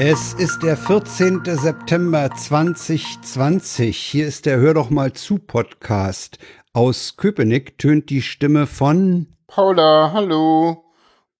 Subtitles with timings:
[0.00, 1.42] Es ist der 14.
[1.44, 3.98] September 2020.
[3.98, 6.38] Hier ist der Hör doch mal zu Podcast.
[6.72, 10.84] Aus Köpenick tönt die Stimme von Paula, hallo.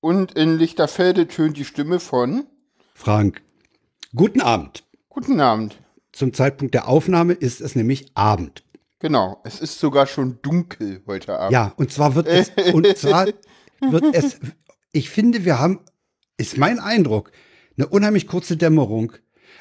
[0.00, 2.48] Und in Lichterfelde tönt die Stimme von
[2.94, 3.42] Frank.
[4.12, 4.82] Guten Abend.
[5.08, 5.80] Guten Abend.
[6.10, 8.64] Zum Zeitpunkt der Aufnahme ist es nämlich Abend.
[8.98, 11.52] Genau, es ist sogar schon dunkel heute Abend.
[11.52, 13.26] Ja, und zwar wird es, und zwar
[13.80, 14.40] wird es,
[14.90, 15.78] ich finde, wir haben,
[16.38, 17.30] ist mein Eindruck,
[17.78, 19.12] eine unheimlich kurze Dämmerung.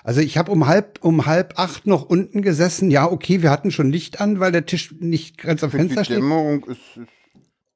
[0.03, 2.91] Also ich habe um halb, um halb acht noch unten gesessen.
[2.91, 6.05] Ja, okay, wir hatten schon Licht an, weil der Tisch nicht ganz am Fenster die
[6.05, 6.17] steht.
[6.17, 7.07] Dämmerung ist, ist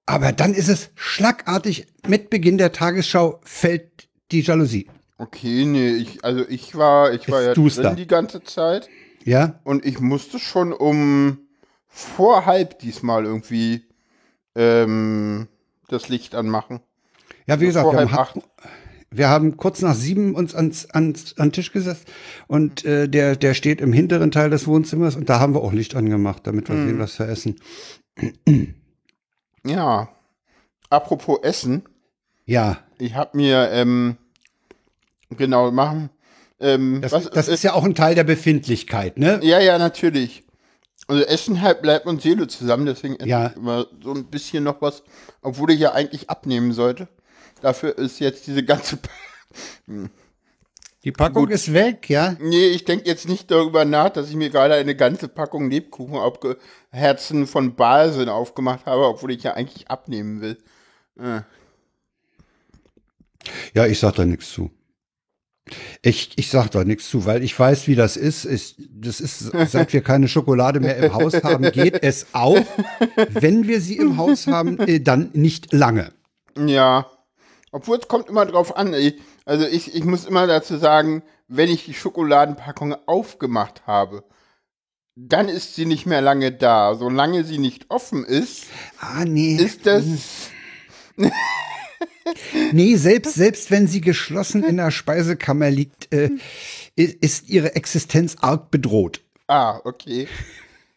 [0.06, 4.88] Aber dann ist es schlagartig, mit Beginn der Tagesschau fällt die Jalousie.
[5.18, 7.84] okay, nee, ich, also ich war, ich war Ist ja duster.
[7.84, 8.90] drin die ganze Zeit
[9.26, 11.40] Ja, und ich musste schon um
[11.88, 13.84] vor halb diesmal irgendwie
[14.56, 15.48] ähm,
[15.90, 16.80] das Licht anmachen.
[17.48, 18.40] ja, wie gesagt, vor wir halb haben, acht.
[19.14, 22.08] Wir haben kurz nach sieben uns ans, ans, an den Tisch gesetzt
[22.48, 25.74] und äh, der, der steht im hinteren Teil des Wohnzimmers und da haben wir auch
[25.74, 26.88] Licht angemacht, damit wir Mhm.
[26.88, 27.56] sehen, was wir essen.
[29.66, 30.10] Ja.
[30.90, 31.84] Apropos Essen,
[32.46, 34.18] Ja, ich habe mir ähm,
[35.30, 36.10] genau machen.
[36.60, 39.40] Ähm, das, was, das ist ja auch ein Teil der Befindlichkeit, ne?
[39.44, 40.44] Ja, ja, natürlich.
[41.08, 43.48] Also Essen halt bleibt und Seele zusammen, deswegen esse Ja.
[43.52, 45.04] ich immer so ein bisschen noch was,
[45.42, 47.08] obwohl ich ja eigentlich abnehmen sollte.
[47.62, 48.98] Dafür ist jetzt diese ganze.
[48.98, 49.10] Pa-
[51.04, 51.52] Die Packung Gut.
[51.54, 52.36] ist weg, ja?
[52.40, 56.16] Nee, ich denke jetzt nicht darüber nach, dass ich mir gerade eine ganze Packung Lebkuchen
[56.16, 56.58] aufge
[56.92, 60.58] Herzen von Balsen aufgemacht habe, obwohl ich ja eigentlich abnehmen will.
[61.20, 61.42] Äh,
[63.74, 64.70] Ja, ich sag da nichts zu.
[66.04, 68.46] Ich, ich sag da nichts zu, weil ich weiß, wie das ist.
[68.46, 72.60] Ich, das ist, seit wir keine Schokolade mehr im Haus haben, geht es auch.
[73.30, 76.14] Wenn wir sie im Haus haben, äh, dann nicht lange.
[76.58, 77.10] Ja.
[77.72, 78.94] Obwohl es kommt immer drauf an.
[78.94, 79.20] ey.
[79.46, 84.24] Also ich, ich muss immer dazu sagen, wenn ich die Schokoladenpackung aufgemacht habe,
[85.16, 86.96] dann ist sie nicht mehr lange da.
[86.96, 88.66] Solange sie nicht offen ist,
[89.00, 89.56] Ah, nee.
[89.56, 90.04] ist das.
[92.72, 96.30] Nee, selbst, selbst wenn sie geschlossen in der Speisekammer liegt, äh,
[96.96, 99.22] ist ihre Existenz arg bedroht.
[99.48, 100.28] Ah, okay.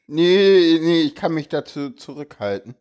[0.07, 2.75] Nee, nee, ich kann mich dazu zurückhalten.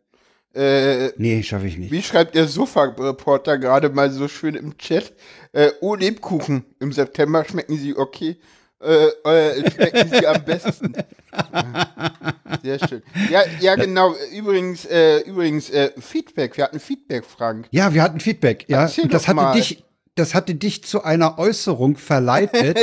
[0.54, 1.90] Äh, Nee, schaffe ich nicht.
[1.92, 5.12] wie schreibt der Sofa-Reporter gerade mal so schön im Chat?
[5.52, 6.64] Äh, oh, Lebkuchen.
[6.80, 8.36] Im September schmecken sie okay.
[8.82, 10.94] Äh, äh, schmecken sie am besten.
[12.62, 13.02] Sehr schön.
[13.30, 14.14] Ja, ja, genau.
[14.32, 16.56] Übrigens, äh, übrigens, äh, Feedback.
[16.56, 17.66] Wir hatten Feedback, Frank.
[17.70, 18.64] Ja, wir hatten Feedback.
[18.68, 19.52] Ja, Erzähl das hatte mal.
[19.54, 19.83] dich,
[20.16, 22.78] das hatte dich zu einer Äußerung verleitet,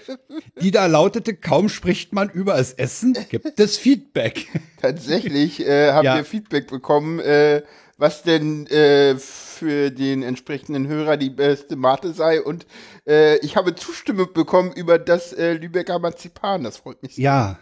[0.60, 4.46] die da lautete: Kaum spricht man über das Essen, gibt es Feedback.
[4.80, 6.16] Tatsächlich äh, haben Ja.
[6.16, 7.62] wir Feedback bekommen, äh,
[7.96, 12.40] was denn äh, für den entsprechenden Hörer die beste Mate sei.
[12.40, 12.64] Und
[13.08, 16.62] äh, ich habe Zustimmung bekommen über das äh, Lübecker Marzipan.
[16.62, 17.24] Das freut mich sehr.
[17.24, 17.58] Ja,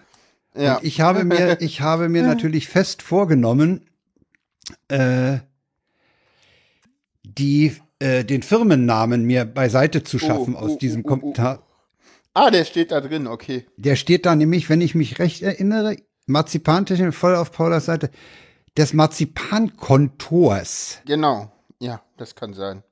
[0.55, 0.77] Ja.
[0.77, 3.87] Und ich habe mir, ich habe mir natürlich fest vorgenommen,
[4.89, 5.39] äh,
[7.25, 11.17] die, äh, den Firmennamen mir beiseite zu schaffen Oh, aus oh, diesem oh, oh, oh.
[11.17, 11.63] Kommentar.
[12.35, 13.67] Ah, der steht da drin, okay.
[13.77, 15.97] Der steht da nämlich, wenn ich mich recht erinnere,
[16.27, 18.11] Marzipantechnik voll auf Paulas Seite,
[18.77, 21.01] des Marzipankontors.
[21.07, 21.51] Genau.
[21.81, 22.83] Ja, das kann sein.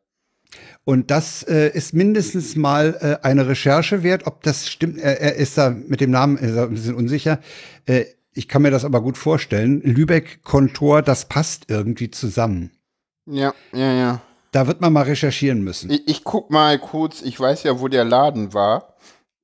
[0.85, 4.99] Und das äh, ist mindestens mal äh, eine Recherche wert, ob das stimmt.
[4.99, 7.41] Er, er ist da mit dem Namen ist er ein bisschen unsicher.
[7.87, 9.81] Äh, ich kann mir das aber gut vorstellen.
[9.83, 12.71] Lübeck-Kontor, das passt irgendwie zusammen.
[13.27, 14.23] Ja, ja, ja.
[14.55, 15.91] Da wird man mal recherchieren müssen.
[15.91, 18.95] Ich, ich guck mal kurz, ich weiß ja, wo der Laden war.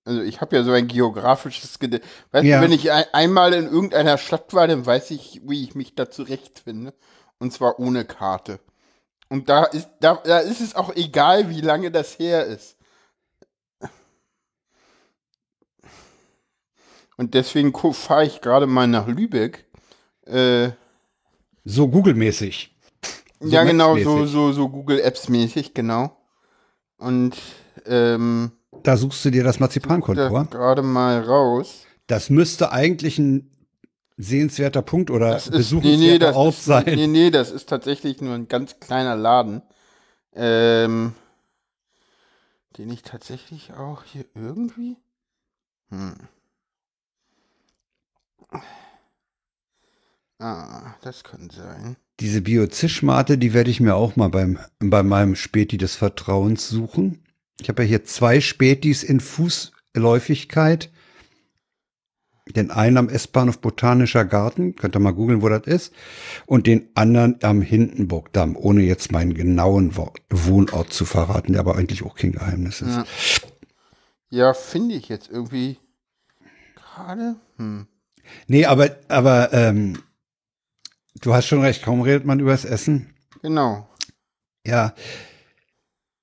[0.04, 2.08] Also ich habe ja so ein geografisches Gedächtnis.
[2.30, 2.58] Weißt Ja.
[2.58, 5.96] du, wenn ich ein, einmal in irgendeiner Stadt war, dann weiß ich, wie ich mich
[5.96, 6.94] da zurechtfinde.
[7.40, 8.60] Und zwar ohne Karte.
[9.28, 12.76] Und da ist, da, da ist es auch egal, wie lange das her ist.
[17.16, 19.66] Und deswegen fahre ich gerade mal nach Lübeck.
[20.26, 20.70] Äh,
[21.64, 22.76] So Google-mäßig.
[23.40, 26.14] So ja, genau, so, so, so Google Apps mäßig, genau.
[26.98, 27.36] Und
[27.86, 28.52] ähm,
[28.82, 30.44] Da suchst du dir das da Marzipankontor.
[30.46, 31.86] gerade mal raus.
[32.06, 33.50] Das müsste eigentlich ein
[34.18, 36.84] sehenswerter Punkt oder Das ist, nee, besuchenswerter nee, das Ort ist, sein.
[36.84, 39.62] nee, nee, das ist tatsächlich nur ein ganz kleiner Laden,
[40.34, 41.14] ähm,
[42.76, 44.98] den ich tatsächlich auch hier irgendwie,
[45.88, 46.14] hm.
[50.38, 51.96] Ah, das kann sein.
[52.20, 57.22] Diese Biozischmate, die werde ich mir auch mal beim, bei meinem Späti des Vertrauens suchen.
[57.60, 60.90] Ich habe ja hier zwei Spätis in Fußläufigkeit.
[62.56, 65.92] Den einen am S-Bahnhof Botanischer Garten, könnt ihr mal googeln, wo das ist,
[66.46, 71.76] und den anderen am Hindenburgdamm, ohne jetzt meinen genauen Wo- Wohnort zu verraten, der aber
[71.76, 72.96] eigentlich auch kein Geheimnis ist.
[72.96, 73.04] Ja.
[74.30, 75.78] Ja, finde ich jetzt irgendwie
[76.74, 77.36] gerade.
[77.56, 77.86] Hm.
[78.48, 79.98] Nee, aber, aber ähm,
[81.20, 83.14] du hast schon recht, kaum redet man übers Essen.
[83.42, 83.88] Genau.
[84.66, 84.94] Ja.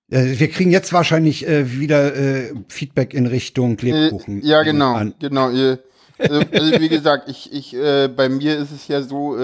[0.09, 4.41] Äh, Wir kriegen jetzt wahrscheinlich äh, wieder äh, Feedback in Richtung Lebkuchen.
[4.41, 5.13] Äh, ja, genau, an.
[5.19, 5.47] genau.
[5.47, 9.37] Also, also wie gesagt, ich, ich, bei mir ist es ja so,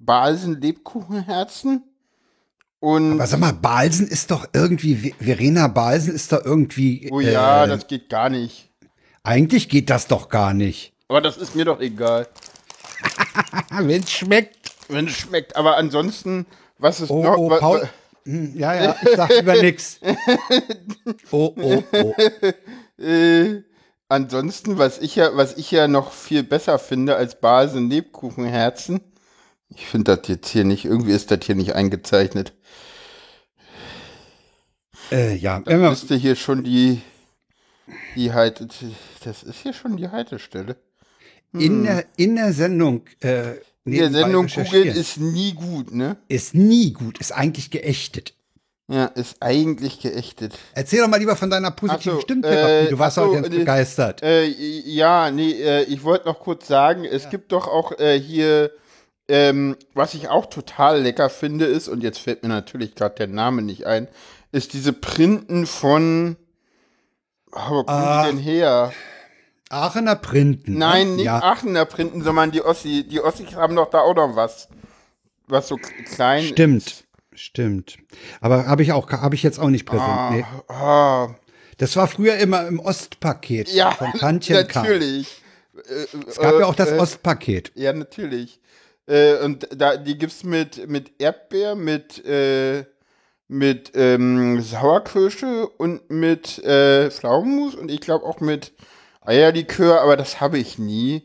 [0.00, 1.82] Balsen Lebkuchenherzen.
[2.80, 7.08] Und Aber sag mal, Balsen ist doch irgendwie, Verena Balsen ist doch irgendwie.
[7.12, 8.70] oh ja, das geht gar nicht.
[9.22, 10.92] eigentlich geht das doch gar nicht.
[11.08, 12.26] Aber das ist mir doch egal.
[13.70, 14.61] Wenn es schmeckt.
[14.92, 15.56] Wenn es schmeckt.
[15.56, 16.46] Aber ansonsten,
[16.78, 17.36] was ist Oh, noch?
[17.36, 17.88] oh, Paul.
[18.24, 19.98] Hm, Ja, ja, ich sag lieber nix.
[21.32, 22.14] Oh, oh, oh.
[23.02, 23.62] Äh,
[24.08, 29.00] ansonsten, was ich ja, was ich ja noch viel besser finde als Balsen Lebkuchenherzen.
[29.70, 32.52] Ich finde das jetzt hier nicht, irgendwie ist das hier nicht eingezeichnet.
[35.10, 37.00] Äh, ja, wenn wir, Müsste hier schon die,
[38.14, 38.68] die Heite,
[39.24, 40.76] das ist hier schon die Haltestelle.
[41.52, 43.04] in, der, in der Sendung.
[43.20, 43.54] Äh,
[43.84, 46.16] In der Sendung googeln ist nie gut, ne?
[46.28, 48.34] ist nie gut, ist eigentlich geächtet.
[48.88, 50.58] Ja, ist eigentlich geächtet.
[50.74, 52.86] Erzähl doch mal lieber von deiner positiven so, Stimmtherapie.
[52.86, 54.22] äh, du warst so, ganz äh, begeistert.
[54.22, 58.70] Äh, ja, nee, äh, ich wollte noch kurz sagen, es gibt doch auch äh, hier,
[59.28, 63.28] ähm, was ich auch total lecker finde, ist, und jetzt fällt mir natürlich gerade der
[63.28, 64.08] Name nicht ein,
[64.50, 66.36] ist diese Printen von,
[67.52, 68.24] oh, wo kommen Ah.
[68.24, 68.92] die denn her?
[69.72, 70.78] Aachener Printen.
[70.78, 71.16] Nein, ne?
[71.16, 71.42] nicht ja.
[71.42, 73.04] Aachener Printen, sondern die Ossi.
[73.08, 74.68] Die Ossis haben doch da auch noch was.
[75.48, 77.04] Was so klein Stimmt, ist.
[77.34, 77.96] stimmt.
[78.40, 80.08] Aber habe ich auch, habe ich jetzt auch nicht präsent.
[80.08, 80.44] Ah, Nee.
[80.68, 81.34] ah,
[81.78, 85.42] Das war früher immer im Ostpaket ja, von Tantchen natürlich.
[86.28, 87.72] Es gab ja auch das äh, Ostpaket.
[87.74, 88.60] Ja, natürlich.
[89.06, 92.84] Äh, und da, die gibt's mit, mit Erdbeer, mit, äh,
[93.48, 98.72] mit ähm, Sauerkirsche und mit äh, Pflaumenmus und ich glaube auch mit
[99.24, 101.22] Eierlikör, aber das habe ich nie.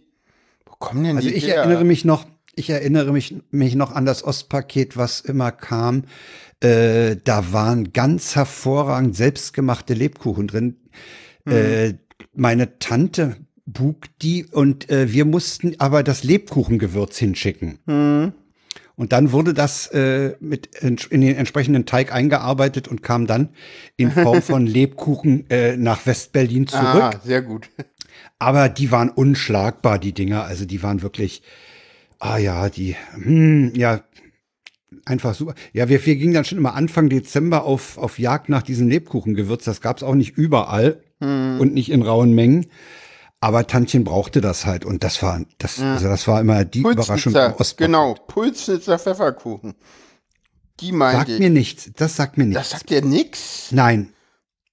[0.65, 1.57] Wo kommen denn Also die ich her?
[1.57, 6.03] erinnere mich noch, ich erinnere mich, mich noch an das Ostpaket, was immer kam.
[6.59, 10.77] Äh, da waren ganz hervorragend selbstgemachte Lebkuchen drin.
[11.45, 11.51] Mhm.
[11.51, 11.93] Äh,
[12.33, 17.79] meine Tante bug die und äh, wir mussten aber das Lebkuchengewürz hinschicken.
[17.85, 18.33] Hm.
[18.97, 23.49] Und dann wurde das äh, mit in den entsprechenden Teig eingearbeitet und kam dann
[23.95, 26.85] in Form von Lebkuchen äh, nach Westberlin zurück.
[26.85, 27.69] Ah, sehr gut.
[28.39, 30.45] Aber die waren unschlagbar, die Dinger.
[30.45, 31.43] Also die waren wirklich,
[32.17, 34.01] ah ja, die, hm, ja,
[35.05, 35.53] einfach super.
[35.73, 39.63] Ja, wir, wir gingen dann schon immer Anfang Dezember auf, auf Jagd nach diesem Lebkuchengewürz.
[39.63, 42.67] Das gab's auch nicht überall und nicht in rauen Mengen.
[43.39, 47.35] Aber Tantchen brauchte das halt und das war, das, also das war immer die Überraschung
[47.35, 47.77] im Ostblock.
[47.77, 49.75] genau, Pulsnitzer Pfefferkuchen.
[50.79, 51.39] Die meinte Sagt ich.
[51.39, 52.69] mir nichts, das sagt mir das nichts.
[52.71, 53.71] sagt dir nix?
[53.71, 54.13] Nein,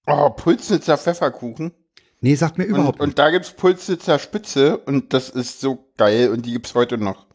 [0.06, 1.72] Oh, Pulsnitzer Pfefferkuchen.
[2.20, 3.18] nee, sagt mir Und, überhaupt und nicht.
[3.18, 7.26] da gibt's Pulsnitzer Spitze und das ist so geil und die gibt's heute noch.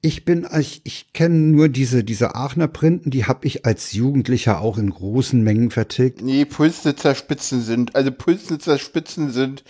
[0.00, 4.60] Ich bin, ich, ich kenne nur diese, diese Aachener Printen, die habe ich als Jugendlicher
[4.60, 6.22] auch in großen Mengen vertilgt.
[6.22, 9.64] Nee, Pulsnitzer Spitzen sind, also Pulsnitzer Spitzen sind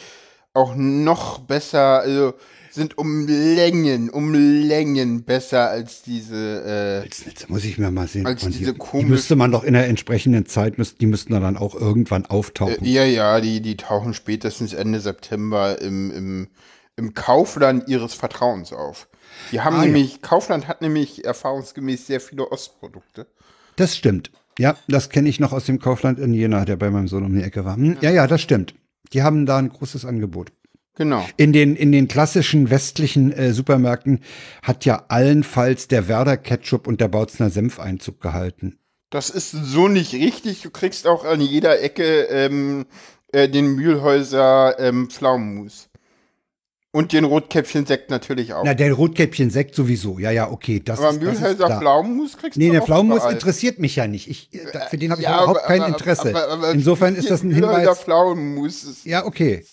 [0.52, 2.34] auch noch besser, also
[2.70, 8.26] sind um Längen, um Längen besser als diese, äh, Jetzt muss ich mir mal sehen.
[8.26, 11.32] Als Und diese die, die müsste man doch in der entsprechenden Zeit, müsst, die müssten
[11.32, 12.84] dann auch irgendwann auftauchen.
[12.84, 16.48] äh, ja, ja, die, die tauchen spätestens Ende September im, im,
[16.96, 19.08] im Kaufland ihres Vertrauens auf.
[19.52, 19.84] Die haben Ah, ja.
[19.86, 23.26] nämlich, Kaufland hat nämlich erfahrungsgemäß sehr viele Ostprodukte.
[23.76, 24.30] Das stimmt.
[24.58, 27.34] Ja, das kenne ich noch aus dem Kaufland in Jena, der bei meinem Sohn um
[27.34, 27.76] die Ecke war.
[27.76, 28.74] Hm, ja, ja, das stimmt.
[29.12, 30.50] Die haben da ein großes Angebot.
[30.96, 31.24] Genau.
[31.36, 34.20] In den, in den klassischen westlichen äh, Supermärkten
[34.64, 38.78] hat ja allenfalls der Werder Ketchup und der Bautzner Senf Einzug gehalten.
[39.10, 40.62] Das ist so nicht richtig.
[40.62, 42.84] Du kriegst auch an jeder Ecke ähm,
[43.30, 45.87] äh, den Mühlhäuser ähm, Pflaumenmus.
[46.98, 48.64] Und den Rotkäppchen-Sekt natürlich auch.
[48.64, 50.18] Na, der Rotkäppchen-Sekt sowieso.
[50.18, 50.80] Ja, ja, okay.
[50.84, 51.78] Das aber ist, Mühlhäuser klar.
[51.78, 53.34] Pflaumenmus kriegst Nee, du der auch Pflaumenmus überall.
[53.34, 54.28] interessiert mich ja nicht.
[54.28, 56.34] Ich, äh, da- für den habe ich Ja, überhaupt aber- kein aber- Interesse.
[56.50, 58.00] aber- Insofern ist das ein Hinweis.
[58.00, 59.64] Pflaumenmus ist Ja, okay.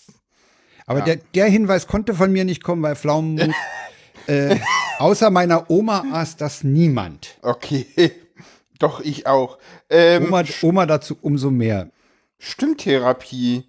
[0.86, 3.56] Aber Der, der Hinweis konnte von mir nicht kommen, weil Pflaumenmus,
[4.28, 4.56] äh,
[5.00, 7.38] außer meiner Oma aß das niemand.
[7.42, 7.86] okay.
[8.78, 9.58] Doch, ich auch.
[9.90, 11.90] Ähm, Oma, Oma dazu umso mehr.
[12.38, 13.64] Stimmtherapie.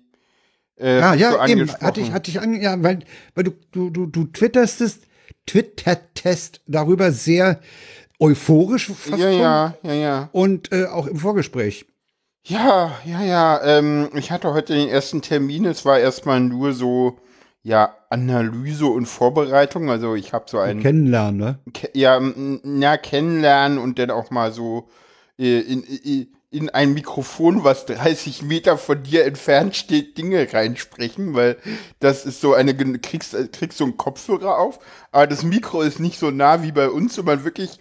[0.79, 1.61] Äh, Ja, du ja, eben.
[1.61, 1.85] angesprochen.
[1.85, 2.99] Hatte ich, hatte ich an, ja, weil,
[3.35, 5.03] weil du, du, du, du twitterstest,
[5.45, 7.59] twittertest darüber sehr
[8.19, 9.41] euphorisch fast ja, schon.
[9.41, 10.29] ja, ja, ja.
[10.31, 11.85] Und äh, auch im Vorgespräch.
[12.45, 13.61] Ja, ja, ja.
[13.63, 15.65] Ähm, ich hatte heute den ersten Termin.
[15.65, 17.17] Es war erstmal nur so,
[17.61, 19.89] ja, Analyse und Vorbereitung.
[19.89, 21.59] Also ich habe so einen, Kennenlernen, ne?
[21.73, 22.19] Ke- ja,
[22.63, 24.87] na, kennenlernen und dann auch mal so
[25.37, 31.33] äh, in, in, in ein Mikrofon, was 30 Meter von dir entfernt steht, Dinge reinsprechen,
[31.33, 31.57] weil
[31.99, 34.79] das ist so eine, kriegst, kriegst so einen Kopfhörer auf,
[35.11, 37.79] aber das Mikro ist nicht so nah wie bei uns, sondern wirklich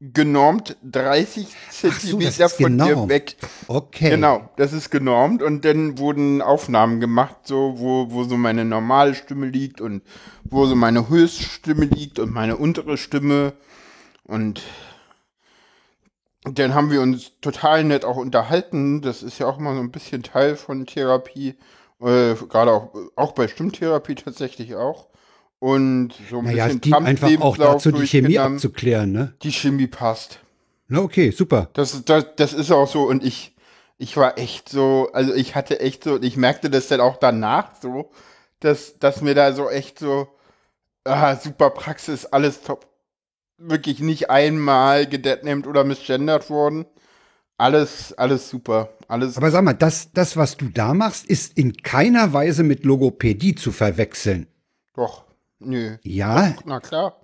[0.00, 3.08] genormt 30 Zentimeter ist von dir genormt.
[3.08, 3.36] weg.
[3.68, 4.10] Okay.
[4.10, 9.14] Genau, das ist genormt und dann wurden Aufnahmen gemacht, so wo, wo so meine normale
[9.14, 10.02] Stimme liegt und
[10.42, 13.52] wo so meine Höchststimme liegt und meine untere Stimme
[14.24, 14.62] und
[16.44, 19.00] dann haben wir uns total nett auch unterhalten.
[19.00, 21.54] Das ist ja auch mal so ein bisschen Teil von Therapie,
[22.00, 25.08] äh, gerade auch, auch bei Stimmtherapie tatsächlich auch.
[25.58, 29.34] Und so ein Naja, es bisschen dient einfach auch dazu, die Chemie abzuklären, ne?
[29.42, 30.40] Die Chemie passt.
[30.88, 31.70] Na, okay, super.
[31.74, 33.54] Das, das, das ist auch so und ich,
[33.96, 37.16] ich war echt so, also ich hatte echt so, und ich merkte das dann auch
[37.16, 38.10] danach so,
[38.58, 40.26] dass, dass mir da so echt so,
[41.04, 42.86] ah, super Praxis, alles top.
[43.64, 46.84] Wirklich nicht einmal gedetnamed oder misgendert worden.
[47.58, 48.88] Alles, alles super.
[49.06, 52.84] Alles, Aber sag mal, das, das, was du da machst, ist in keiner Weise mit
[52.84, 54.46] Logopädie zu verwechseln.
[54.94, 55.24] doch,
[55.60, 55.96] nö.
[56.02, 57.16] Ja, Na klar.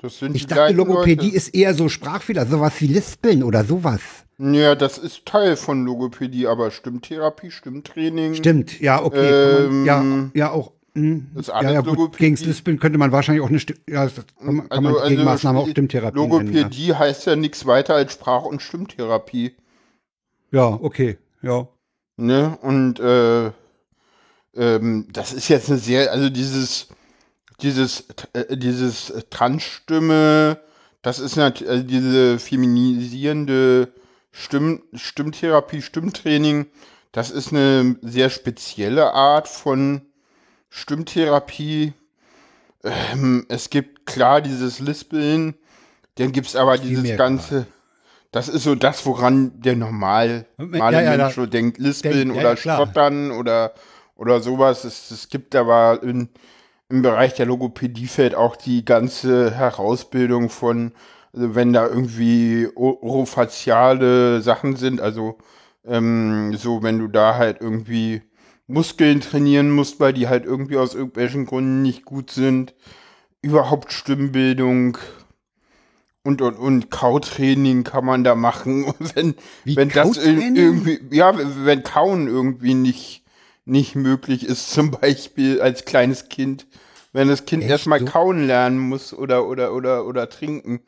[0.00, 1.36] Das sind ich die dachte, Logopädie Leute.
[1.36, 4.00] ist eher so Sprachfehler, sowas wie Lispeln oder sowas.
[4.38, 8.34] Ja, das ist Teil von Logopädie, aber Stimmtherapie, Stimmtraining.
[8.34, 9.64] Stimmt, ja, okay.
[9.64, 10.04] Ähm, ja,
[10.34, 10.72] ja, auch.
[10.98, 12.24] Hm, ist ja, alles ja, gut, Logopädie.
[12.24, 15.08] gegen das Lispeln könnte man wahrscheinlich auch eine ja, das kann man, kann man die
[15.10, 16.30] Gegenmaßnahme auch Stimmtherapie nennen.
[16.30, 19.56] Logopädie heißt ja nichts weiter als Sprach- und Stimmtherapie.
[20.50, 20.70] Ja.
[20.70, 21.68] ja, okay, ja.
[22.16, 22.58] Ne?
[22.62, 23.50] Und äh,
[24.56, 26.88] ähm, das ist jetzt eine sehr, also dieses,
[27.60, 30.58] dieses, äh, dieses Transstimme,
[31.02, 33.92] das ist natürlich, also diese feminisierende
[34.32, 36.66] Stimm, Stimmtherapie, Stimmtraining,
[37.12, 40.02] das ist eine sehr spezielle Art von
[40.70, 41.92] Stimmtherapie.
[42.84, 45.54] Ähm, es gibt klar dieses Lispeln,
[46.14, 47.66] dann gibt es aber dieses ganze,
[48.32, 52.40] das ist so das, woran der normal, normale Ja, ja, Mensch so denkt, Lispeln Denk-
[52.40, 52.56] oder ja.
[52.56, 53.72] Stottern oder,
[54.16, 54.84] oder sowas.
[54.84, 56.28] Es, es gibt aber in,
[56.88, 60.92] im Bereich der Logopädie fällt auch die ganze Herausbildung von,
[61.32, 65.38] also wenn da irgendwie orofaziale Sachen sind, also
[65.84, 68.22] ähm, so, wenn du da halt irgendwie
[68.68, 72.74] Muskeln trainieren musst, weil die halt irgendwie aus irgendwelchen Gründen nicht gut sind,
[73.40, 74.98] überhaupt Stimmbildung
[76.22, 79.34] und und und Kautraining kann man da machen, Und wenn
[79.64, 83.24] Wie wenn das irgendwie ja, wenn Kauen irgendwie nicht
[83.64, 86.66] nicht möglich ist, zum Beispiel als kleines Kind,
[87.12, 90.80] wenn das Kind Echt erstmal kauen lernen muss oder oder oder oder trinken.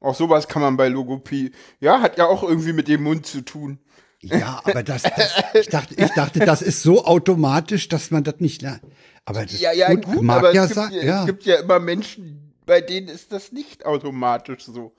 [0.00, 1.52] Auch sowas kann man bei Logopädie.
[1.80, 3.78] Ja, hat ja auch irgendwie mit dem Mund zu tun.
[4.20, 8.40] Ja, aber das, das ich, dachte, ich dachte, das ist so automatisch, dass man das
[8.40, 8.82] nicht lernt.
[9.24, 11.20] Aber das Ja, ja, gut, mag aber ja es, gibt sein, ja, ja.
[11.20, 14.92] es gibt ja immer Menschen, bei denen ist das nicht automatisch so.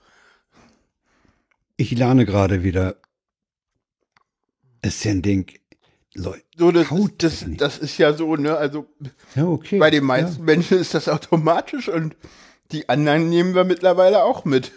[1.75, 2.95] Ich lerne gerade wieder.
[4.81, 5.51] Ist ja ein Ding.
[6.13, 6.43] Leute.
[6.57, 8.55] So, das, das, das ist ja so, ne?
[8.57, 8.87] Also
[9.35, 9.77] Ja, okay.
[9.77, 12.15] bei den meisten Menschen ist das automatisch und
[12.71, 14.71] die anderen nehmen wir mittlerweile auch mit.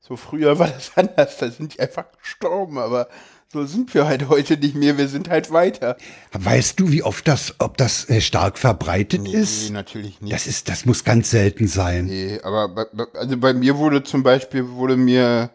[0.00, 3.08] So früher war das anders, da sind die einfach gestorben, aber
[3.50, 5.96] so sind wir halt heute nicht mehr, wir sind halt weiter.
[6.32, 9.70] Weißt du, wie oft das, ob das äh, stark verbreitet Nee, ist?
[9.70, 10.32] natürlich nicht.
[10.32, 12.06] Das ist, das muss ganz selten sein.
[12.06, 15.50] Nee, aber bei, bei, also bei mir wurde zum Beispiel, wurde mir,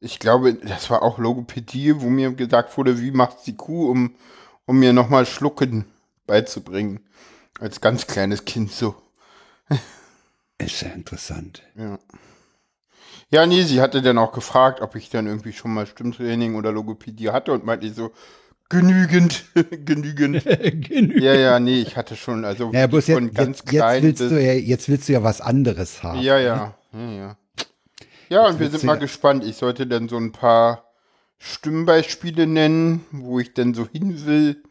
[0.00, 4.16] ich glaube, das war auch Logopädie, wo mir gesagt wurde, wie macht die Kuh, um,
[4.64, 5.84] um mir nochmal Schlucken
[6.26, 7.00] beizubringen.
[7.60, 8.96] Als ganz kleines Kind so.
[10.58, 11.62] Ist ja interessant.
[11.76, 11.98] Ja.
[13.30, 16.70] Ja, nee, sie hatte dann auch gefragt, ob ich dann irgendwie schon mal Stimmtraining oder
[16.72, 18.12] Logopädie hatte und meinte ich so,
[18.68, 19.44] genügend,
[19.84, 20.44] genügend.
[20.88, 21.22] Genügend.
[21.22, 24.02] Ja, ja, nee, ich hatte schon, also Ja, bloß von jetzt, ganz jetzt, jetzt, klein
[24.02, 26.20] willst bis, du ja, jetzt willst du ja was anderes haben.
[26.20, 27.36] Ja, ja, ja, ja.
[28.28, 29.44] Ja, und wir willst sind mal ja- gespannt.
[29.44, 30.84] Ich sollte dann so ein paar
[31.38, 34.62] Stimmbeispiele nennen, wo ich denn so hin will.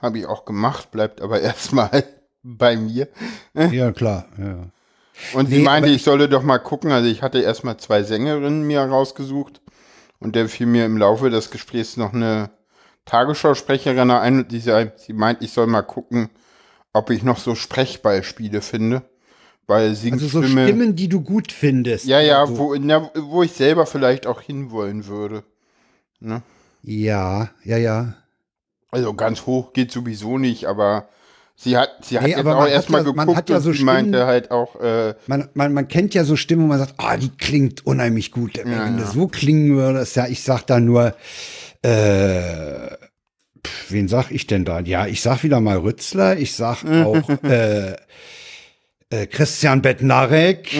[0.00, 2.04] Habe ich auch gemacht, bleibt aber erstmal
[2.42, 3.08] bei mir.
[3.54, 4.26] Ja, klar.
[4.38, 4.66] Ja.
[5.32, 6.92] Und sie Nee, meinte, aber ich solle doch mal gucken.
[6.92, 9.60] Also ich hatte erstmal zwei Sängerinnen mir rausgesucht
[10.18, 12.50] und dann fiel mir im Laufe des Gesprächs noch eine
[13.06, 16.28] Tagesschausprecherin ein und die, sie meint, ich soll mal gucken,
[16.92, 19.02] ob ich noch so Sprechbeispiele finde.
[19.66, 20.30] Weil Also Singstimme...
[20.30, 22.04] so Stimmen, die du gut findest.
[22.04, 22.58] Ja, ja, so.
[22.58, 25.42] wo, na, wo ich selber vielleicht auch hinwollen würde.
[26.20, 26.42] Ne?
[26.82, 28.14] Ja, ja, ja.
[28.90, 31.08] Also ganz hoch geht sowieso nicht, aber
[31.56, 33.56] sie hat, sie hat Nee, jetzt aber auch man hat erstmal ja- geguckt hat ja
[33.56, 36.66] und so meinte Stimmen- halt auch, äh, Man, man, man kennt ja so Stimmen, wo
[36.68, 38.58] man sagt, ah, die klingt unheimlich gut.
[38.62, 41.14] Wenn Ja, das so klingen würde, ist ja, ich sag da nur,
[41.82, 42.88] äh,
[43.66, 44.80] pf, wen sag ich denn da?
[44.80, 47.92] Ja, ich sag wieder mal Rützler, ich sag auch äh,
[49.10, 50.70] äh, Christian Bednarek.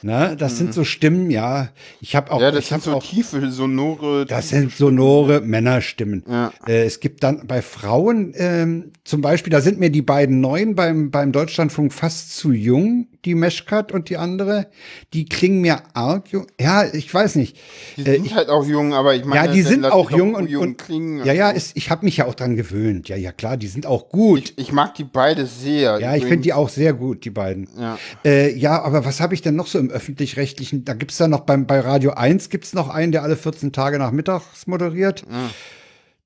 [0.00, 0.36] Ne?
[0.38, 1.70] Das sind so Stimmen, ja.
[2.00, 4.26] Ich habe auch, Ja, das sind so auch tiefe, sonore.
[4.26, 6.22] Das sind sonore Männerstimmen.
[6.30, 6.52] Ja.
[6.68, 10.74] Äh, es gibt dann bei Frauen ähm, zum Beispiel, da sind mir die beiden neuen
[10.74, 14.66] beim, beim Deutschlandfunk fast zu jung, die Meshkat und die andere.
[15.14, 16.46] Die klingen mir arg jung.
[16.60, 17.56] Ja, ich weiß nicht.
[17.96, 20.34] die Äh, sind ich, halt auch jung, aber ich meine, ja, die sind auch jung
[20.34, 21.24] und, jung und klingen.
[21.24, 23.08] ja, ja, ist, ich habe mich ja auch dran gewöhnt.
[23.08, 24.40] Ja, ja, klar, die sind auch gut.
[24.40, 25.98] ich, ich mag die beide sehr.
[26.00, 27.66] ja, ich finde die auch sehr gut, die beiden.
[27.80, 27.98] Ja.
[28.26, 30.84] Äh, ja, aber was habe ich denn noch so im öffentlich-rechtlichen?
[30.84, 33.98] Da gibt's da noch beim, bei Radio 1 gibt's noch einen, der alle 14 Tage
[33.98, 35.24] nachmittags moderiert.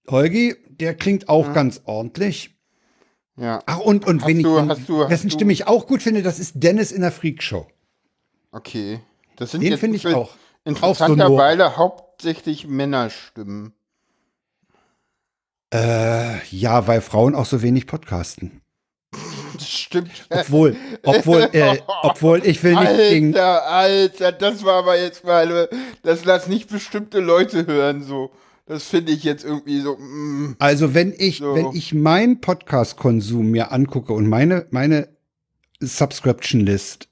[0.09, 2.57] Holgi, der klingt auch ganz ordentlich.
[3.37, 5.87] Ja, Ach, und, und Hast wen du- ich, hast du- dessen hast Stimme ich auch
[5.87, 7.67] gut finde, das ist Dennis in der Freakshow.
[8.51, 9.01] okay.
[9.37, 10.35] Das sind Den finde ich auch.
[10.65, 13.73] Interessanterweise hauptsächlich Männerstimmen.
[15.73, 18.61] Äh, ja, weil Frauen auch so wenig podcasten.
[19.55, 20.11] Das stimmt.
[20.29, 25.69] Obwohl, obwohl, äh, obwohl ich will nicht gegen, Alter, Alter, das war aber jetzt mal,
[26.03, 28.31] das lass nicht bestimmte Leute hören, so.
[28.67, 30.57] Das finde ich jetzt irgendwie so, mm.
[30.59, 31.55] Also wenn ich, So.
[31.55, 35.09] wenn ich meinen Podcast-Konsum mir angucke und meine, meine
[35.81, 37.09] Subscription List,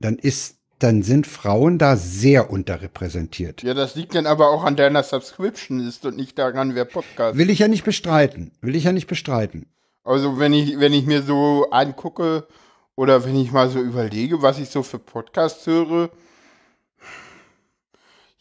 [0.00, 3.62] dann ist, dann sind Frauen da sehr unterrepräsentiert.
[3.62, 7.36] Ja, das liegt dann aber auch an deiner Subscription ist und nicht daran, wer Podcast.
[7.36, 8.52] Will ich ja nicht bestreiten.
[8.62, 9.66] Will ich ja nicht bestreiten.
[10.04, 12.46] Also wenn ich, wenn ich mir so angucke
[12.96, 16.10] oder wenn ich mal so überlege, was ich so für Podcasts höre,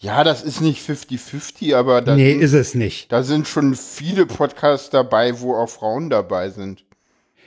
[0.01, 3.11] ja, das ist nicht 50-50, aber da, nee, sind, ist es nicht.
[3.11, 6.83] da sind schon viele Podcasts dabei, wo auch Frauen dabei sind.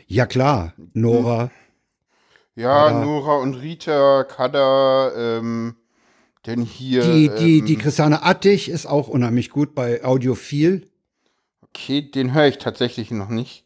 [0.07, 1.51] Ja klar, Nora.
[2.55, 3.05] Ja, Ja.
[3.05, 5.75] Nora und Rita, Kada, ähm,
[6.47, 7.03] denn hier.
[7.03, 10.87] Die, die, ähm, die Christiane Attich ist auch unheimlich gut bei Audiophil.
[11.63, 13.65] Okay, den höre ich tatsächlich noch nicht.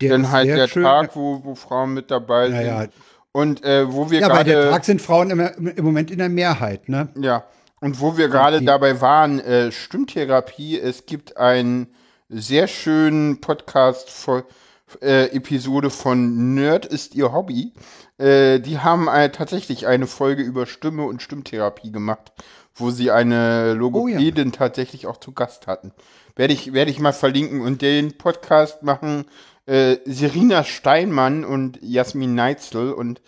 [0.00, 0.84] Der ist halt der schön.
[0.84, 2.66] Tag, wo, wo Frauen mit dabei Ja, sind.
[2.66, 2.86] ja.
[3.32, 4.70] Und äh, wo wir Ja, bei der gerade.
[4.70, 7.08] Tag sind Frauen im, im Moment in der Mehrheit, ne?
[7.20, 7.44] Ja,
[7.82, 11.88] und wo wir gerade die- dabei waren, äh, Stimmtherapie, es gibt einen
[12.28, 17.72] sehr schönen Podcast-Episode von Nerd ist ihr Hobby.
[18.18, 22.32] Äh, die haben äh, tatsächlich eine Folge über Stimme und Stimmtherapie gemacht,
[22.74, 25.92] wo sie eine Logopädin tatsächlich auch zu Gast hatten.
[26.36, 29.26] Werde ich, werde ich mal verlinken und den Podcast machen
[29.66, 33.20] äh, Serena Steinmann und Jasmin Neitzel und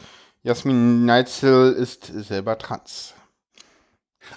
[0.42, 3.13] Jasmin Neitzel ist selber trans.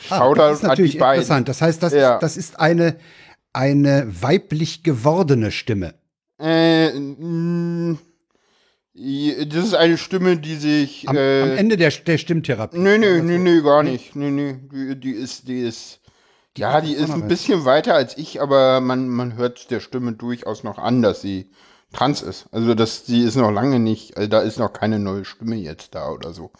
[0.09, 1.49] Ah, Shoutout das ist natürlich interessant.
[1.49, 2.15] Das heißt, das, Ja.
[2.15, 2.97] ist, das ist eine,
[3.53, 5.95] eine weiblich gewordene Stimme.
[6.39, 7.97] Äh, mh,
[8.95, 11.07] das ist eine Stimme, die sich.
[11.07, 12.77] Am, äh, am Ende der, der Stimmtherapie.
[12.77, 14.15] Nö, nö, nö, nö, gar nicht.
[14.15, 14.53] Nö, nö.
[14.71, 15.99] Die, die ist, die ist.
[16.57, 20.63] Ja, die ist ein bisschen weiter als ich, aber man, man hört der Stimme durchaus
[20.63, 21.51] noch an, dass sie
[21.93, 22.47] trans ist.
[22.51, 25.93] Also das, die ist noch lange nicht, also da ist noch keine neue Stimme jetzt
[25.93, 26.51] da oder so.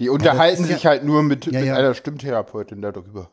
[0.00, 1.76] Die unterhalten ist ja- sich halt nur mit, Ja, mit ja.
[1.76, 3.30] einer Stimmtherapeutin darüber.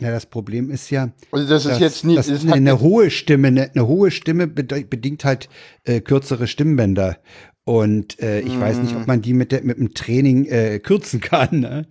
[0.00, 3.48] Ja, das Problem ist ja, Also das ist dass, jetzt nicht, eine, eine hohe Stimme,
[3.48, 5.48] eine, eine hohe Stimme bedingt halt
[5.84, 7.18] äh, kürzere Stimmbänder.
[7.64, 9.00] Und äh, ich weiß nicht, Mhm.
[9.02, 11.60] ob man die mit, der, mit dem Training äh, kürzen kann.
[11.60, 11.86] Ne?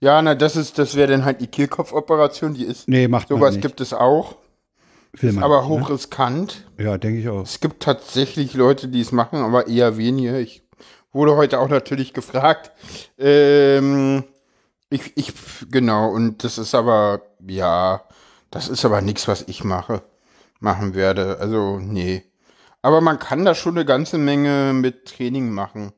[0.00, 3.38] ja, na, das ist, das wäre dann halt die Kehlkopfoperation, die ist, Nee, macht man
[3.38, 3.62] sowas nicht.
[3.62, 4.36] gibt es auch,
[5.18, 5.80] Will man aber nicht, ne?
[5.80, 6.66] hochriskant.
[6.78, 7.42] Ja, denke ich auch.
[7.42, 10.38] Es gibt tatsächlich Leute, die es machen, aber eher wenige.
[10.38, 10.62] Ich
[11.12, 12.72] wurde heute auch natürlich gefragt.
[13.18, 14.24] Ähm,
[14.90, 15.32] ich, ich,
[15.70, 18.02] genau, und das ist aber, ja,
[18.50, 20.02] das ist aber nichts, was ich mache,
[20.58, 21.38] machen werde.
[21.38, 22.24] Also, nee.
[22.82, 25.92] Aber man kann da schon eine ganze Menge mit Training machen.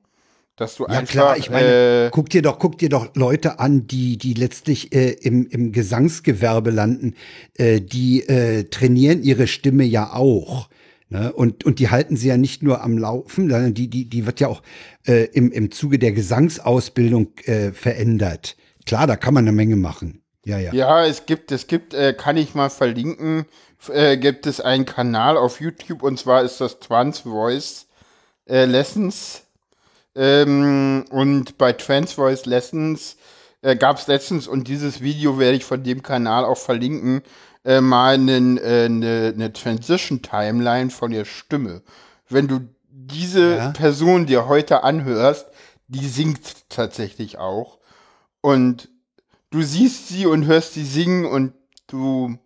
[0.56, 3.58] Dass du Ja einfach, klar, ich meine, äh, guck dir doch, guck dir doch Leute
[3.58, 7.14] an, die, die letztlich äh, im, im Gesangsgewerbe landen,
[7.54, 10.68] äh, die äh, trainieren ihre Stimme ja auch.
[11.12, 11.30] Ne?
[11.30, 14.40] Und, und die halten sie ja nicht nur am Laufen, sondern die, die, die wird
[14.40, 14.62] ja auch
[15.06, 18.56] äh, im, im Zuge der Gesangsausbildung äh, verändert.
[18.86, 20.22] Klar, da kann man eine Menge machen.
[20.46, 20.72] Ja, ja.
[20.72, 23.44] Ja, es gibt, es gibt, äh, kann ich mal verlinken,
[23.88, 27.88] äh, gibt es einen Kanal auf YouTube und zwar ist das Trans Voice
[28.48, 29.42] äh, Lessons.
[30.14, 33.18] Ähm, und bei Trans Voice Lessons
[33.60, 37.20] äh, gab es letztens, und dieses Video werde ich von dem Kanal auch verlinken,
[37.64, 41.82] äh, mal eine äh, ne, ne Transition Timeline von der Stimme.
[42.28, 43.70] Wenn du diese Ja.
[43.70, 45.46] Person dir heute anhörst,
[45.88, 47.78] die singt tatsächlich auch.
[48.40, 48.88] Und
[49.50, 51.52] du siehst sie und hörst sie singen und
[51.88, 52.38] du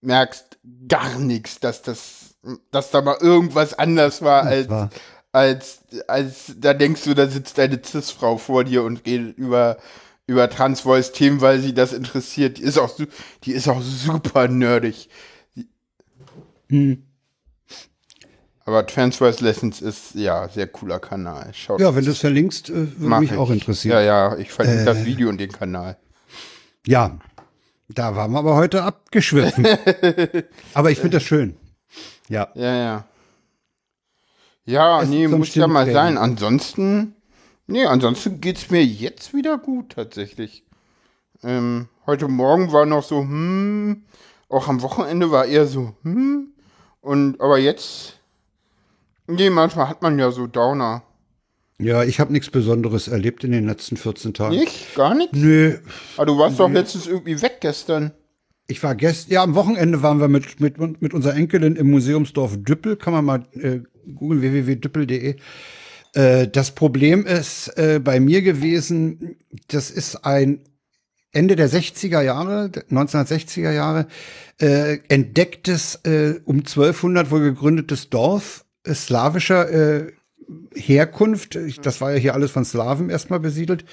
[0.00, 2.34] merkst gar nichts, dass das,
[2.70, 4.90] dass da mal irgendwas anders war als, war-
[5.32, 9.78] als, als, da denkst du, da sitzt eine Cis-Frau vor dir und redet über,
[10.26, 12.58] über Trans-Voice-Themen, weil sie das interessiert.
[12.58, 12.94] Die ist auch,
[13.44, 15.08] die ist auch super nerdig.
[18.64, 21.52] Aber Transverse Lessons ist ja sehr cooler Kanal.
[21.52, 23.36] Schaut Ja, wenn du es verlinkst, äh, würde mich ich.
[23.36, 23.92] auch interessieren.
[23.96, 25.98] Ja, Ja, ja, ich verlinke das Video und den Kanal.
[27.88, 29.66] da waren wir aber heute abgeschwiffen.
[30.74, 31.56] aber ich finde das schön.
[32.28, 32.48] Ja.
[32.54, 33.04] Ja, ja.
[34.66, 36.16] Ja, Es nee, muss ja mal sein.
[36.16, 37.14] Ansonsten,
[37.66, 40.64] nee, ansonsten geht's mir jetzt wieder gut, tatsächlich.
[41.42, 44.02] Ähm, heute Morgen war noch so, hm,
[44.48, 46.48] auch am Wochenende war eher so, hm,
[47.00, 48.18] und, aber jetzt,
[49.26, 51.02] nee, manchmal hat man ja so Downer.
[51.78, 54.54] Ja, ich habe nichts Besonderes erlebt in den letzten 14 Tagen.
[54.54, 54.94] Nicht?
[54.94, 55.36] Gar nichts?
[55.36, 55.78] Nö,
[56.16, 58.12] Aber du warst doch letztens irgendwie weg gestern.
[58.68, 62.56] ich war gestern, ja, am Wochenende waren wir mit, mit, mit unserer Enkelin im Museumsdorf
[62.62, 63.80] Düppel, kann man mal äh,
[64.14, 65.36] googeln, www.düppel.de.
[66.14, 69.36] Äh, das Problem ist äh, bei mir gewesen,
[69.68, 70.60] das ist ein
[71.32, 74.06] Ende der 60er Jahre, 1960er Jahre,
[74.60, 80.12] äh, entdecktes, äh, um 1200 wohl gegründetes Dorf äh, slawischer äh,
[80.74, 81.58] Herkunft.
[81.82, 83.84] Das war ja hier alles von Slawen erstmal besiedelt,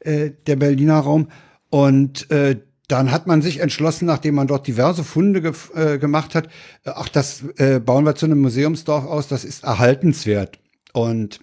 [0.00, 1.28] äh, der Berliner Raum.
[1.70, 6.36] Und äh, dann hat man sich entschlossen, nachdem man dort diverse Funde ge äh, gemacht
[6.36, 6.46] hat,
[6.84, 10.60] äh, ach, das äh, bauen wir zu einem Museumsdorf aus, das ist erhaltenswert.
[10.92, 11.40] Und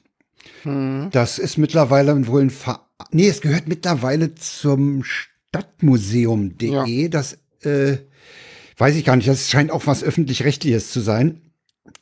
[1.12, 2.80] das ist mittlerweile wohl ein Ver
[3.12, 7.10] Nee, es gehört mittlerweile zum Stadtmuseum.de.
[7.10, 7.98] Das äh,
[8.78, 9.28] weiß ich gar nicht.
[9.28, 11.42] Das scheint auch was öffentlich-rechtliches zu sein,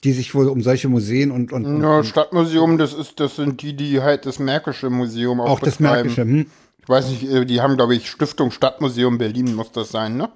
[0.04, 3.62] die sich wohl um solche Museen und, und, und Ja, Stadtmuseum, das ist, das sind
[3.62, 5.80] die, die halt das Märkische Museum auch, auch das.
[5.80, 6.22] Märkische.
[6.22, 6.46] Hm,
[6.82, 10.30] Ich weiß nicht, äh, die haben, glaube ich, Stiftung Stadtmuseum Berlin muss das sein, ne?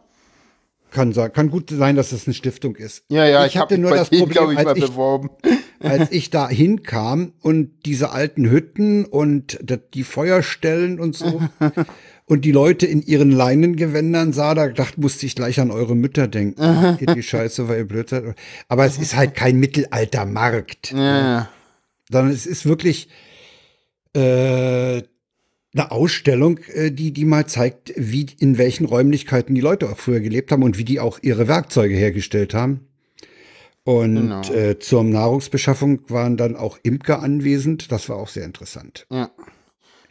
[0.92, 3.04] kann, sein- kann gut sein, dass das eine Stiftung ist.
[3.10, 4.86] Ja, ja, ich, ich, hatte habe nur das denen, glaube Problem, ich, mal als ich,
[4.90, 5.30] beworben.
[5.80, 9.60] Als ich da hinkam und diese alten Hütten und
[9.94, 11.42] die Feuerstellen und so
[12.26, 16.28] und die Leute in ihren Leinengewändern sah, da dachte, musste ich gleich an eure Mütter
[16.28, 16.62] denken.
[17.00, 18.24] Ihr die Scheiße, weil ihr blöd seid.
[18.68, 20.98] Aber es ist halt kein Mittelaltermarkt, Ja,
[21.38, 21.50] ja.
[22.10, 23.10] sondern es ist wirklich
[24.14, 25.02] äh,
[25.76, 30.22] eine Ausstellung, äh, die, die mal zeigt, wie, in welchen Räumlichkeiten die Leute auch früher
[30.22, 32.88] gelebt haben und wie die auch ihre Werkzeuge hergestellt haben.
[33.86, 34.42] Und Genau.
[34.52, 37.92] äh, zur Nahrungsbeschaffung waren dann auch Imker anwesend.
[37.92, 39.06] Das war auch sehr interessant.
[39.12, 39.30] ja.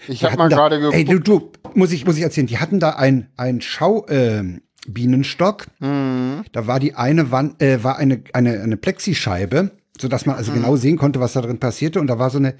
[0.07, 0.97] Ich habe mal gerade geguckt.
[0.99, 4.61] Ey, du, du, muss ich, muss ich erzählen, die hatten da ein, ein Schau, ähm,
[4.87, 5.67] Bienenstock.
[5.81, 6.45] Mhm.
[6.53, 10.51] Da war die eine Wand, äh, war eine, eine, eine Plexischeibe, so dass man also
[10.53, 10.57] Mhm.
[10.57, 12.01] genau sehen konnte, was da drin passierte.
[12.01, 12.55] Und da war so eine,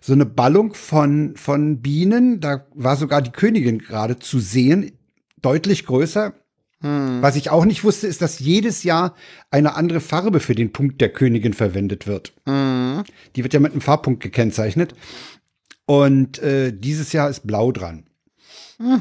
[0.00, 2.40] so eine Ballung von, von Bienen.
[2.40, 4.90] Da war sogar die Königin gerade zu sehen,
[5.40, 6.32] deutlich größer.
[6.80, 7.22] Mhm.
[7.22, 9.14] Was ich auch nicht wusste, ist, dass jedes Jahr
[9.50, 12.32] eine andere Farbe für den Punkt der Königin verwendet wird.
[12.46, 13.02] Mhm.
[13.36, 14.94] Die wird ja mit einem Farbpunkt gekennzeichnet.
[15.86, 18.04] Und äh, dieses Jahr ist blau dran.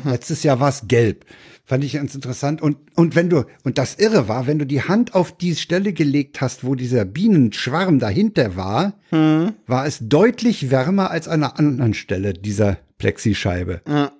[0.06, 1.26] Letztes Jahr war es gelb.
[1.63, 2.63] Fand ich ganz interessant.
[2.63, 5.94] Und, und wenn du, und das Irre war, wenn du die Hand auf die Stelle
[5.94, 11.94] gelegt hast, wo dieser Bienenschwarm dahinter war, war es deutlich wärmer als an einer anderen
[11.94, 13.82] Stelle dieser Plexischeibe.
[13.88, 14.12] Ja.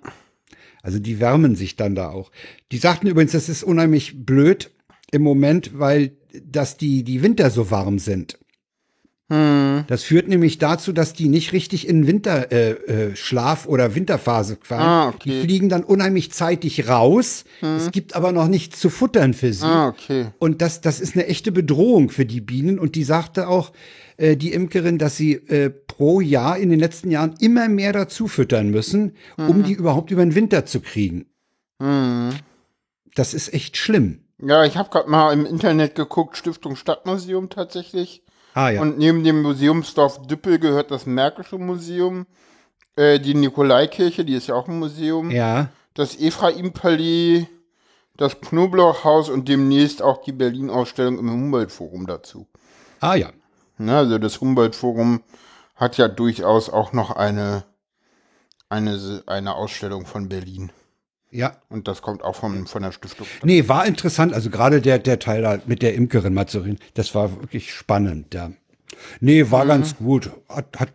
[0.88, 2.30] Also die wärmen sich dann da auch.
[2.72, 4.70] Die sagten übrigens, das ist unheimlich blöd
[5.10, 8.38] im Moment, weil dass die, die Winter so warm sind.
[9.30, 9.84] Hm.
[9.86, 14.80] Das führt nämlich dazu, dass die nicht richtig in Winterschlaf äh, äh, oder Winterphase fallen.
[14.80, 15.18] Ah, okay.
[15.26, 17.44] Die fliegen dann unheimlich zeitig raus.
[17.60, 19.66] Es gibt aber noch nichts zu futtern für sie.
[19.66, 20.28] Ah, okay.
[20.38, 22.78] Und das, das ist eine echte Bedrohung für die Bienen.
[22.78, 23.72] Und die sagte auch,
[24.16, 28.28] äh, die Imkerin, dass sie äh, pro Jahr in den letzten Jahren immer mehr dazu
[28.28, 31.26] füttern müssen, um die überhaupt über den Winter zu kriegen.
[31.82, 32.30] Hm.
[33.16, 34.20] Das ist echt schlimm.
[34.40, 38.22] Ja, ich habe gerade mal im Internet geguckt, Stiftung Stadtmuseum tatsächlich.
[38.54, 38.80] Ah ja.
[38.80, 42.26] Und neben dem Museumsdorf Düppel gehört das Märkische Museum,
[42.94, 45.68] äh, die Nikolaikirche, die ist ja auch ein Museum, ja.
[45.94, 47.48] das Ephraim-Palais,
[48.16, 52.46] das Knoblauchhaus und demnächst auch die Berlin-Ausstellung im Humboldt-Forum dazu.
[53.00, 53.30] Ah ja.
[53.78, 55.22] Ne, also das Humboldt-Forum
[55.78, 57.64] hat ja durchaus auch noch eine,
[58.68, 60.70] eine, eine Ausstellung von Berlin.
[61.30, 61.56] Ja.
[61.68, 63.26] Und das kommt auch von, von der Stiftung.
[63.42, 64.34] Nee, war interessant.
[64.34, 68.50] Also gerade der, der Teil da mit der Imkerin reden, das war wirklich spannend, ja.
[69.20, 70.30] Nee, war ganz gut.
[70.48, 70.88] Hat, hat,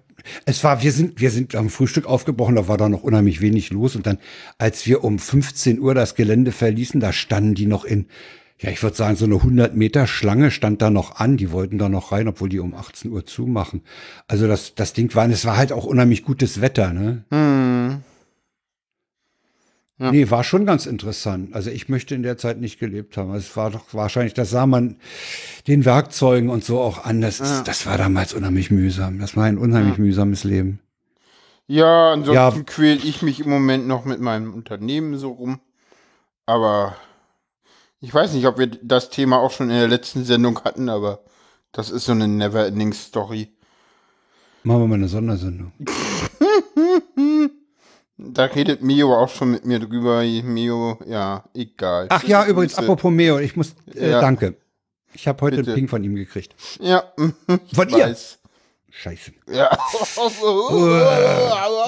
[0.46, 3.70] es war, wir sind, wir sind am Frühstück aufgebrochen, da war da noch unheimlich wenig
[3.70, 3.96] los.
[3.96, 4.18] Und dann,
[4.58, 8.08] als wir um 15 Uhr das Gelände verließen, da standen die noch in,
[8.60, 11.36] ja, ich würde sagen, so eine 100 Meter Schlange stand da noch an.
[11.38, 13.82] Die wollten da noch rein, obwohl die um 18 Uhr zumachen.
[14.28, 17.26] Also das, das Ding war, es war halt auch unheimlich gutes Wetter, ne?
[17.32, 18.02] Hm.
[20.00, 20.12] Ja.
[20.12, 21.54] Nee, war schon ganz interessant.
[21.54, 23.34] Also ich möchte in der Zeit nicht gelebt haben.
[23.36, 24.98] Es war doch wahrscheinlich, das sah man
[25.68, 27.22] den Werkzeugen und so auch an.
[27.22, 27.62] Das, Ja.
[27.64, 29.20] das war damals unheimlich mühsam.
[29.20, 30.80] Das war ein unheimlich mühsames Leben.
[31.68, 32.64] Ja, ansonsten Ja.
[32.66, 35.60] quäl ich mich im Moment noch mit meinem Unternehmen so rum.
[36.46, 36.96] Aber
[38.04, 41.24] ich weiß nicht, ob wir das Thema auch schon in der letzten Sendung hatten, aber
[41.72, 43.52] Das ist so eine never-ending Story.
[44.64, 45.72] Machen wir mal eine Sondersendung.
[48.18, 50.22] Da redet Mio auch schon mit mir drüber.
[50.22, 52.06] Mio, ja, egal.
[52.10, 52.84] Ach ja, übrigens, Grüße.
[52.88, 54.22] apropos Meo, ich muss, äh, Ja.
[54.22, 54.56] danke.
[55.14, 55.72] Ich habe heute Bitte.
[55.72, 56.56] einen Ping von ihm gekriegt.
[56.80, 57.04] Ja,
[57.68, 58.06] ich Von ihr?
[58.06, 58.40] weiß.
[58.92, 59.32] Scheiße.
[59.52, 59.72] Ja.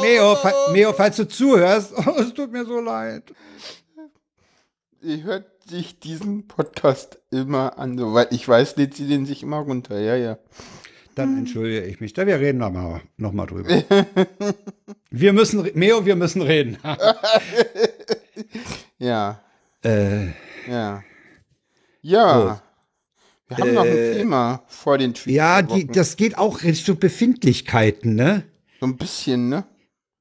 [0.01, 0.37] Meo,
[0.73, 3.23] Meo, falls du zuhörst, oh, es tut mir so leid.
[5.01, 9.57] Sie hört sich diesen Podcast immer an, soweit ich weiß, lädt sie den sich immer
[9.57, 9.99] runter.
[9.99, 10.37] Ja, ja.
[11.15, 12.13] Dann entschuldige ich mich.
[12.13, 13.69] Da wir reden nochmal noch mal drüber.
[15.11, 16.77] wir müssen, Meo, wir müssen reden.
[18.97, 19.41] Ja,
[19.83, 20.27] äh,
[20.67, 21.03] ja.
[22.01, 22.61] Ja.
[23.47, 25.35] Wir haben noch ein Thema vor den Tweets.
[25.35, 28.43] ja, die, das geht auch Richtung Befindlichkeiten, ne?
[28.79, 29.65] So ein bisschen, ne?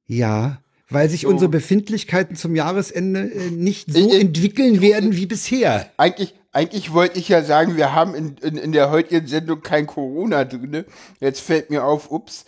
[0.07, 0.61] Ja,
[0.95, 1.29] weil sich So.
[1.29, 5.91] unsere Befindlichkeiten zum Jahresende äh, nicht so Äh, äh, entwickeln werden wie bisher.
[5.99, 9.87] Eigentlich, eigentlich wollte ich ja sagen, wir haben in, in, in der heutigen Sendung kein
[9.87, 10.85] Corona drin.
[11.21, 12.47] Jetzt fällt mir auf, ups.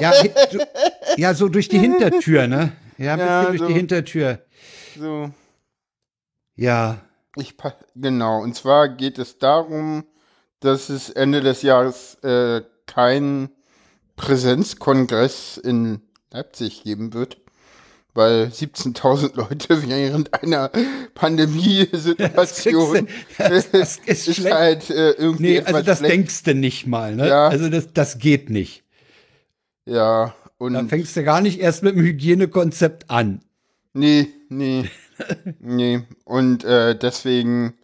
[0.00, 0.12] Ja,
[1.16, 2.72] ja, so durch die Hintertür, ne?
[2.98, 3.66] Ja, ein Ja, bisschen durch so.
[3.68, 4.38] die Hintertür.
[4.98, 5.30] So,
[6.56, 7.00] Ja,
[7.36, 7.54] ich
[7.94, 8.42] genau.
[8.42, 10.04] Und zwar geht es darum,
[10.60, 13.50] dass es Ende des Jahres äh, keinen
[14.16, 17.41] Präsenzkongress in Leipzig geben wird,
[18.14, 20.70] weil 17.000 Leute während einer
[21.14, 24.54] Pandemiesituation Das- das ist schlecht.
[24.54, 26.12] halt äh, irgendwie nee, also das schlecht.
[26.14, 27.28] denkst du nicht mal, ne?
[27.28, 27.48] Ja.
[27.48, 28.84] Also das, das geht nicht.
[29.84, 33.40] Ja, und Da fängst du gar nicht erst mit dem Hygienekonzept an.
[33.94, 34.88] Nee, nee,
[35.58, 36.02] nee.
[36.24, 37.74] Und äh, deswegen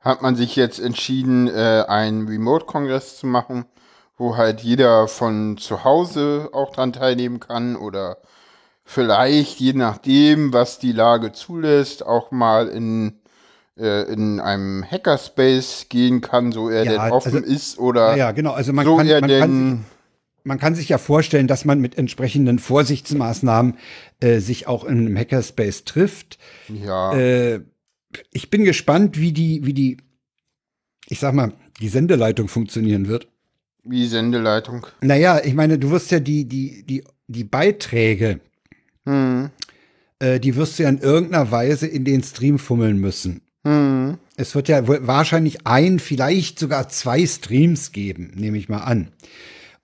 [0.00, 3.64] hat man sich jetzt entschieden, äh, einen Remote-Kongress zu machen,
[4.18, 8.18] wo halt jeder von zu Hause auch dran teilnehmen kann oder
[8.84, 13.14] vielleicht, je nachdem, was die Lage zulässt, auch mal in,
[13.78, 18.32] äh, in einem Hackerspace gehen kann, so er Ja, denn offen also- ist oder Ja,
[18.32, 18.52] genau.
[18.52, 19.84] Also man, so kann, er man, kann, denn
[20.44, 23.78] man kann sich ja vorstellen, dass man mit entsprechenden Vorsichtsmaßnahmen
[24.20, 26.38] äh, sich auch in einem Hackerspace trifft.
[26.68, 27.60] ja, Äh,
[28.32, 29.96] ich bin gespannt, wie die, wie die,
[31.08, 33.26] ich sag mal, die Sendeleitung funktionieren wird.
[33.82, 34.86] wie Sendeleitung.
[35.00, 38.38] Naja, ich meine, du wirst ja die, die, die, die Beiträge,
[39.06, 39.50] Hm,
[40.18, 43.42] äh, die wirst du ja in irgendeiner Weise in den Stream fummeln müssen.
[43.66, 49.08] hm, Es wird ja wahrscheinlich ein, vielleicht sogar zwei Streams geben, nehme ich mal an.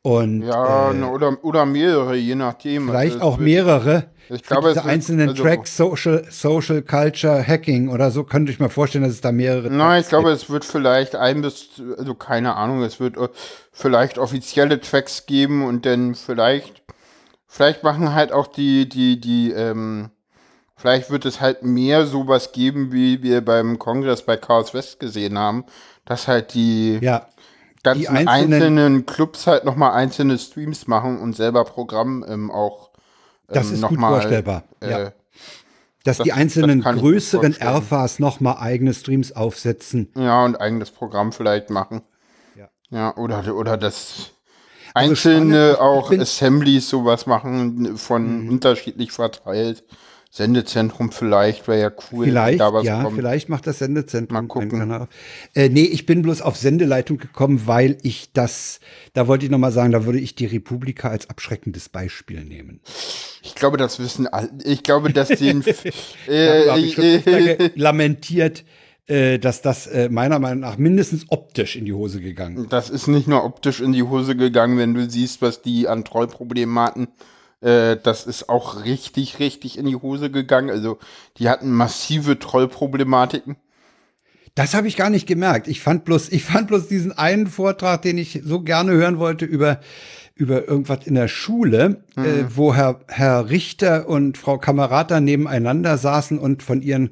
[0.02, 2.88] Und ja, äh, ne, oder, oder mehrere, je nachdem.
[2.88, 4.04] vielleicht Also es auch wird- mehrere.
[4.32, 8.50] Ich glaube, diese es wird- einzelnen also- Tracks, Social, Social Culture, Hacking oder so, könnte
[8.52, 10.42] ich mir vorstellen, dass es da mehrere Nein, Tracks ich glaube, gibt.
[10.42, 13.28] es wird vielleicht ein bis, also keine Ahnung, es wird äh,
[13.72, 16.79] vielleicht offizielle Tracks geben und dann vielleicht,
[17.50, 20.10] vielleicht machen halt auch die, die, die, ähm,
[20.76, 25.36] vielleicht wird es halt mehr sowas geben, wie wir beim Kongress bei Chaos West gesehen
[25.38, 25.64] haben,
[26.06, 27.26] dass halt die Ja,
[27.82, 32.90] ganzen die einzelnen, einzelnen- Clubs halt nochmal einzelne Streams machen und selber Programm ähm, auch
[33.48, 34.62] das ähm, ist noch gut mal, vorstellbar.
[34.80, 35.12] Äh, ja.
[36.04, 37.60] Dass das- die einzelnen das größeren.
[37.60, 40.10] Alphas nochmal eigene Streams aufsetzen.
[40.16, 42.02] Ja, und eigenes Programm vielleicht machen.
[42.56, 42.68] Ja.
[42.90, 44.30] Ja, oder, oder das
[44.94, 45.72] einzelne spannend.
[45.74, 46.20] Ich auch Mhm.
[46.20, 49.84] Assemblies sowas machen, von unterschiedlich verteilt.
[50.32, 53.16] Sendezentrum vielleicht, wäre ja cool, Vielleicht, da was ja, kommt.
[53.16, 54.38] vielleicht macht das Sendezentrum.
[54.42, 55.08] Mal gucken.
[55.56, 58.78] Äh, nee, ich bin bloß auf Sendeleitung gekommen, weil ich das,
[59.12, 62.78] da wollte ich nochmal sagen, da würde ich die Republika als abschreckendes Beispiel nehmen.
[63.42, 64.50] Ich glaube, das wissen alle.
[64.62, 65.64] Ich glaube, dass den.
[65.64, 68.64] Darüber habe ich schon äh, äh, lamentiert, äh,
[69.38, 72.72] dass das äh, meiner Meinung nach mindestens optisch in die Hose gegangen ist.
[72.72, 76.04] das ist nicht nur optisch in die Hose gegangen, wenn du siehst, was die an
[76.04, 77.08] Trollproblemen hatten.
[77.60, 80.70] Äh, das ist auch richtig, richtig in die Hose gegangen.
[80.70, 80.98] Also,
[81.38, 83.56] die hatten massive Trollproblematiken.
[84.54, 85.68] Das habe ich gar nicht gemerkt.
[85.68, 89.44] Ich fand bloß, ich fand bloß diesen einen Vortrag, den ich so gerne hören wollte
[89.44, 89.80] über
[90.34, 92.24] über irgendwas in der Schule, Mhm.
[92.24, 97.10] äh, wo Herr, Herr Richter und Frau Kamerata nebeneinander saßen und von ihren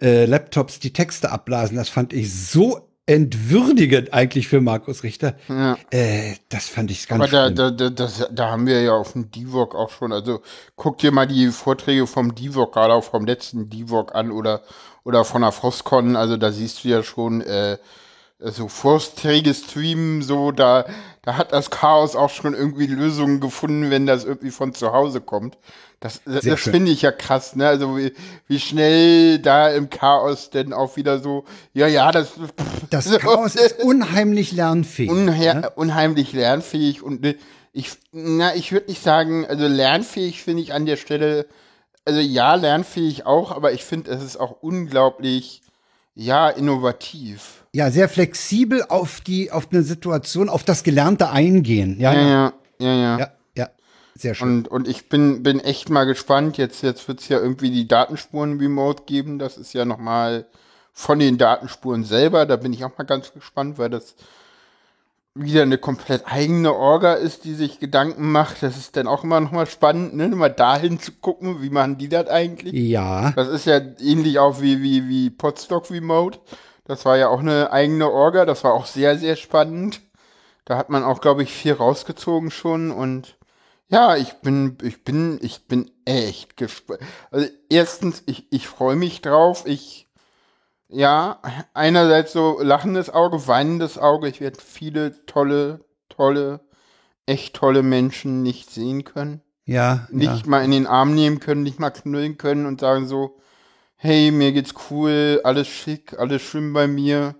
[0.00, 1.76] äh, Laptops die Texte abblasen.
[1.76, 5.34] Das fand ich so entwürdigend eigentlich für Markus Richter.
[5.48, 5.76] Ja.
[5.90, 9.12] Äh, das fand ich ganz Aber da, da, da, das, da haben wir ja auf
[9.12, 10.40] dem DIVOG auch schon, also
[10.74, 14.62] guck dir mal die Vorträge vom DIVOG, gerade auch vom letzten DIVOG an oder,
[15.04, 17.76] oder von der Frostcon, also da siehst du ja schon, äh,
[18.52, 20.84] so vorsträge Streamen, so, da,
[21.22, 25.20] da hat das Chaos auch schon irgendwie Lösungen gefunden, wenn das irgendwie von zu Hause
[25.20, 25.56] kommt.
[26.00, 27.66] Das, das, das finde ich ja krass, ne?
[27.66, 28.12] Also wie,
[28.46, 32.32] wie schnell da im Chaos denn auch wieder so, ja, ja, das,
[32.90, 35.10] Das so- Chaos ist unheimlich lernfähig.
[35.10, 35.70] Unher ne?
[35.70, 37.36] unheimlich lernfähig und ne,
[37.72, 41.46] ich, na, ich würde nicht sagen, also lernfähig finde ich an der Stelle,
[42.04, 45.62] also ja, lernfähig auch, aber ich finde, es ist auch unglaublich
[46.14, 47.63] ja, innovativ.
[47.74, 51.96] Ja, sehr flexibel auf die, auf eine Situation, auf das Gelernte eingehen.
[51.98, 53.68] Ja, Ja, ja, ja, ja, ja.
[54.14, 54.58] sehr schön.
[54.58, 56.56] Und, und ich bin, bin echt mal gespannt.
[56.56, 59.40] Jetzt, jetzt wird es ja irgendwie die Datenspuren remote geben.
[59.40, 60.46] Das ist ja nochmal
[60.92, 62.46] von den Datenspuren selber.
[62.46, 64.14] Da bin ich auch mal ganz gespannt, weil das
[65.34, 68.62] wieder eine komplett eigene Orga ist, die sich Gedanken macht.
[68.62, 70.28] Das ist dann auch immer nochmal spannend, ne?
[70.28, 72.72] Mal dahin zu gucken, wie machen die das eigentlich?
[72.72, 76.38] ja, Das ist ja ähnlich auch wie, wie, wie Podstock Remote.
[76.84, 78.44] Das war ja auch eine eigene Orga.
[78.44, 80.00] Das war auch sehr, sehr spannend.
[80.64, 83.38] Da hat man auch, glaube ich, viel rausgezogen schon und
[83.88, 87.00] ja, ich bin, ich bin, ich bin echt gespannt.
[87.30, 89.64] Also erstens, ich, ich freue mich drauf.
[89.66, 90.08] Ich,
[90.88, 91.40] ja,
[91.74, 94.28] einerseits so lachendes Auge, weinendes Auge.
[94.28, 96.60] Ich werde viele tolle, tolle,
[97.26, 100.50] echt tolle Menschen nicht sehen können ja, nicht ja.
[100.50, 103.38] mal in den Arm nehmen können, nicht mal knuddeln können und sagen so,
[104.04, 107.34] hey, mir geht's cool, alles schick, alles schön bei mir.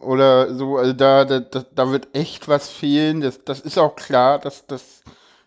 [0.00, 3.20] Oder so, also da, da, da, wird echt was fehlen.
[3.20, 5.02] Das, das ist auch klar, dass das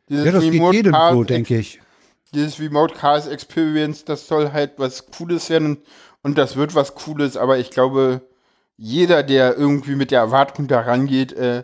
[0.08, 1.82] dieses Ja, das geht jedem so, denke ich.
[2.34, 5.80] Dieses Remote Cars Experience, das soll halt was Cooles werden
[6.24, 8.22] und, das wird was Cooles, aber ich glaube,
[8.78, 11.64] jeder, der irgendwie mit der Erwartung da rangeht, äh,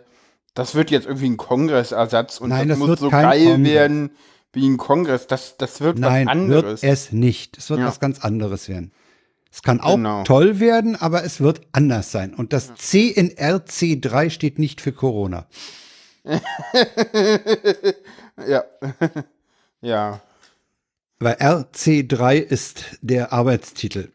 [0.52, 3.72] das wird jetzt irgendwie ein Kongressersatz und Nein, das, das muss so geil Kongress.
[3.72, 4.10] werden
[4.54, 5.26] wie ein Kongress.
[5.26, 6.82] Das, das wird Nein, was anderes.
[6.82, 7.58] wird es nicht.
[7.58, 7.86] Es wird Ja.
[7.86, 8.92] was ganz anderes werden.
[9.52, 10.24] Es kann auch Genau.
[10.24, 12.34] toll werden, aber es wird anders sein.
[12.34, 15.46] Und das C in RC3 steht nicht für Corona.
[18.46, 18.64] ja.
[19.80, 20.20] ja.
[21.20, 24.10] Weil RC3 ist der Arbeitstitel.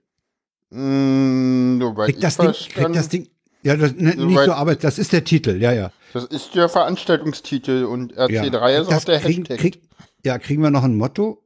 [0.69, 3.27] Mm, Kriegt das, Ding, kriegt das Ding,
[3.63, 5.91] ja, das, ne, nicht so Arbeit, das ist der Titel, ja, ja.
[6.13, 8.25] Das ist der Veranstaltungstitel und ja.
[8.25, 9.59] RC3 ist das auch der kriegen, Hashtag.
[9.59, 9.81] krieg,
[10.25, 11.41] ja, kriegen wir noch ein Motto?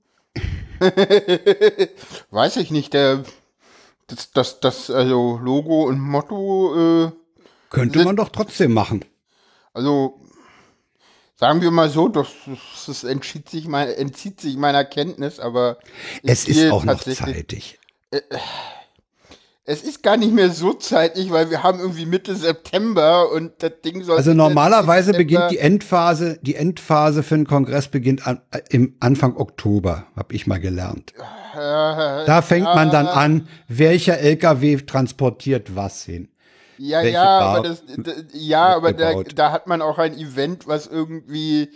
[2.32, 3.24] Weiß ich nicht, der
[4.08, 7.12] das, das, das also Logo und Motto, äh,
[7.70, 9.04] Könnte Sind- man doch trotzdem machen.
[9.74, 10.20] also
[11.36, 12.28] sagen wir mal so, das,
[12.86, 15.78] das, entzieht, sich mein, entzieht sich meiner Kenntnis, aber
[16.22, 17.80] Es ist auch noch zeitig.
[19.66, 23.72] Es ist gar nicht mehr so zeitig, weil wir haben irgendwie Mitte September und das
[23.86, 24.18] Ding soll.
[24.18, 28.96] Also normalerweise September- beginnt die Endphase, die Endphase für einen Kongress beginnt an, äh, im
[29.00, 31.14] Anfang Oktober, habe ich mal gelernt.
[31.56, 36.30] Da fängt man dann an, welcher LKW transportiert was hin.
[36.80, 40.88] Ja, ja, aber das, d- ja, aber da, da hat man auch ein Event, was
[40.88, 41.70] irgendwie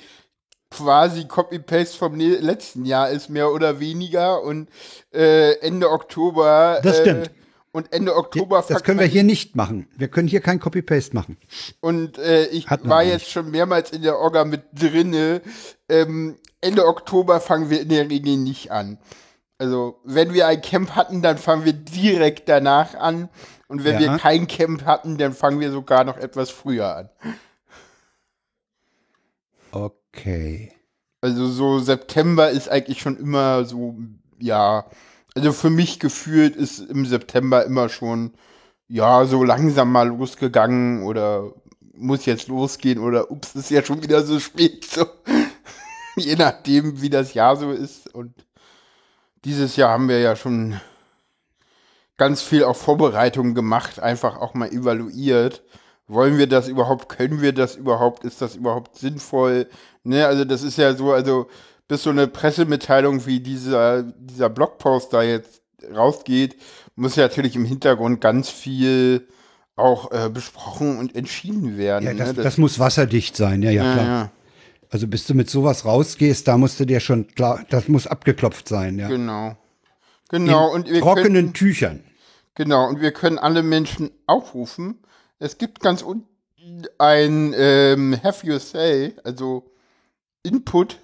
[0.72, 4.42] quasi Copy-Paste vom ne letzten Jahr ist, mehr oder weniger.
[4.42, 4.70] Und
[5.14, 6.80] äh, Ende Oktober.
[6.82, 7.32] Das äh, stimmt.
[7.78, 9.88] Und Ende Oktober Das können wir hier nicht machen.
[9.96, 11.38] Wir können hier kein Copy-Paste machen.
[11.80, 13.12] Und äh, ich war nicht.
[13.14, 15.44] jetzt schon mehrmals in der Orga mit drinne.
[15.88, 18.98] Ähm, Ende Oktober fangen wir in der Regel nicht an.
[19.60, 23.30] Also, wenn wir ein Camp hatten, dann fangen wir direkt danach an.
[23.68, 24.14] Und wenn Ja.
[24.14, 27.10] wir kein Camp hatten, dann fangen wir sogar noch etwas früher an.
[29.72, 30.72] Okay.
[31.22, 33.96] Also so September ist eigentlich schon immer so,
[34.40, 34.86] ja,
[35.38, 38.34] also für mich gefühlt ist im September immer schon,
[38.88, 41.54] ja, so langsam mal losgegangen oder
[41.94, 45.06] muss jetzt losgehen oder ups, ist ja schon wieder so spät, so.
[46.16, 48.12] Je nachdem, wie das Jahr so ist.
[48.16, 48.34] Und
[49.46, 50.82] dieses Jahr haben wir ja schon
[52.18, 55.62] ganz viel auf Vorbereitungen gemacht, einfach auch mal evaluiert.
[56.08, 57.10] Wollen wir das überhaupt?
[57.10, 58.24] Können wir das überhaupt?
[58.24, 59.70] Ist das überhaupt sinnvoll?
[60.04, 61.48] Ne, also das ist ja so, also
[61.88, 65.62] bis so eine Pressemitteilung wie dieser, dieser Blogpost da jetzt
[65.94, 66.58] rausgeht,
[66.96, 69.28] muss ja natürlich im Hintergrund ganz viel
[69.76, 72.06] auch äh, besprochen und entschieden werden.
[72.06, 72.44] Ja, das, ne?
[72.44, 74.06] das muss wasserdicht sein, ja, ja, ja, klar.
[74.06, 74.32] ja,
[74.90, 78.68] Also bis du mit sowas rausgehst, da musst du dir schon klar, das muss abgeklopft
[78.68, 79.08] sein, ja.
[79.08, 79.56] genau.
[80.30, 82.04] Genau, und wir Trockenen können, Tüchern.
[82.56, 85.00] Genau, und wir können alle Menschen aufrufen.
[85.40, 86.28] Es gibt ganz unten
[86.98, 89.72] ein ähm, Have You Say, also
[90.44, 91.00] Input.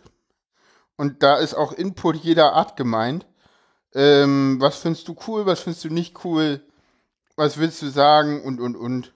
[1.03, 3.25] Und da ist auch Input jeder Art gemeint.
[3.93, 6.65] Ähm, was findest du cool, was findest du nicht cool?
[7.35, 8.41] Was willst du sagen?
[8.41, 9.13] Und, und, und.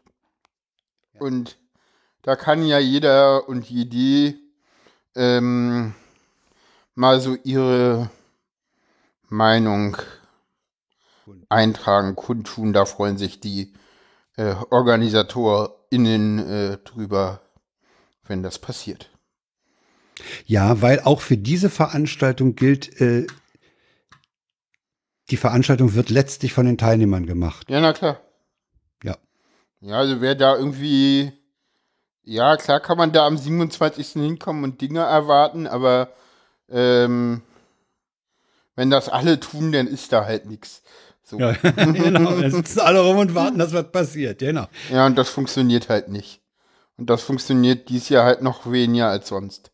[1.18, 1.58] Und
[2.24, 4.38] da kann ja jeder und jede
[5.16, 5.96] ähm,
[6.94, 8.10] mal so ihre
[9.30, 9.96] Meinung
[11.48, 12.74] eintragen, kundtun.
[12.74, 13.72] Da freuen sich die
[14.36, 17.40] äh, OrganisatorInnen äh, drüber,
[18.26, 19.10] wenn das passiert.
[20.46, 23.28] Ja, weil auch für diese Veranstaltung gilt, äh,
[25.30, 27.70] die Veranstaltung wird letztlich von den Teilnehmern gemacht.
[27.70, 28.22] Ja, na klar.
[29.04, 29.18] Ja.
[29.82, 31.32] Ja, also wer da irgendwie,
[32.24, 34.14] ja, klar kann man da am 27.
[34.14, 36.12] hinkommen und Dinge erwarten, aber
[36.70, 37.42] ähm,
[38.76, 40.84] wenn das alle tun, dann ist da halt nichts.
[41.24, 41.40] So.
[41.40, 42.40] Ja, genau.
[42.40, 44.40] Da sitzen alle rum und warten, dass was passiert.
[44.40, 44.68] Genau.
[44.90, 46.42] Ja, und das funktioniert halt nicht.
[46.96, 49.72] Und das funktioniert dies Jahr halt noch weniger als sonst.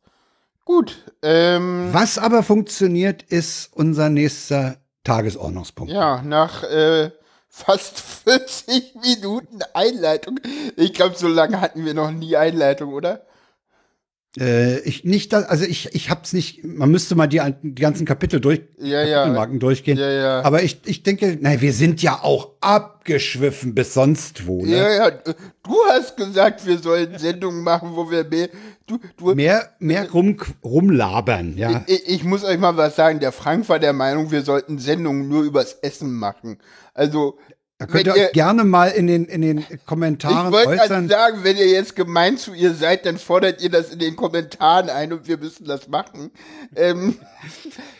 [0.65, 0.97] Gut.
[1.21, 5.91] Ähm, Was aber funktioniert, ist unser nächster Tagesordnungspunkt.
[5.91, 7.11] ja, nach äh,
[7.49, 10.39] fast 40 Minuten Einleitung.
[10.77, 13.25] Ich glaube, so lange hatten wir noch nie Einleitung, oder?
[14.39, 18.39] Äh, ich nicht, also ich, ich hab's nicht, man müsste mal die, die ganzen Kapitel
[18.39, 19.45] durch, Ja, ja.
[19.45, 19.97] Durchgehen.
[19.97, 20.41] Ja, ja.
[20.41, 24.65] Aber ich, ich denke, nein, wir sind ja auch abgeschwiffen bis sonst wo.
[24.65, 24.75] Ne?
[24.77, 25.11] Ja, ja.
[25.11, 28.49] Du hast gesagt, wir sollen Sendungen machen, wo wir mehr.
[28.87, 31.85] Du, du, Mehr, mehr rum, rumlabern, ja.
[31.87, 33.19] ich, ich muss euch mal was sagen.
[33.19, 36.57] Der Frank war der Meinung, wir sollten Sendungen nur übers Essen machen.
[36.93, 37.37] Also,
[37.85, 40.81] Da könnt ihr ihr- euch gerne mal in den, in den ich Kommentaren wollte gerade
[40.83, 41.09] äußern.
[41.09, 44.89] sagen, wenn ihr jetzt gemein zu ihr seid, dann fordert ihr das in den Kommentaren
[44.89, 46.31] ein und wir müssen das machen.
[46.75, 47.15] Ähm,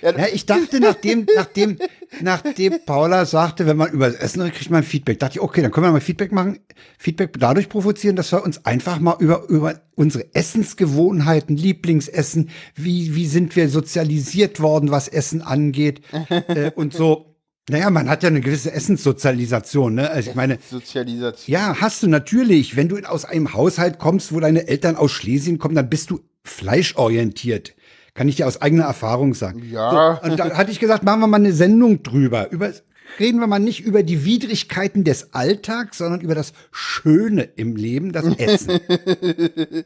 [0.02, 1.78] ja, Ja, ich dachte, nachdem, nachdem,
[2.22, 5.62] nachdem Paula sagte, wenn man über das Essen redet, kriegt man Feedback, dachte ich, okay,
[5.62, 6.60] dann können wir mal Feedback machen,
[6.98, 13.28] Feedback dadurch provozieren, dass wir uns einfach mal über, über unsere Essensgewohnheiten, Lieblingsessen, wie, wie
[13.28, 17.33] sind wir sozialisiert worden, was Essen angeht, äh, und so.
[17.70, 20.10] Naja, man hat ja eine gewisse Essenssozialisation, ne?
[20.10, 21.54] Also ich meine, Sozialisation.
[21.54, 22.76] ja, hast du natürlich.
[22.76, 26.20] Wenn du aus einem Haushalt kommst, wo deine Eltern aus Schlesien kommen, dann bist du
[26.44, 27.74] fleischorientiert.
[28.16, 29.64] Kann ich dir aus eigener Erfahrung sagen.
[29.72, 30.20] Ja.
[30.22, 32.52] So, und da hatte ich gesagt, machen wir mal eine Sendung drüber.
[32.52, 32.72] Über,
[33.18, 38.12] reden wir mal nicht über die Widrigkeiten des Alltags, sondern über das Schöne im Leben,
[38.12, 38.80] das Essen.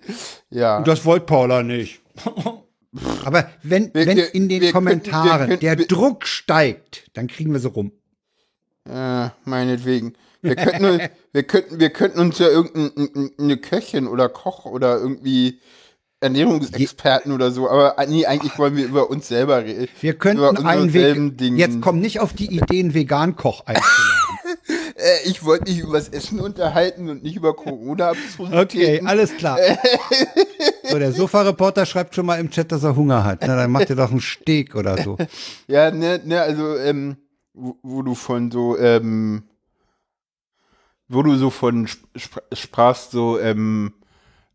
[0.50, 0.78] Ja.
[0.80, 2.02] Und das wollte Paula nicht.
[3.26, 7.60] Aber wenn, Wir- wenn in den wir Kommentaren wir der Druck steigt, dann kriegen wir
[7.60, 7.91] so rum.
[8.89, 10.14] Äh, meinetwegen.
[10.41, 11.02] Wir könnten,
[11.34, 15.60] wir könnten, wir könnten uns ja irgendeine Köchin oder Koch oder irgendwie
[16.20, 19.88] Ernährungsexperten oder so, aber nee, eigentlich wollen wir über uns selber reden.
[20.02, 21.38] Wir könnten einen Weg.
[21.38, 21.58] Dingen.
[21.58, 23.84] Jetzt komm nicht auf die Idee, einen Vegan-Koch einzuladen.
[24.95, 28.14] Äh, ich wollte mich über das Essen unterhalten und nicht über Corona
[28.52, 29.60] Okay, alles klar.
[30.90, 33.42] So, der Sofa-Reporter schreibt schon mal im Chat, dass er Hunger hat.
[33.42, 35.18] Na, dann macht ihr doch einen Steak oder so.
[35.68, 37.18] Ja, ne, ne, also, ähm,
[37.54, 39.44] wo, wo du von so, ähm,
[41.08, 43.94] wo du so von sp sp sprachst, so, ähm,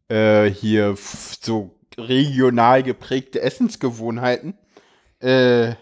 [0.09, 0.97] äh, hier,
[1.41, 4.55] so regional geprägte Essensgewohnheiten.
[5.21, 5.75] Äh,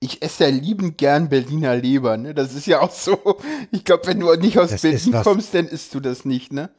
[0.00, 2.34] ich esse ja liebend gern Berliner Leber, ne?
[2.34, 3.38] Das ist ja auch so.
[3.70, 6.70] Ich glaube, wenn du nicht aus Das Berlin kommst, dann isst du das nicht, ne?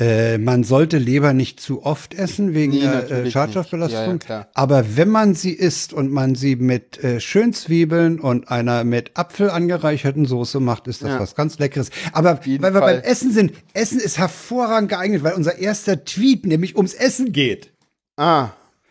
[0.00, 3.30] Äh, man sollte Leber nicht zu oft essen wegen Nee, der äh.
[3.30, 4.20] Schadstoffbelastung.
[4.28, 4.46] Ja, ja.
[4.54, 9.50] Aber wenn man sie isst und man sie mit äh, Schönzwiebeln und einer mit Apfel
[9.50, 11.18] angereicherten Soße macht, ist das Ja.
[11.20, 11.90] was ganz Leckeres.
[12.12, 12.94] Aber weil wir Fall.
[12.94, 17.72] beim Essen sind, Essen ist hervorragend geeignet, weil unser erster Tweet nämlich ums Essen geht.
[18.16, 18.50] Ah.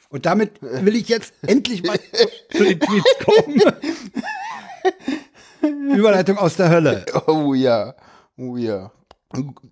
[0.10, 2.00] Und damit will ich jetzt endlich mal
[2.52, 3.62] zu den Tweets kommen.
[5.96, 7.06] Überleitung aus der Hölle.
[7.28, 7.96] Oh ja,
[8.38, 8.92] oh ja.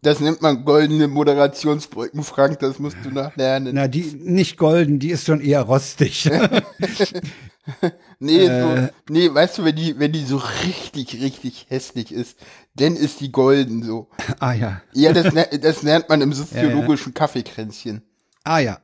[0.01, 3.73] Das nennt man goldene Moderationsbrücken, Frank, das musst du noch lernen.
[3.73, 6.29] Na, die nicht golden, die ist schon eher rostig.
[8.19, 8.61] nee, Äh.
[8.61, 12.37] so, nee, weißt du, wenn die, wenn die so richtig, richtig hässlich ist,
[12.75, 14.09] dann ist die golden so.
[14.39, 14.81] ah ja.
[14.93, 18.01] Ja, das, das lernt man im soziologischen Kaffeekränzchen.
[18.43, 18.79] Ah ja.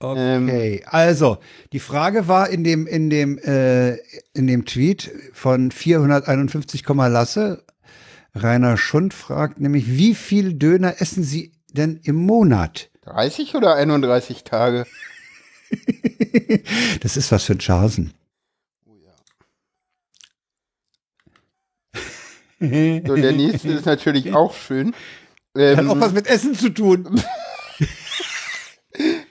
[0.00, 1.38] Okay, also
[1.72, 3.92] die Frage war in dem in dem äh,
[4.34, 7.64] in dem Tweet von 451, Lasse
[8.34, 12.90] Rainer Schund fragt nämlich, wie viel Döner essen Sie denn im Monat?
[13.02, 14.86] 30 oder 31 Tage?
[17.00, 18.14] Das ist was für Charsen.
[22.58, 24.94] So, der nächste ist natürlich auch schön.
[25.54, 27.20] Hat Ähm, auch was mit Essen zu tun.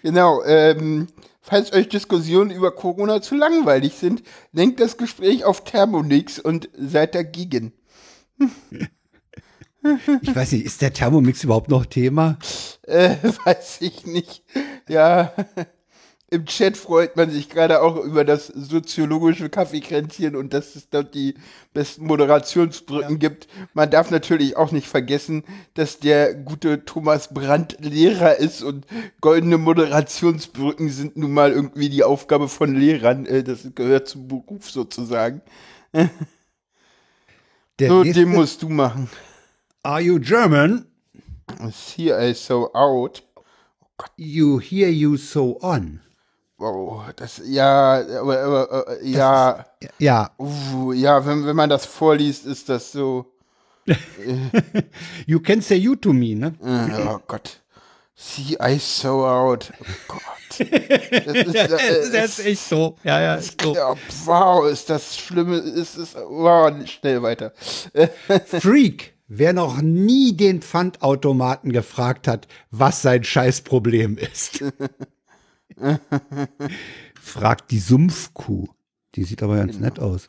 [0.03, 1.07] Genau, ähm,
[1.39, 7.13] falls euch Diskussionen über Corona zu langweilig sind, lenkt das Gespräch auf Thermonix und seid
[7.13, 7.71] dagegen.
[10.21, 12.37] Ich weiß nicht, ist der Thermomix überhaupt noch Thema?
[12.83, 13.15] Äh,
[13.45, 14.43] weiß ich nicht.
[14.87, 15.33] Ja,
[16.29, 21.15] im Chat freut man sich gerade auch über das soziologische Kaffeekränzchen und dass es dort
[21.15, 21.33] die
[21.73, 23.47] besten Moderationsbrücken gibt.
[23.73, 28.85] Man darf natürlich auch nicht vergessen, dass der gute Thomas Brandt Lehrer ist und
[29.19, 33.25] goldene Moderationsbrücken sind nun mal irgendwie die Aufgabe von Lehrern.
[33.25, 35.41] Äh, das gehört zum Beruf sozusagen.
[37.81, 39.09] Der So, nächste, den musst du machen.
[39.81, 40.85] Are you German?
[41.71, 43.23] See I so out.
[44.17, 45.99] You hear you so on.
[46.59, 49.65] Wow, das, ja, aber, aber äh, ja.
[49.97, 53.25] Ja, Uh, ja, wenn, wenn man das vorliest, ist das so.
[55.25, 56.53] you can say you to me, ne?
[56.63, 57.61] Äh, oh Gott.
[58.23, 59.71] See, I so out.
[59.81, 60.21] Oh Gott.
[60.51, 62.97] Das ist, äh, das ist echt so.
[63.03, 63.73] Ja, ja, ist so.
[63.73, 63.95] ja,
[64.25, 67.53] wow, ist das Schlimme, ist es, wow, schnell weiter.
[68.59, 74.61] Freak, wer noch nie den Pfandautomaten gefragt hat, was sein Scheißproblem ist.
[77.21, 78.67] Fragt die Sumpfkuh.
[79.15, 80.27] Die sieht aber ganz nett aus.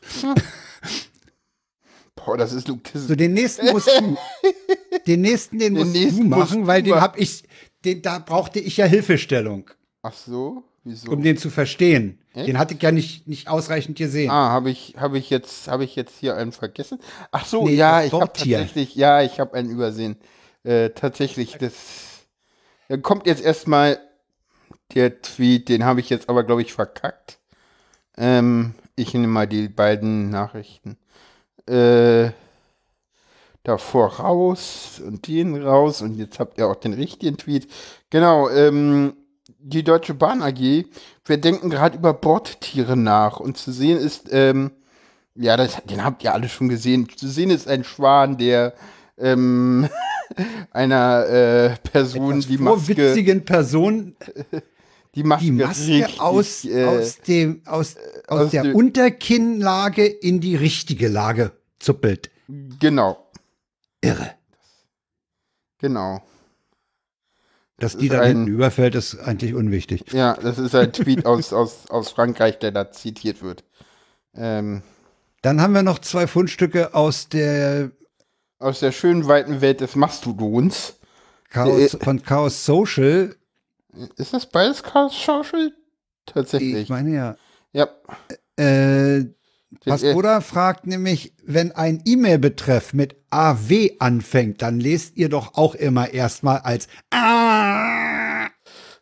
[2.15, 4.17] Boah, das ist Luke So, den nächsten musst du,
[5.05, 7.01] den nächsten, den, Den musst nächsten du musst machen, du weil den machen.
[7.01, 7.43] hab ich,
[7.85, 9.69] den, da brauchte ich ja Hilfestellung,
[10.01, 11.11] Ach so, wieso?
[11.11, 12.19] um den zu verstehen.
[12.33, 12.47] Echt?
[12.47, 14.31] Den hatte ich ja nicht, nicht ausreichend gesehen.
[14.31, 16.99] Ah, habe ich, habe ich jetzt, habe ich jetzt hier einen vergessen?
[17.31, 20.17] Ach so, Nee, ja, ich habe tatsächlich, ja, ich habe einen übersehen.
[20.63, 21.73] Äh, tatsächlich, das
[22.87, 23.99] dann kommt jetzt erstmal
[24.93, 27.39] der Tweet, den habe ich jetzt aber, glaube ich, verkackt.
[28.17, 30.97] Ähm, ich nehme mal die beiden Nachrichten.
[31.67, 32.31] Äh,
[33.63, 37.67] davor raus und den raus und jetzt habt ihr auch den richtigen Tweet.
[38.09, 39.13] Genau, ähm,
[39.59, 40.85] die Deutsche Bahn AG,
[41.25, 44.71] wir denken gerade über Bordtiere nach und zu sehen ist, ähm,
[45.35, 47.07] ja, das, den habt ihr alle schon gesehen.
[47.15, 48.73] Zu sehen ist ein Schwan, der
[49.17, 49.87] ähm,
[50.71, 54.15] einer äh, Person die Maske, witzigen Person
[55.15, 57.95] die Maske, die Maske richtig, aus, äh, aus, dem, aus,
[58.27, 62.29] aus, aus der dem- Unterkinnlage in die richtige Lage zuppelt.
[62.79, 63.22] genau,
[64.03, 64.31] Irre.
[65.79, 66.21] genau.
[67.77, 70.05] Dass Das die ein- hinten überfällt, ist eigentlich unwichtig.
[70.13, 73.63] Ja, das ist ein Tweet aus, aus, aus Frankreich, der da zitiert wird.
[74.35, 74.83] Ähm,
[75.41, 77.91] Dann haben wir noch zwei Fundstücke aus der
[78.59, 80.97] aus der schönen weiten Welt des Mastodons.
[81.49, 83.35] Chaos, von Chaos Social.
[84.15, 85.73] Ist das beides Chaos Social?
[86.25, 86.75] Tatsächlich.
[86.75, 87.35] Ich meine ja.
[87.73, 87.89] ja.
[88.55, 89.25] Äh,
[89.85, 96.13] Pascoda fragt nämlich, wenn ein E-Mail-Betreff mit AW anfängt, dann lest ihr doch auch immer
[96.13, 98.47] erstmal als A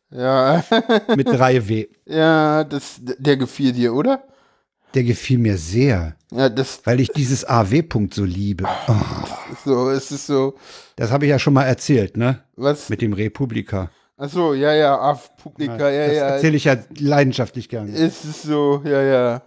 [0.09, 0.63] Ja,
[1.15, 1.87] mit 3W.
[2.05, 4.23] ja, das, der gefiel dir, oder?
[4.93, 8.65] Der gefiel mir sehr, Ja, das weil ich dieses AW-Punkt so liebe.
[8.87, 8.93] Oh,
[9.53, 10.55] ist so, es ist so,
[10.97, 12.43] das habe ich ja schon mal erzählt, ne?
[12.55, 12.89] was?
[12.89, 13.89] Mit dem Republika.
[14.17, 16.23] Ach so, ja, ja, auf Publika, ja, das ja.
[16.27, 17.91] erzähle ich ja leidenschaftlich gerne.
[17.91, 19.41] Es ist so, ja, ja.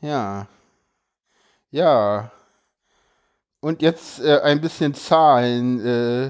[0.00, 0.46] Ja.
[1.70, 2.30] Ja.
[3.60, 6.26] Und jetzt äh, ein bisschen Zahlen, äh,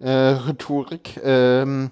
[0.00, 1.20] äh, Rhetorik.
[1.22, 1.90] Ähm,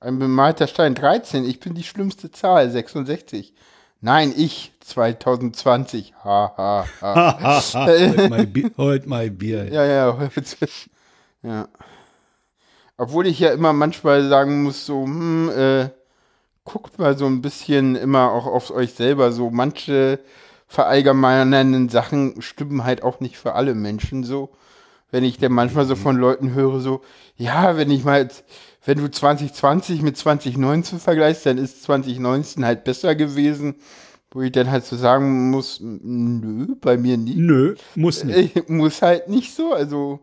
[0.00, 1.44] ein bemalter Stein 13.
[1.44, 3.54] Ich bin die schlimmste Zahl, 66.
[4.00, 6.14] Nein, ich, 2020.
[6.22, 7.62] Ha, ha, ha.
[7.74, 9.72] Holt mal, Bi- holt mal Bier.
[9.72, 10.30] Ja, ja.
[11.42, 11.68] ja.
[12.96, 15.88] Obwohl ich ja immer manchmal sagen muss, so, hm, äh,
[16.70, 19.32] guckt mal so ein bisschen immer auch auf euch selber.
[19.32, 20.20] So manche
[20.66, 24.50] verallgemeinernden Sachen stimmen halt auch nicht für alle Menschen so.
[25.10, 27.00] Wenn ich dann manchmal so von Leuten höre, so,
[27.36, 28.44] ja, wenn ich mal, jetzt-
[28.84, 33.76] wenn du 2020 mit 2019 vergleichst, dann ist 2019 halt besser gewesen.
[34.30, 37.38] Wo ich dann halt so sagen muss, nö, bei mir nicht.
[37.38, 38.56] Nö, muss nicht.
[38.56, 40.20] Äh, muss halt nicht so, also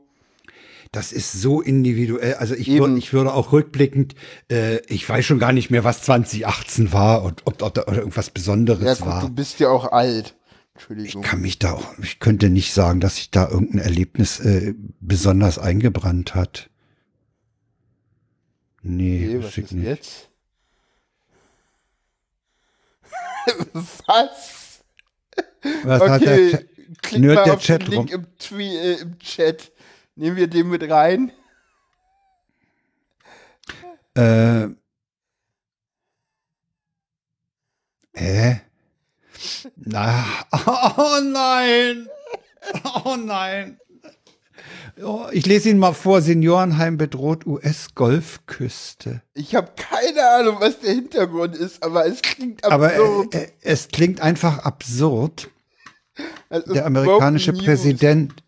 [0.95, 2.35] Das ist so individuell.
[2.35, 4.15] Also ich, würde, ich würde auch rückblickend,
[4.49, 8.29] äh, ich weiß schon gar nicht mehr, was 2018 war und ob, ob da irgendwas
[8.29, 9.21] Besonderes ja war.
[9.21, 10.35] du bist ja auch alt.
[10.77, 11.21] Ich Entschuldigung.
[11.21, 15.57] kann mich da auch, ich könnte nicht sagen, dass sich da irgendein Erlebnis äh, besonders
[15.59, 16.69] eingebrannt hat.
[18.81, 19.85] Nee, Okay, was ich ist nicht.
[19.85, 20.29] jetzt?
[23.73, 24.81] was?
[25.83, 26.65] Was hat der Okay, Chat-
[27.01, 28.21] klick mal der auf Chat den Link rum.
[28.21, 29.71] im, Twe äh, im Chat.
[30.15, 31.31] Nehmen wir den mit rein.
[34.15, 34.67] Äh,
[38.13, 38.61] hä?
[39.75, 40.25] Na,
[40.97, 42.07] oh nein!
[43.03, 43.77] Oh nein!
[45.03, 46.21] Oh, ich lese ihn mal vor.
[46.21, 49.21] Seniorenheim bedroht US-Golfküste.
[49.33, 53.35] Ich habe keine Ahnung, was der Hintergrund ist, aber es klingt Aber absurd.
[53.35, 55.49] äh, äh, es klingt einfach absurd.
[56.49, 57.51] Ist Der amerikanische.
[57.51, 58.41] Präsident,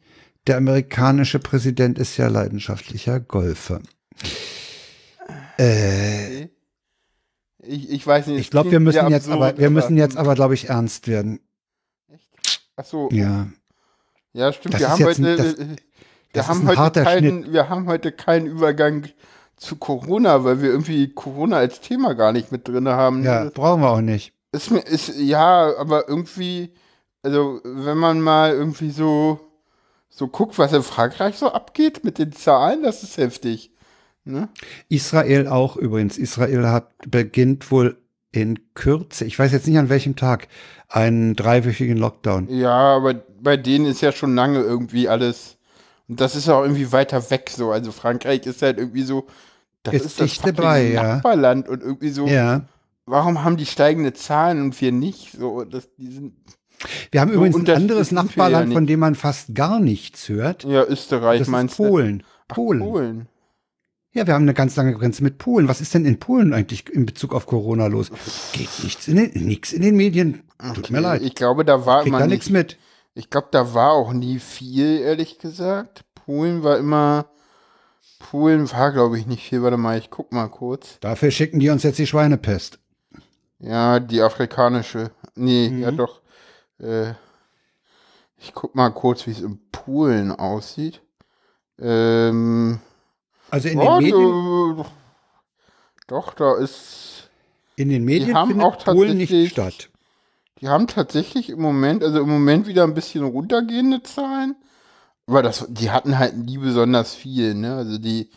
[0.47, 3.81] der amerikanische Präsident ist ja leidenschaftlicher Golfer.
[5.59, 6.43] Äh,
[7.63, 8.39] Ich, ich weiß nicht.
[8.39, 11.39] ich glaube, wir müssen jetzt absurd, aber, wir müssen jetzt aber, glaube ich, ernst werden.
[12.75, 13.47] Ach so, Ja.
[14.33, 14.75] Ja, stimmt.
[14.75, 15.75] Das wir haben jetzt ein- heute, das- äh, wir
[16.33, 19.05] das haben heute keinen, wir haben heute keinen Übergang
[19.55, 23.23] zu Corona, weil wir irgendwie Corona als Thema gar nicht mit drin haben.
[23.23, 24.33] Ja, brauchen wir auch nicht.
[24.51, 26.71] Ist ist, ja, aber irgendwie,
[27.23, 29.39] also wenn man mal irgendwie so,
[30.17, 33.71] so guckt, was in Frankreich so abgeht mit den Zahlen, das ist heftig.
[34.23, 34.49] Ne?
[34.89, 36.17] Israel auch übrigens.
[36.17, 37.97] Israel hat beginnt wohl
[38.31, 40.47] in Kürze, ich weiß jetzt nicht an welchem Tag,
[40.89, 42.49] einen dreiwöchigen Lockdown.
[42.49, 45.57] Ja, aber bei denen ist ja schon lange irgendwie alles.
[46.07, 47.71] Und das ist auch irgendwie weiter weg so.
[47.71, 49.27] Also Frankreich ist halt irgendwie so
[49.83, 51.15] Das Ist ist, das dabei, ja.
[51.15, 52.63] Nachbarland und irgendwie so, Ja.
[53.05, 55.33] warum haben die steigende Zahlen und wir nicht?
[55.37, 56.33] So, das, die sind,
[57.11, 60.63] Wir haben So übrigens ein anderes Nachbarland, ja von dem man fast gar nichts hört.
[60.63, 61.83] ja, Österreich Das ist meinst du?
[61.87, 62.23] Polen.
[62.47, 62.79] Ach, Polen.
[62.79, 63.27] Polen.
[64.13, 65.67] Ja, wir haben eine ganz lange Grenze mit Polen.
[65.67, 68.09] Was ist denn in Polen eigentlich in Bezug auf Corona los?
[68.53, 70.43] Geht nichts in den, nichts in den Medien.
[70.73, 71.21] Tut mir Okay, leid.
[71.23, 72.77] Ich glaube, da war Krieg immer da nicht, nichts mit.
[73.13, 76.03] ich glaube, da war auch nie viel, ehrlich gesagt.
[76.15, 77.27] Polen war immer,
[78.19, 79.61] Polen war, glaube ich, nicht viel.
[79.61, 80.97] Warte mal, ich guck mal kurz.
[80.99, 82.79] Dafür schicken die uns jetzt die Schweinepest.
[83.59, 85.11] Ja, die afrikanische.
[85.35, 85.81] Nee, Mhm.
[85.81, 86.21] ja doch.
[86.79, 87.13] Äh,
[88.37, 91.01] ich guck mal kurz, wie es in Polen aussieht.
[91.79, 92.79] Ähm,
[93.49, 94.85] Also in den ja, Medien,
[96.07, 97.29] doch, da ist,
[97.75, 99.89] in den Medien haben findet auch Polen nicht statt.
[100.61, 104.55] die haben tatsächlich im Moment, also im Moment wieder ein bisschen runtergehende Zahlen.
[105.27, 107.75] Aber das, die hatten halt nie besonders viel, ne?
[107.75, 108.29] Also die,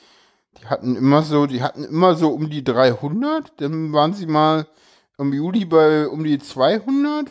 [0.59, 4.67] die hatten immer so, die hatten immer so um die 300, dann waren sie mal
[5.19, 7.31] im Juli bei um die 200,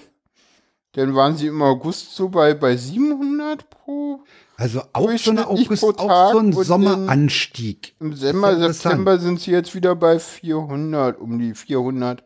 [0.94, 4.24] dann waren sie im August so bei, bei 700 pro.
[4.58, 7.96] Also auch so, eine August, pro auch Tag so ein Sommeranstieg.
[8.00, 8.74] Im September.
[8.74, 12.24] September sind sie jetzt wieder bei 400, um die 400.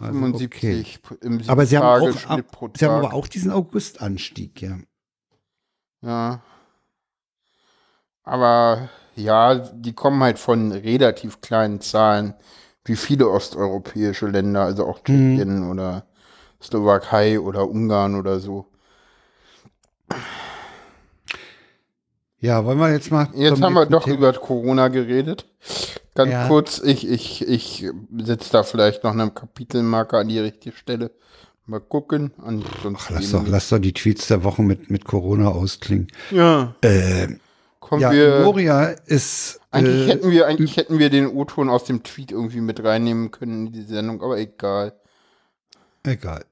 [0.00, 4.78] Also 75 im Aber sie haben, auch, sie haben aber auch diesen Augustanstieg, ja.
[6.02, 6.40] Ja.
[8.22, 12.34] Aber ja, die kommen halt von relativ kleinen Zahlen,
[12.84, 16.06] wie viele osteuropäische Länder, also auch Tschechien oder
[16.62, 18.66] Slowakei oder Ungarn oder so.
[22.40, 23.28] Ja, wollen wir jetzt mal.
[23.34, 25.46] Jetzt haben wir doch Thema- über Corona geredet.
[26.14, 26.48] Ganz Ja.
[26.48, 27.86] kurz, ich, ich, ich
[28.18, 31.10] setze da vielleicht noch einen Kapitelmarker an die richtige Stelle.
[31.66, 32.32] Mal gucken.
[32.96, 36.08] Ach, lass doch, lass doch die Tweets der Woche mit, mit Corona ausklingen.
[36.30, 37.28] Ja, Äh,
[37.80, 38.40] kommen ja, wir.
[38.44, 39.60] Moria ist.
[39.70, 43.30] Eigentlich äh, hätten wir, eigentlich hätten wir den O-Ton aus dem Tweet irgendwie mit reinnehmen
[43.30, 44.94] können in die Sendung, aber egal.
[46.04, 46.44] Egal.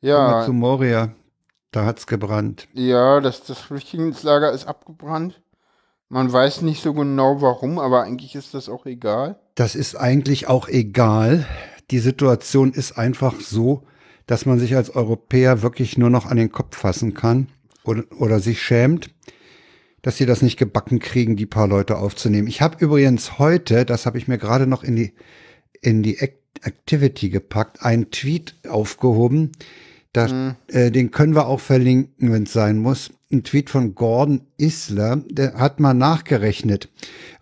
[0.00, 1.14] wir Ja, zu Moria.
[1.72, 2.68] Da hat's gebrannt.
[2.72, 5.42] ja, das, das Flüchtlingslager ist abgebrannt.
[6.08, 9.40] Man weiß nicht so genau warum, aber eigentlich ist das auch egal.
[9.56, 11.44] Das ist eigentlich auch egal.
[11.90, 13.82] Die Situation ist einfach so,
[14.26, 17.48] dass man sich als Europäer wirklich nur noch an den Kopf fassen kann
[17.84, 19.10] oder, oder sich schämt,
[20.02, 22.46] dass sie das nicht gebacken kriegen, die paar Leute aufzunehmen.
[22.48, 25.12] Ich habe übrigens heute, das habe ich mir gerade noch in die,
[25.80, 29.52] in die Act Activity gepackt, einen Tweet aufgehoben.
[30.12, 33.12] Da, äh, den können wir auch verlinken, wenn es sein muss.
[33.30, 36.88] Ein Tweet von Gordon Isler, der hat mal nachgerechnet.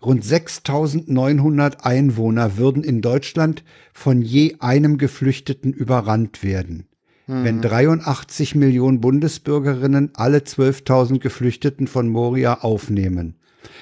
[0.01, 3.63] Rund 6900 Einwohner würden in Deutschland
[3.93, 6.87] von je einem Geflüchteten überrannt werden.
[7.27, 13.35] Wenn 83 Millionen Bundesbürgerinnen alle 12.000 Geflüchteten von Moria aufnehmen.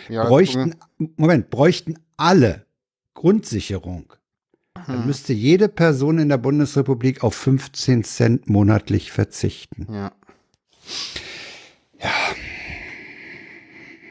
[0.07, 0.75] Ja, bräuchten,
[1.17, 2.65] Moment, bräuchten alle
[3.13, 4.13] Grundsicherung.
[4.87, 9.87] Dann müsste jede Person in der Bundesrepublik auf 15 Cent monatlich verzichten.
[9.93, 10.11] Ja.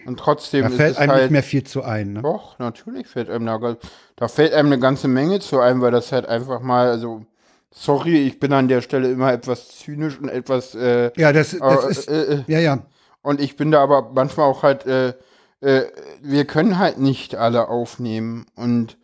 [0.04, 2.14] Und trotzdem Da ist fällt es einem halt, nicht mehr viel zu ein.
[2.14, 2.22] Ne?
[2.22, 3.76] Doch, natürlich fällt einem da,
[4.16, 7.24] da fällt einem eine ganze Menge zu ein, weil das halt einfach mal, also,
[7.70, 11.60] sorry, ich bin an der Stelle immer etwas zynisch und etwas, äh, Ja, das, das
[11.60, 12.78] aber, ist, äh, äh, ja, ja.
[13.22, 15.14] und ich bin da aber manchmal auch halt, äh,
[15.60, 15.84] äh,
[16.20, 18.96] wir können halt nicht alle aufnehmen und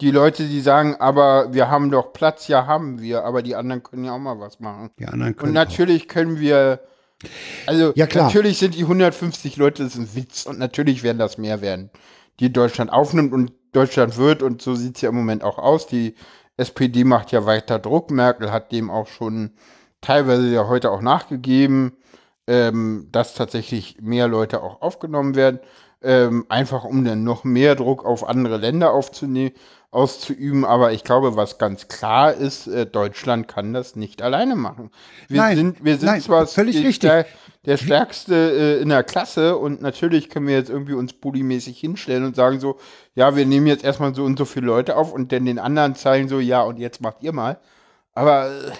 [0.00, 3.82] die Leute, die sagen, aber wir haben doch Platz, ja haben wir, aber die anderen
[3.82, 4.90] können ja auch mal was machen.
[4.98, 5.66] Die anderen Und können auch.
[5.66, 6.80] natürlich können wir,
[7.66, 8.26] also Ja, klar.
[8.26, 11.90] natürlich sind die 150 Leute, das ist ein Witz und natürlich werden das mehr werden,
[12.40, 15.86] die Deutschland aufnimmt und Deutschland wird und so sieht es ja im Moment auch aus.
[15.86, 16.14] Die
[16.56, 19.52] SPD macht ja weiter Druck, Merkel hat dem auch schon
[20.00, 21.92] teilweise ja heute auch nachgegeben,
[22.46, 25.60] ähm, dass tatsächlich mehr Leute auch aufgenommen werden,
[26.02, 29.54] ähm, einfach um dann noch mehr Druck auf andere Länder aufzunehmen,
[29.90, 30.64] auszuüben.
[30.64, 34.90] Aber ich glaube, was ganz klar ist, äh, Deutschland kann das nicht alleine machen.
[35.28, 37.10] Wir Nein, sind, wir sind nein, zwar völlig die richtig.
[37.64, 38.34] der stärkste
[38.78, 42.60] äh, in der Klasse und natürlich können wir jetzt irgendwie uns bullymäßig hinstellen und sagen
[42.60, 42.78] so,
[43.14, 45.94] ja, wir nehmen jetzt erstmal so und so viele Leute auf und dann den anderen
[45.94, 47.58] zeigen so, ja, und jetzt macht ihr mal.
[48.12, 48.70] Aber äh,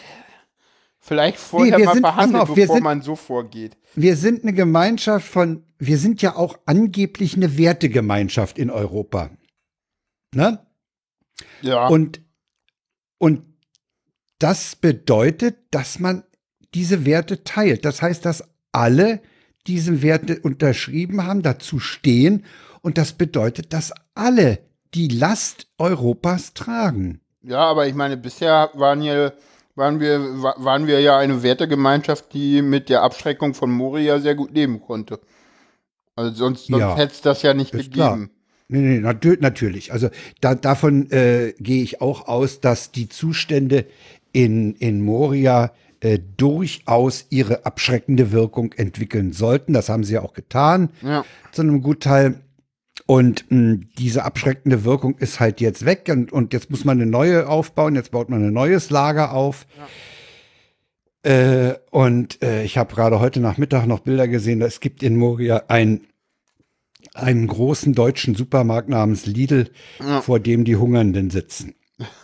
[0.99, 3.77] vielleicht vorher wir mal sind- pass verhandeln, auf, bevor sind- man so vorgeht.
[3.95, 9.31] Wir sind eine Gemeinschaft von, wir sind ja auch angeblich eine Wertegemeinschaft in Europa.
[10.35, 10.61] Ne?
[11.63, 11.89] Ja.
[11.89, 12.21] Und,
[13.19, 13.43] und
[14.39, 16.25] das bedeutet, dass man
[16.75, 17.85] diese Werte teilt.
[17.85, 19.21] Das heißt, dass alle
[19.67, 22.45] diese Werte unterschrieben haben, dazu stehen.
[22.83, 24.61] Und das bedeutet, dass alle
[24.95, 27.21] die Last Europas tragen.
[27.43, 29.35] Ja, aber ich meine, bisher waren, hier,
[29.75, 34.35] waren, wir, wa- waren wir ja eine Wertegemeinschaft, die mit der Abschreckung von Moria sehr
[34.35, 35.21] gut leben konnte.
[36.15, 38.29] Also sonst, sonst Ja, hätte es das ja nicht ist klar.
[38.69, 39.93] Nee, nee, natür natürlich.
[39.93, 40.11] Also
[40.41, 43.87] da, davon äh, gehe ich auch aus, dass die Zustände
[44.33, 49.73] in, in Moria äh, durchaus ihre abschreckende Wirkung entwickeln sollten.
[49.73, 51.25] Das haben sie ja auch getan, Ja.
[51.51, 52.41] zu einem Gutteil.
[53.07, 57.11] Und mh, diese abschreckende Wirkung ist halt jetzt weg und, und jetzt muss man eine
[57.11, 57.95] neue aufbauen.
[57.95, 59.67] Jetzt baut man ein neues Lager auf.
[61.23, 64.61] Äh, und äh, ich habe gerade heute Nachmittag noch Bilder gesehen.
[64.63, 66.03] Es gibt in Moria ein,
[67.19, 70.21] einen großen deutschen Supermarkt namens Lidl, Ja.
[70.21, 71.75] vor dem die Hungernden sitzen.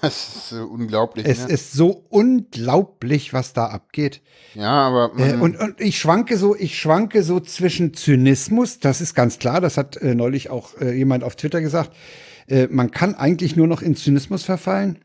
[0.01, 1.27] Das ist äh, unglaublich.
[1.27, 1.53] Es ne?
[1.53, 4.23] ist so unglaublich, was da abgeht.
[4.55, 9.15] ja, aber Äh, und, und ich schwanke so, ich schwanke so zwischen Zynismus, das ist
[9.15, 11.91] ganz klar, das hat äh, neulich auch äh, jemand auf Twitter gesagt.
[12.47, 15.01] Äh, man kann eigentlich nur noch in Zynismus verfallen.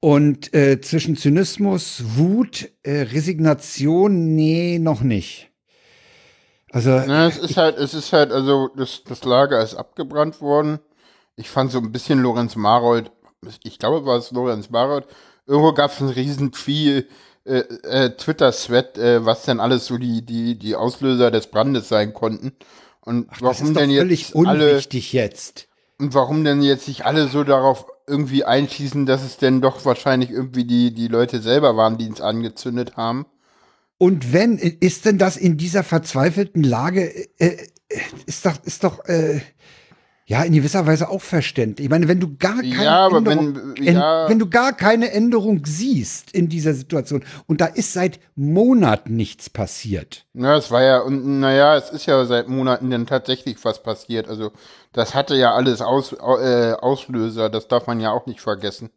[0.00, 5.47] Und äh, zwischen Zynismus, Wut, äh, Resignation, nee, noch nicht.
[6.70, 10.80] Also, Na, es ist halt, es ist halt, also das, das Lager ist abgebrannt worden.
[11.36, 13.10] Ich fand so ein bisschen Lorenz Marold,
[13.62, 15.06] ich glaube, war es Lorenz Marold.
[15.46, 17.08] Irgendwo gab es einen riesen viel
[17.44, 22.12] äh, äh, Twitter-Thread, äh, was denn alles so die, die, die Auslöser des Brandes sein
[22.12, 22.52] konnten.
[23.00, 25.68] Und das warum ist doch denn völlig jetzt alle unwichtig jetzt.
[25.98, 30.30] und warum denn jetzt sich alle so darauf irgendwie einschießen, dass es denn doch wahrscheinlich
[30.30, 33.24] irgendwie die, die Leute selber waren, die es angezündet haben.
[33.98, 37.02] Und wenn, ist denn das in dieser verzweifelten Lage,
[37.40, 37.56] äh,
[37.88, 39.40] äh, ist doch, ist doch, äh,
[40.26, 41.86] ja, in gewisser Weise auch verständlich.
[41.86, 44.24] Ich meine, wenn du gar keine Ja, Änderung, wenn- ja.
[44.24, 49.16] en- wenn du gar keine Änderung siehst in dieser Situation und da ist seit Monaten
[49.16, 50.26] nichts passiert.
[50.34, 54.28] Ja, es war ja, und naja, es ist ja seit Monaten dann tatsächlich was passiert.
[54.28, 54.52] Also,
[54.92, 58.90] das hatte ja alles Aus, äh, Auslöser, das darf man ja auch nicht vergessen.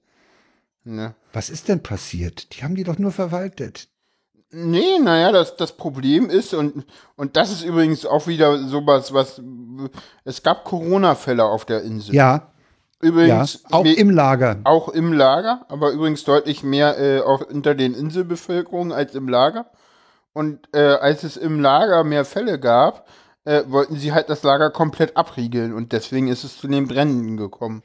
[0.83, 1.15] Ne?
[1.31, 2.53] Was ist denn passiert?
[2.57, 3.87] Die haben die doch nur verwaltet.
[4.51, 6.85] Nee, naja, das, das Problem ist, und,
[7.15, 9.41] und das ist übrigens auch wieder sowas, was,
[10.25, 12.13] es gab Corona-Fälle auf der Insel.
[12.13, 12.51] Ja,
[13.01, 14.57] ja, übrigens, auch me- im Lager.
[14.65, 19.67] auch im Lager, aber übrigens deutlich mehr äh, auch unter den Inselbevölkerungen als im Lager.
[20.33, 23.07] Und äh, als es im Lager mehr Fälle gab,
[23.45, 27.37] äh, wollten sie halt das Lager komplett abriegeln und deswegen ist es zu den Bränden
[27.37, 27.83] gekommen.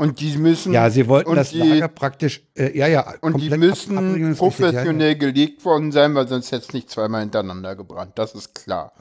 [0.00, 3.50] Und die müssen Ja, sie wollten das die, Lager praktisch, äh, ja, ja, und die
[3.50, 4.34] müssen ja, ja.
[4.34, 8.12] professionell gelegt worden sein, weil sonst hätte es nicht zweimal hintereinander gebrannt.
[8.14, 8.94] Das ist klar.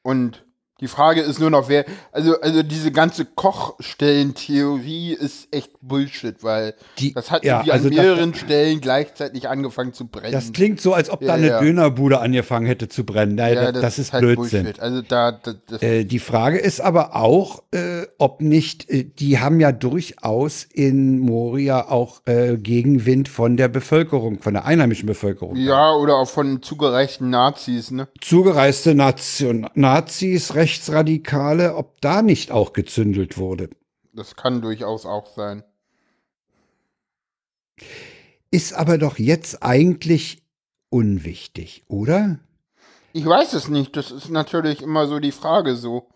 [0.00, 0.46] Und
[0.80, 6.74] die Frage ist nur noch, wer, also, also diese ganze Kochstellentheorie ist echt Bullshit, weil
[6.98, 10.32] Die- das hat ja, irgendwie also an das- mehreren Stellen gleichzeitig angefangen zu brennen.
[10.32, 11.60] Das klingt so, als ob Ja, da eine ja.
[11.60, 13.34] Dönerbude angefangen hätte zu brennen.
[13.34, 14.64] Nein, ja, das, das ist halt Blödsinn.
[14.64, 14.80] Bullshit.
[14.80, 19.38] Also da, da das, Äh, die Frage ist aber auch, äh, ob nicht, äh, die
[19.40, 25.56] haben ja durchaus in Moria auch äh, Gegenwind von der Bevölkerung, von der einheimischen Bevölkerung.
[25.56, 28.08] ja, oder auch von zugereichten Nazis, ne?
[28.20, 33.70] Zugereiste Nation Nazis, Rechtsradikale, ob da nicht auch gezündelt wurde.
[34.12, 35.64] Das kann durchaus auch sein.
[38.50, 40.42] Ist aber doch jetzt eigentlich
[40.90, 42.38] unwichtig, oder?
[43.14, 46.10] Ich weiß es nicht, das ist natürlich immer so die Frage so.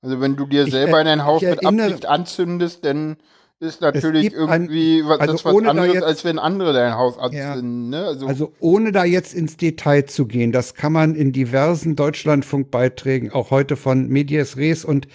[0.00, 3.18] Also wenn du dir Ich, selber äh, dein Haus mit Absicht anzündest, dann
[3.60, 6.38] ist natürlich gibt ein- irgendwie was, also das was ohne da anderes, jetzt- als wenn
[6.38, 7.50] andere dein Haus Ja.
[7.52, 7.90] anzünden.
[7.90, 8.04] Ne?
[8.04, 13.32] Also, Also ohne da jetzt ins Detail zu gehen, das kann man in diversen Deutschlandfunkbeiträgen,
[13.32, 15.08] auch heute von Medias Res und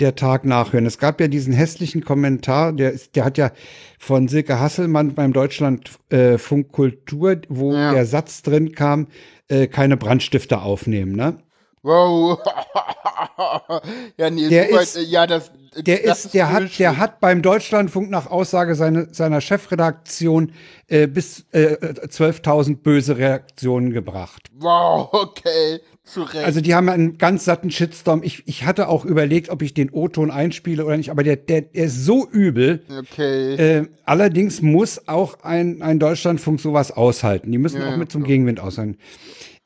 [0.00, 0.86] der Tag nachhören.
[0.86, 3.50] Es gab ja diesen hässlichen Kommentar, der, ist, der hat ja
[3.98, 7.92] von Silke Hasselmann beim Deutschlandfunk Kultur, wo Ja.
[7.92, 9.08] der Satz drin kam,
[9.48, 11.36] äh, keine Brandstifter aufnehmen, ne?
[11.82, 12.38] Wow.
[14.16, 17.20] ja, nee, Der weit, ist- äh, ja, das, Der das ist, der hat, der hat
[17.20, 20.52] beim Deutschlandfunk nach Aussage seine, seiner Chefredaktion
[20.88, 24.48] äh, bis äh, 12.000 böse Reaktionen gebracht.
[24.52, 26.44] Wow, okay, zu Recht.
[26.44, 28.22] Also die haben einen ganz satten Shitstorm.
[28.24, 31.62] Ich, ich hatte auch überlegt, ob ich den O-Ton einspiele oder nicht, aber der, der,
[31.62, 32.82] der ist so übel.
[32.98, 33.54] okay.
[33.54, 37.52] Äh, allerdings muss auch ein, ein Deutschlandfunk sowas aushalten.
[37.52, 38.24] Die müssen Ja, auch mit zum.
[38.24, 38.98] Gegenwind aushalten.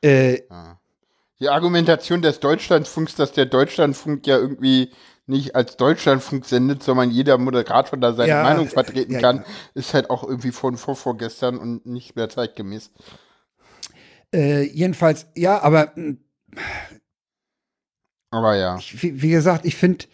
[0.02, 0.40] Äh,
[1.40, 4.92] Die Argumentation des Deutschlandfunks, dass der Deutschlandfunk ja irgendwie
[5.26, 9.44] nicht als Deutschlandfunk sendet, sondern jeder Moderator da seine Ja, Meinung vertreten ja, kann, ja.
[9.74, 12.90] ist halt auch irgendwie von vor vorgestern und nicht mehr zeitgemäß.
[14.34, 16.16] äh, jedenfalls, ja, aber mh,
[18.30, 18.76] Aber ja.
[18.76, 20.06] ich, wie, wie gesagt, ich finde,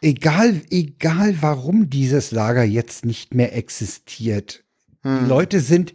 [0.00, 4.64] egal, egal warum dieses Lager jetzt nicht mehr existiert,
[5.02, 5.18] Hm.
[5.18, 5.94] die Leute sind,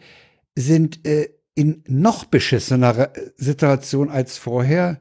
[0.56, 5.00] sind äh, in noch beschissener äh, Situation als vorher.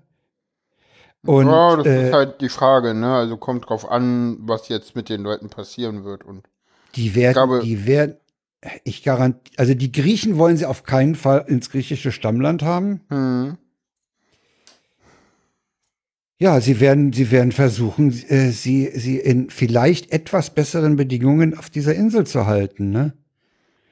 [1.26, 3.14] Und ja, das äh, ist halt die Frage, ne?
[3.14, 6.24] Also kommt drauf an, was jetzt mit den Leuten passieren wird.
[6.24, 6.44] Und
[6.94, 8.16] die werden, glaube- die werden,
[8.84, 13.00] ich garantiere, also die Griechen wollen sie auf keinen Fall ins griechische Stammland haben.
[13.08, 13.58] hm.
[16.40, 21.70] Ja, sie werden, sie werden versuchen, äh, sie, sie in vielleicht etwas besseren Bedingungen auf
[21.70, 23.14] dieser Insel zu halten, ne?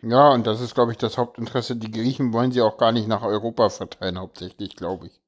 [0.03, 1.77] Ja, und das ist, glaube ich, das Hauptinteresse.
[1.77, 5.21] Die Griechen wollen sie auch gar nicht nach Europa verteilen, hauptsächlich, glaube ich.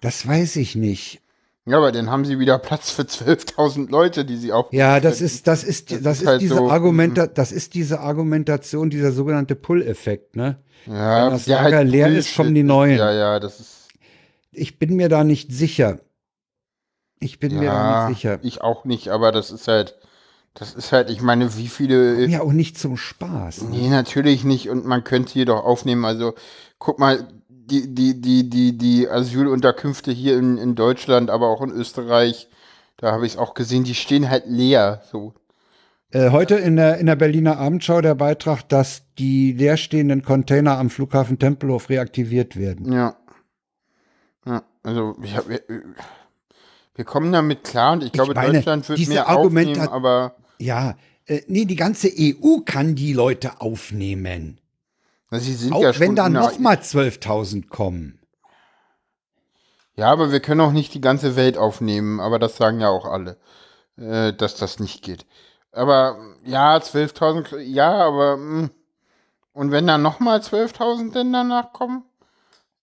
[0.00, 1.20] Das weiß ich nicht.
[1.66, 4.72] Ja, aber dann haben sie wieder Platz für 12.000 Leute, die sie auch.
[4.72, 7.74] Ja, das ist, das ist, das, Das ist, ist halt diese so, Argumenta das ist
[7.74, 10.58] diese Argumentation, dieser sogenannte Pull-Effekt, ne?
[10.86, 12.98] Ja, Wenn das der Lager leer ist, Bullshit kommen die Neuen.
[12.98, 13.88] Ja, ja, das ist.
[14.52, 16.00] Ich bin mir da nicht sicher.
[17.20, 18.38] Ich bin mir da Ja, nicht sicher.
[18.42, 19.96] ich auch nicht, aber das ist halt.
[20.54, 22.26] Das ist halt, ich meine, wie viele.
[22.26, 23.62] Ja, auch nicht zum Spaß.
[23.62, 23.70] Ne?
[23.70, 24.68] Nee, natürlich nicht.
[24.68, 26.04] Und man könnte hier doch aufnehmen.
[26.04, 26.34] Also,
[26.78, 31.70] guck mal, die, die, die, die, die Asylunterkünfte hier in, in Deutschland, aber auch in
[31.70, 32.48] Österreich,
[32.96, 35.02] da habe ich es auch gesehen, die stehen halt leer.
[35.10, 35.34] So.
[36.10, 40.90] Äh, heute in der, in der Berliner Abendschau der Beitrag, dass die leerstehenden Container am
[40.90, 42.92] Flughafen Tempelhof reaktiviert werden.
[42.92, 43.16] Ja.
[44.44, 45.62] Ja, also, ja, wir,
[46.94, 50.94] wir kommen damit klar und ich glaube, meine, Deutschland wird mehr aufnehmen, aber Ja,
[51.26, 54.60] äh, nee, die ganze EU kann die Leute aufnehmen.
[55.30, 58.20] sie sind Auch ja schon wenn da nochmal 12.000 kommen.
[59.94, 63.06] Ja, aber wir können auch nicht die ganze Welt aufnehmen, aber das sagen ja auch
[63.06, 63.38] alle,
[63.96, 65.26] äh, dass das nicht geht.
[65.72, 68.70] Aber ja, 12.000, ja, aber mh.
[69.52, 72.04] und wenn dann nochmal 12.000 denn danach kommen?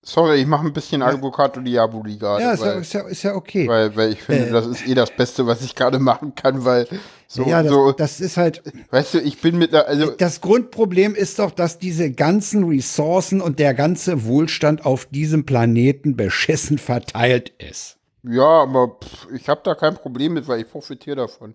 [0.10, 3.36] Sorry, ich mache ein bisschen Avocado Diaboli gerade, Ja ist, ja, ist, ja, ist ja
[3.36, 3.68] okay.
[3.68, 4.51] weil, weil ich finde, Äh.
[4.53, 6.88] das ist eh das Beste, was ich gerade machen kann, weil
[7.28, 10.39] so, ja, das, so das ist halt, weißt du, ich bin mit der, also das
[10.39, 16.78] Grundproblem ist doch, dass diese ganzen Ressourcen und der ganze Wohlstand auf diesem Planeten beschissen
[16.78, 17.97] verteilt ist.
[18.24, 21.53] ja, aber pff, ich habe da kein Problem mit, weil ich profitiere davon.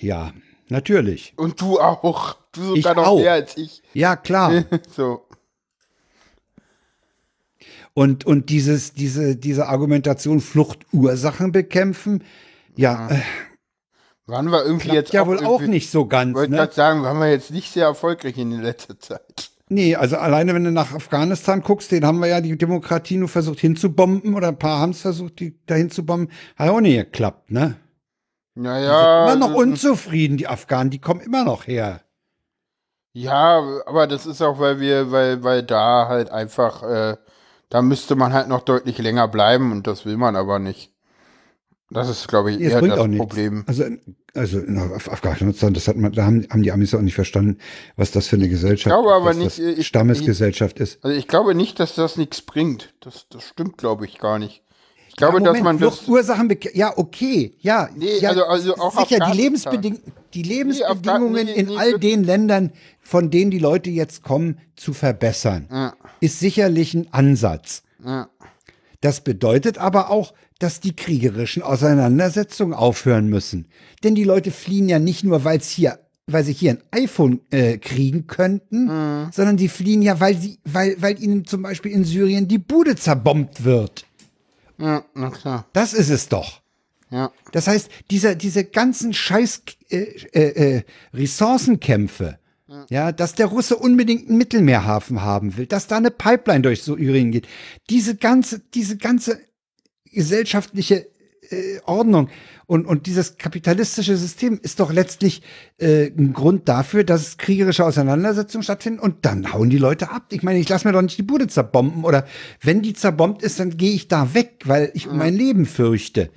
[0.00, 0.32] Ja,
[0.68, 1.32] natürlich.
[1.36, 3.20] Und du auch, du sogar Ich noch auch.
[3.20, 3.82] mehr als ich.
[3.94, 4.64] Ja, klar.
[4.96, 5.22] so.
[7.98, 12.22] Und, und dieses, diese, diese Argumentation Fluchtursachen bekämpfen,
[12.76, 13.18] ja, äh,
[14.26, 16.36] Waren wir irgendwie jetzt ja wohl auch nicht so ganz.
[16.36, 16.58] wollte Ne?
[16.58, 19.50] gerade sagen, waren wir jetzt nicht sehr erfolgreich in der letzten Zeit.
[19.68, 23.28] Nee, also alleine wenn du nach Afghanistan guckst, den haben wir ja die Demokratie nur
[23.28, 26.30] versucht hinzubomben oder ein paar haben es versucht, die dahin zu bomben.
[26.54, 27.74] Hat auch nicht geklappt, ne?
[28.54, 29.24] Naja.
[29.24, 32.02] immer noch das- unzufrieden, die Afghanen, die kommen immer noch her.
[33.12, 37.16] Ja, aber das ist auch, weil wir, weil, weil da halt einfach, äh,
[37.70, 40.92] da müsste man halt noch deutlich länger bleiben und das will man aber nicht.
[41.90, 42.98] Das ist, glaube ich, es eher das.
[43.16, 43.64] Problem.
[43.66, 43.84] Also,
[44.34, 47.58] also in Af- Afghanistan, das hat man, da haben, haben die Amis auch nicht verstanden,
[47.96, 51.02] was das für eine Gesellschaft glaube ist, aber was nicht, das ich- Stammesgesellschaft ist.
[51.02, 52.94] Also ich glaube nicht, dass das nichts bringt.
[53.00, 54.62] Das, das stimmt, glaube ich, gar nicht.
[55.18, 55.96] Ich glaube, ja, dass man das.
[55.98, 57.88] Fluchtursachen, ja, okay, ja.
[57.96, 59.36] Nee, ja, also- also auch sicher, die.
[59.36, 59.98] Lebensbeding
[60.32, 62.70] die Lebensbedingungen nee, in all den Ländern,
[63.02, 67.82] von denen die Leute jetzt kommen, zu verbessern, Ja, ist sicherlich ein Ansatz.
[68.04, 68.28] ja.
[69.00, 73.66] Das bedeutet aber auch, dass die kriegerischen Auseinandersetzungen aufhören müssen.
[74.04, 77.78] Denn die Leute fliehen ja nicht nur, weil hier, weil sie hier ein iPhone äh,
[77.78, 79.30] kriegen könnten, Mhm.
[79.32, 82.96] sondern sie fliehen ja, weil sie, weil, weil ihnen zum Beispiel in Syrien die Bude
[82.96, 84.04] zerbombt wird.
[84.78, 85.66] Ja, na klar.
[85.72, 86.60] Das ist es doch.
[87.10, 87.32] Ja.
[87.52, 90.82] Das heißt, diese, diese ganzen scheiß äh, äh, äh,
[91.14, 92.38] Ressourcenkämpfe,
[92.90, 97.32] ja, dass der Russe unbedingt einen Mittelmeerhafen haben will, dass da eine Pipeline durch Syrien
[97.32, 97.48] geht,
[97.88, 99.40] diese ganze, diese ganze
[100.04, 101.08] gesellschaftliche
[101.48, 102.28] äh, Ordnung
[102.68, 105.42] und, und dieses kapitalistische System ist doch letztlich
[105.78, 110.26] äh, ein Grund dafür, dass kriegerische Auseinandersetzungen stattfinden und dann hauen die Leute ab.
[110.32, 112.26] Ich meine, ich lasse mir doch nicht die Bude zerbomben oder
[112.60, 116.30] wenn die zerbombt ist, dann gehe ich da weg, weil ich um mein Leben fürchte.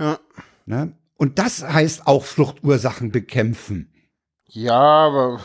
[0.00, 0.18] Ja.
[0.66, 0.92] Ne?
[1.16, 3.92] Und das heißt auch Fluchtursachen bekämpfen.
[4.48, 5.44] Ja, aber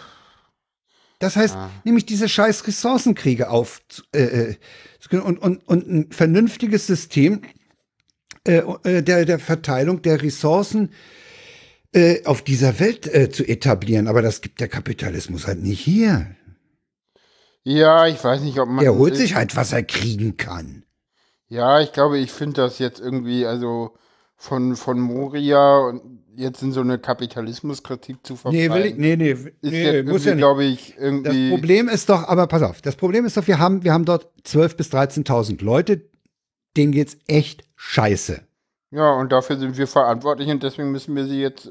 [1.19, 4.55] Das heißt, nämlich diese scheiß Ressourcenkriege auf äh, äh,
[5.11, 7.43] und, und, und ein vernünftiges System
[8.47, 10.91] äh, äh, der, der Verteilung der Ressourcen
[11.93, 14.07] äh, auf dieser Welt äh, zu etablieren.
[14.07, 16.35] Aber das gibt der Kapitalismus halt nicht hier.
[17.63, 18.83] ja, ich weiß nicht, ob man.
[18.83, 20.83] Er holt sich halt, was er kriegen kann.
[21.49, 23.91] Ja, ich glaube, ich finde das jetzt irgendwie, also
[24.37, 28.55] von, von Moria und jetzt in so eine Kapitalismuskritik zu verfallen.
[28.55, 30.39] Nee, will ich, nee, nee, nee muss ja nicht.
[30.39, 31.49] glaube ich, Das irgendwie.
[31.49, 34.27] Problem ist doch, aber pass auf, das Problem ist doch, wir haben, wir haben dort
[34.45, 36.09] 12.000 bis 13.000 Leute,
[36.77, 38.41] denen geht's echt scheiße.
[38.91, 41.67] Ja, und dafür sind wir verantwortlich und deswegen müssen wir sie jetzt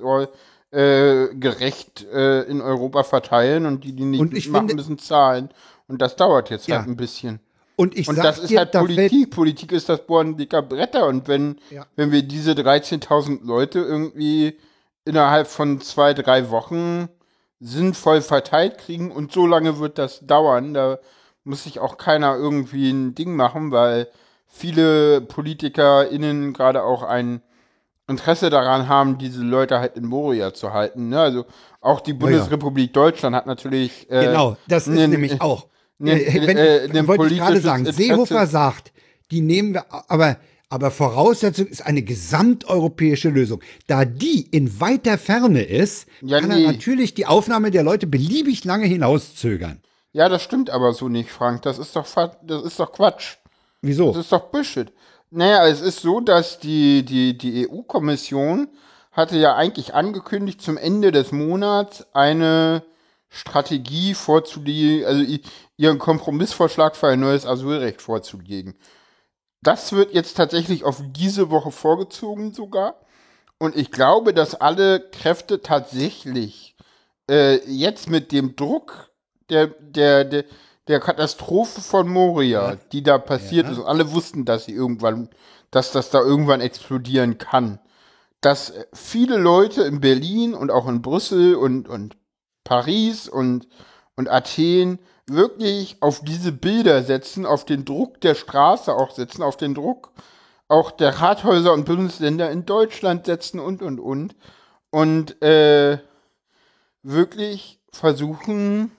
[0.72, 5.50] äh, gerecht äh, in Europa verteilen und die, die nicht machen, finde- müssen zahlen.
[5.88, 6.78] Und das dauert jetzt Ja.
[6.78, 7.40] halt ein bisschen.
[7.76, 9.30] Und ich Und das ist dir, halt da Politik.
[9.30, 11.06] Politik ist das Bohren dicker Bretter.
[11.08, 11.86] Und wenn, Ja.
[11.96, 14.58] wenn wir diese 13.000 Leute irgendwie
[15.04, 17.08] innerhalb von zwei, drei Wochen
[17.58, 20.98] sinnvoll verteilt kriegen und so lange wird das dauern, da
[21.44, 24.08] muss sich auch keiner irgendwie ein Ding machen, weil
[24.50, 27.40] viele PolitikerInnen gerade auch ein
[28.08, 31.08] Interesse daran haben, diese Leute halt in Moria zu halten.
[31.10, 31.20] Ne?
[31.20, 31.46] Also
[31.80, 34.10] auch die Bundesrepublik Deutschland hat natürlich.
[34.10, 35.68] Äh, genau, das ist nämlich auch.
[35.98, 38.92] nen- Äh, wenn, äh, wollte ich gerade sagen, Interesse- Seehofer sagt,
[39.30, 40.38] die nehmen wir, aber,
[40.68, 43.62] aber Voraussetzung ist eine gesamteuropäische Lösung.
[43.86, 46.64] Da die in weiter Ferne ist, Ja, kann nee.
[46.64, 49.80] er natürlich die Aufnahme der Leute beliebig lange hinauszögern.
[50.12, 51.62] Ja, das stimmt aber so nicht, Frank.
[51.62, 52.06] Das ist doch,
[52.42, 53.36] das ist doch Quatsch.
[53.82, 54.08] Wieso?
[54.08, 54.92] Das ist doch Bullshit.
[55.30, 58.68] Naja, es ist so, dass die, die, die EU-Kommission
[59.12, 62.82] hatte ja eigentlich angekündigt, zum Ende des Monats eine
[63.28, 65.24] Strategie vorzulegen, also
[65.76, 68.76] ihren Kompromissvorschlag für ein neues Asylrecht vorzulegen.
[69.62, 73.00] Das wird jetzt tatsächlich auf diese Woche vorgezogen sogar.
[73.58, 76.74] Und ich glaube, dass alle Kräfte tatsächlich
[77.30, 79.10] äh, jetzt mit dem Druck
[79.50, 80.44] der, der, der,
[80.90, 85.28] der Katastrophe von Moria, die da passiert ist, und alle wussten, dass sie irgendwann,
[85.70, 87.78] dass das da irgendwann explodieren kann,
[88.40, 92.16] dass äh, viele Leute in Berlin und auch in Brüssel und, und
[92.64, 93.68] Paris und,
[94.16, 99.56] und Athen wirklich auf diese Bilder setzen, auf den Druck der Straße auch setzen, auf
[99.56, 100.10] den Druck
[100.68, 104.36] auch der Rathäuser und Bundesländer in Deutschland setzen und, und, und.
[104.90, 105.98] Und äh,
[107.02, 108.92] wirklich versuchen,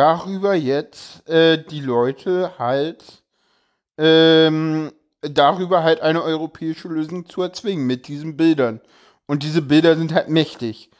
[0.00, 3.22] darüber jetzt äh, die Leute halt
[3.98, 4.90] ähm,
[5.20, 8.80] darüber halt eine europäische Lösung zu erzwingen mit diesen Bildern.
[9.26, 10.90] Und diese Bilder sind halt mächtig.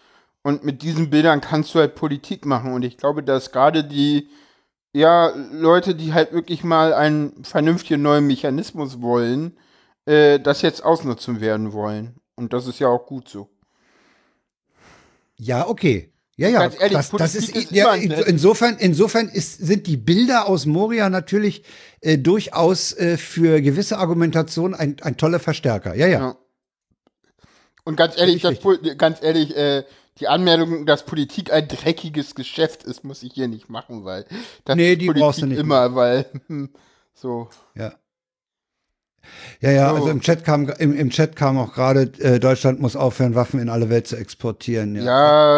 [0.42, 2.74] Und mit diesen Bildern kannst du halt Politik machen.
[2.74, 4.28] Und ich glaube, dass gerade die
[4.92, 9.56] ja, Leute, die halt wirklich mal einen vernünftigen neuen Mechanismus wollen,
[10.04, 12.16] äh, das jetzt ausnutzen werden wollen.
[12.36, 13.48] Und das ist ja auch gut so.
[15.36, 16.12] Ja, okay.
[16.36, 20.46] Ja, ja, Ganz ehrlich, das, das ist, ist ja, insofern, insofern ist, sind die Bilder
[20.48, 21.64] aus Moria natürlich
[22.00, 25.94] äh, durchaus äh, für gewisse Argumentationen ein, ein toller Verstärker.
[25.94, 26.20] Ja, ja.
[26.20, 26.36] Ja.
[27.84, 28.58] Und ganz ehrlich, das,
[28.96, 29.84] ganz ehrlich, äh,
[30.18, 34.26] die Anmeldung, dass Politik ein dreckiges Geschäft ist, muss ich hier nicht machen, weil
[34.64, 36.70] das Nee, die Politik brauchst du nicht immer, weil hm,
[37.14, 37.48] so.
[37.74, 37.94] Ja.
[39.60, 39.94] Ja, ja, So.
[39.96, 43.60] also im Chat kam, im, im Chat kam auch gerade, äh, Deutschland muss aufhören, Waffen
[43.60, 44.96] in alle Welt zu exportieren.
[44.96, 45.02] Ja.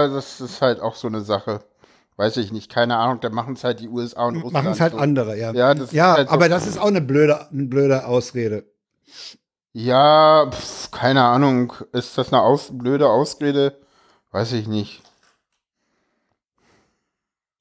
[0.07, 1.61] Ja, das ist halt auch so eine Sache.
[2.17, 4.53] Weiß ich nicht, keine Ahnung, da machen es halt die USA und Russland.
[4.53, 4.99] Machen es halt so.
[4.99, 5.53] andere, ja.
[5.53, 8.65] Ja, das ja halt so- aber das ist auch eine blöde, eine blöde Ausrede.
[9.73, 11.73] Ja, pf, keine Ahnung.
[11.93, 13.79] Ist das eine aus blöde Ausrede?
[14.31, 15.03] Weiß ich nicht.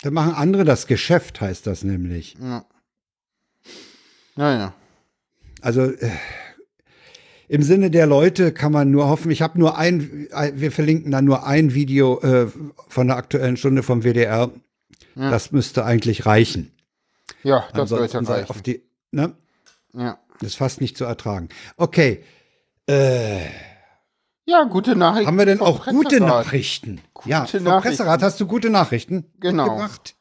[0.02, 2.36] Dann machen andere das Geschäft, heißt das nämlich.
[2.41, 2.66] Ja.
[4.36, 4.74] Naja.
[5.62, 6.09] Also äh,
[7.47, 11.12] im Sinne der Leute kann man nur hoffen, ich habe nur ein, ein- wir verlinken
[11.12, 12.47] da nur ein Video äh,
[12.88, 14.51] von der aktuellen Stunde vom WDR.
[15.16, 15.30] Ja.
[15.30, 16.72] Das müsste eigentlich reichen.
[17.43, 18.49] Ja, das Ansonsten sei reichen.
[18.49, 18.82] auf die,
[19.12, 19.34] ne?
[19.93, 20.18] Ja.
[20.39, 21.49] Das ist fast nicht zu ertragen.
[21.78, 22.24] Okay.
[22.89, 23.41] Äh,
[24.45, 25.28] ja, gute Nachrichten.
[25.28, 26.20] haben wir denn auch gute.
[26.20, 26.99] Nachrichten?
[27.14, 27.89] Gute ja, vom Nachrichten.
[27.97, 29.66] Presserat hast du gute Nachrichten Genau.
[29.66, 30.16] mitgebracht?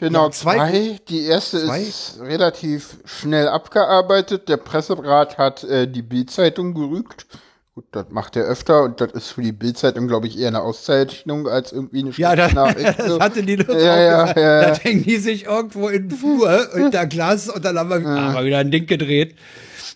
[0.00, 0.98] Genau, Ja, zwei- zwei.
[1.08, 1.82] Die erste zwei?
[1.82, 4.48] ist relativ schnell abgearbeitet.
[4.48, 7.26] Der Presserat hat äh, die Bildzeitung gerügt.
[7.74, 10.62] Gut, das macht er öfter und das ist für die Bildzeitung, glaube ich, eher eine
[10.62, 14.38] Auszeichnung als irgendwie eine Ja, das, das hatte die Lutz Ja, ja, gesagt.
[14.38, 14.70] ja, ja.
[14.70, 18.44] Da hängen die sich irgendwo in Flur unter Glas und dann haben wir, haben wir
[18.44, 19.36] wieder ein Ding gedreht.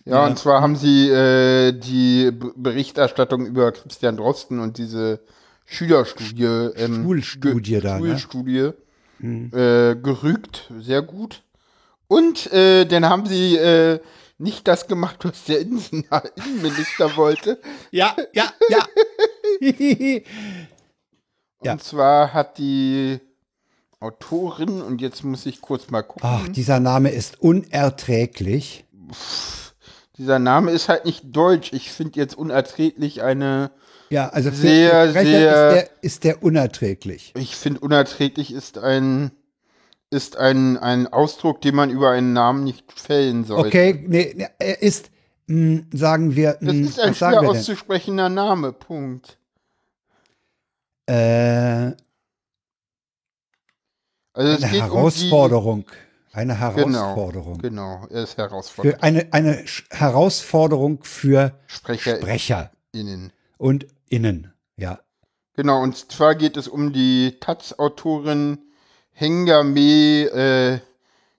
[0.05, 5.21] Ja, und zwar haben sie äh, die B Berichterstattung über Christian Drosten und diese
[5.65, 6.45] Schülerstudie,
[6.77, 8.19] ähm, Schulstudie ge- da, ne?
[9.21, 11.43] Schulstudie äh, gerügt, sehr gut.
[12.09, 14.01] Und äh, dann haben sie äh,
[14.39, 15.83] nicht das gemacht, was der Innen
[16.37, 17.61] Innenminister wollte.
[17.91, 18.85] Ja, ja, ja.
[21.59, 21.79] Und Ja.
[21.79, 23.21] zwar hat die
[24.01, 28.85] Autorin, und jetzt muss ich kurz mal gucken, Ach, dieser Name ist unerträglich.
[30.19, 31.73] dieser Name ist halt nicht deutsch.
[31.73, 33.71] Ich finde jetzt unerträglich eine
[34.11, 37.33] Ja, also für Sehr, Sprecher sehr- ist der, ist der unerträglich.
[37.37, 39.31] Ich finde, unerträglich ist ein,
[40.11, 43.69] ist ein, ein Ausdruck, den man über einen Namen nicht fällen sollte.
[43.69, 45.11] Okay, nee, nee, er ist,
[45.47, 49.39] mh, sagen wir, Das mh, ist ein was sagen schwer auszusprechender Name, Punkt.
[51.07, 51.93] Äh,
[54.33, 55.87] Also eine Herausforderung.
[56.33, 57.55] Eine Um Herausforderung.
[57.59, 58.97] die, genau, genau, er ist herausfordernd.
[58.97, 62.23] Für eine, eine Herausforderung für SprecherInnen.
[62.23, 64.53] SprecherInnen und Innen.
[64.77, 65.01] Ja.
[65.57, 68.59] Genau, und zwar geht es um die Taz-Autorin
[69.12, 70.79] Hengame äh,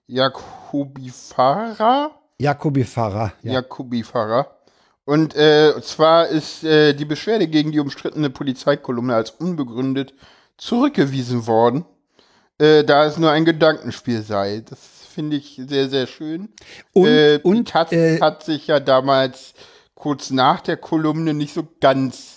[0.06, 2.10] Jakobifara.
[2.38, 3.32] Jakobi Farah.
[3.42, 3.54] Ja.
[3.54, 4.50] Jakobifara.
[5.06, 10.12] Und äh, zwar ist äh, die Beschwerde gegen die umstrittene Polizeikolumne als unbegründet
[10.58, 11.86] zurückgewiesen worden,
[12.58, 14.62] äh, da es nur ein Gedankenspiel sei.
[14.68, 16.50] Das finde ich sehr, sehr schön.
[16.92, 19.54] Und, äh, die und Taz äh, hat sich ja damals
[19.94, 22.35] kurz nach der Kolumne nicht so ganz.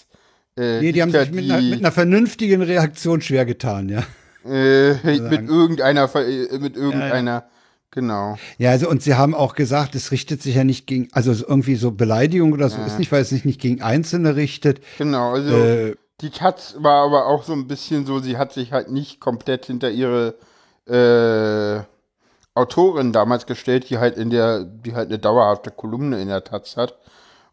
[0.59, 4.03] Äh, nee, die haben sich mit einer, mit einer vernünftigen Reaktion schwer getan, ja.
[4.45, 7.45] äh, mit irgendeiner, äh, mit irgendeiner,
[7.91, 8.37] genau.
[8.57, 11.47] Ja, also und sie haben auch gesagt, es richtet sich ja nicht gegen, also so
[11.47, 14.81] irgendwie so Beleidigung oder so ist nicht, weil es sich nicht gegen Einzelne richtet.
[14.97, 18.73] Genau, also Äh, die Taz war aber auch so ein bisschen so, sie hat sich
[18.73, 20.35] halt nicht komplett hinter ihre
[20.85, 21.81] äh,
[22.53, 26.75] Autorin damals gestellt, die halt in der, die halt eine dauerhafte Kolumne in der Taz
[26.75, 26.97] hat.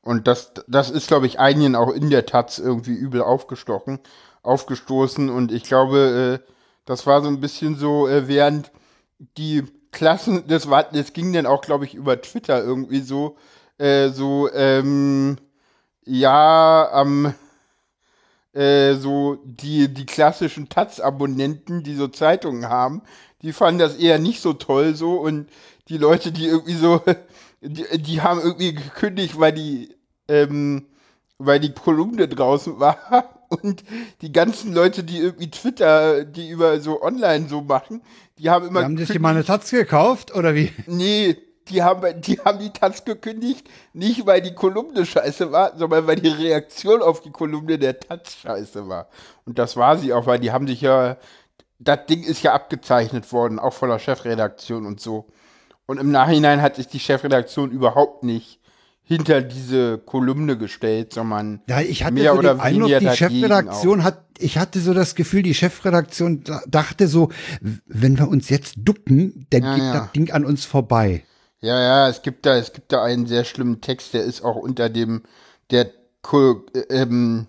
[0.07, 3.98] Und das, das ist, glaube ich, einigen auch in der Taz irgendwie übel aufgestochen,
[4.44, 5.28] aufgestoßen.
[5.28, 6.52] Und ich glaube, äh,
[6.84, 8.70] das war so ein bisschen so, äh, während
[9.36, 13.36] die Klassen, das war, das ging dann auch, glaube ich, über Twitter irgendwie so,
[13.78, 15.38] äh, so, ähm,
[16.04, 17.34] ja, am,
[18.52, 23.02] äh, so die, die klassischen Taz-Abonnenten, die so Zeitungen haben,
[23.42, 25.48] die fanden das eher nicht so toll so und
[25.88, 27.02] die Leute, die irgendwie so,
[27.61, 29.95] die, die haben irgendwie gekündigt, weil die,
[30.29, 30.87] ähm,
[31.39, 33.85] weil die Kolumne draußen war und
[34.22, 38.03] die ganzen Leute, die irgendwie Twitter, die über so online so machen,
[38.39, 40.72] die haben immer haben sich die mal eine Taz gekauft oder wie?
[40.87, 41.37] Nee,
[41.68, 46.16] die haben, die haben die Taz gekündigt, nicht weil die Kolumne scheiße war, sondern weil
[46.16, 49.09] die Reaktion auf die Kolumne der Taz scheiße war.
[49.45, 51.16] Und das war sie auch, weil die haben sich ja,
[51.79, 55.27] das Ding ist ja abgezeichnet worden, auch von der Chefredaktion und so.
[55.87, 58.61] Und im Nachhinein hat sich die Chefredaktion überhaupt nicht
[59.09, 63.16] hinter diese Kolumne gestellt, sondern Ja, ich hatte mehr so oder den Eindruck, weniger die
[63.16, 67.30] Chefredaktion hat, ich hatte so das Gefühl, die Chefredaktion da- dachte so,
[67.86, 69.92] wenn wir uns jetzt ducken, dann Ja, geht ja.
[70.00, 71.22] das Ding an uns vorbei.
[71.61, 74.57] Ja, ja, es gibt da, es gibt da einen sehr schlimmen Text, der ist auch
[74.57, 75.22] unter dem
[75.70, 75.88] der
[76.22, 77.46] Ko äh, ähm,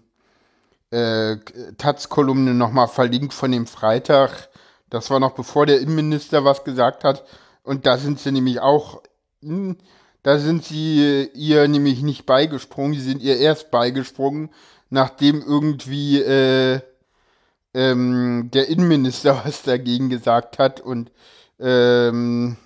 [0.92, 1.38] äh,
[1.78, 4.50] Taz-Kolumne nochmal verlinkt von dem Freitag.
[4.90, 7.26] Das war noch bevor der Innenminister was gesagt hat.
[7.64, 9.02] Und da sind sie nämlich auch,
[9.42, 9.76] hm,
[10.28, 14.50] da sind sie äh, ihr nämlich nicht beigesprungen, die sind ihr erst beigesprungen,
[14.90, 16.82] nachdem irgendwie äh,
[17.74, 21.14] ähm, der Innenminister was dagegen gesagt hat und
[21.62, 22.58] ähm,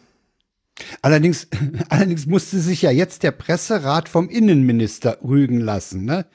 [1.04, 1.50] Allerdings,
[1.90, 6.26] allerdings musste sich ja jetzt der Presserat vom Innenminister rügen lassen, ne?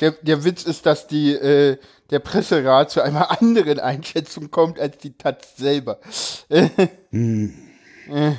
[0.00, 1.78] Der, der Witz ist, dass die, äh,
[2.10, 5.98] der Presserat zu einer anderen Einschätzung kommt als die Taz selber.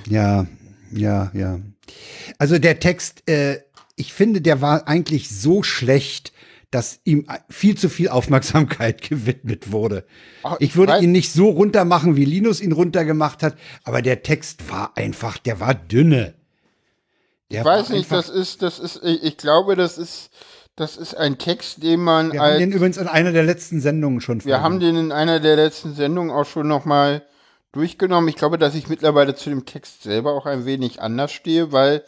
[0.09, 0.47] Ja,
[0.93, 1.59] ja, ja.
[2.37, 3.61] Also der Text, äh,
[3.95, 6.31] ich finde, der war eigentlich so schlecht,
[6.69, 10.05] dass ihm viel zu viel Aufmerksamkeit gewidmet wurde.
[10.43, 14.21] Ach, Ich würde weiß- ihn nicht so runtermachen, wie Linus ihn runtergemacht hat, aber der
[14.23, 16.33] Text war einfach, der war dünne.
[17.51, 20.29] Der Ich weiß nicht, das ist, das ist, ich ich glaube, das ist,
[20.75, 23.79] das ist ein Text, den man Wir haben als, den übrigens in einer der letzten
[23.79, 27.23] Sendungen schon wir haben den in einer der letzten Sendungen auch schon nochmal
[27.77, 28.27] durchgenommen.
[28.27, 32.03] Ich glaube, dass ich mittlerweile zu dem Text selber auch ein wenig anders stehe, weil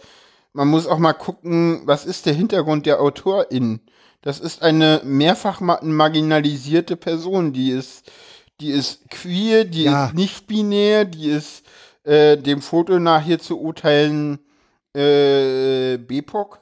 [0.51, 3.79] man muss auch mal gucken, was ist der Hintergrund der Autorin?
[4.23, 8.11] Das ist eine mehrfach ma- marginalisierte Person, die ist,
[8.59, 10.07] die ist queer, die Ja.
[10.07, 11.63] ist nicht binär, die ist
[12.03, 14.39] äh, dem Foto nach hier zu urteilen
[14.95, 16.59] äh, BIPOC.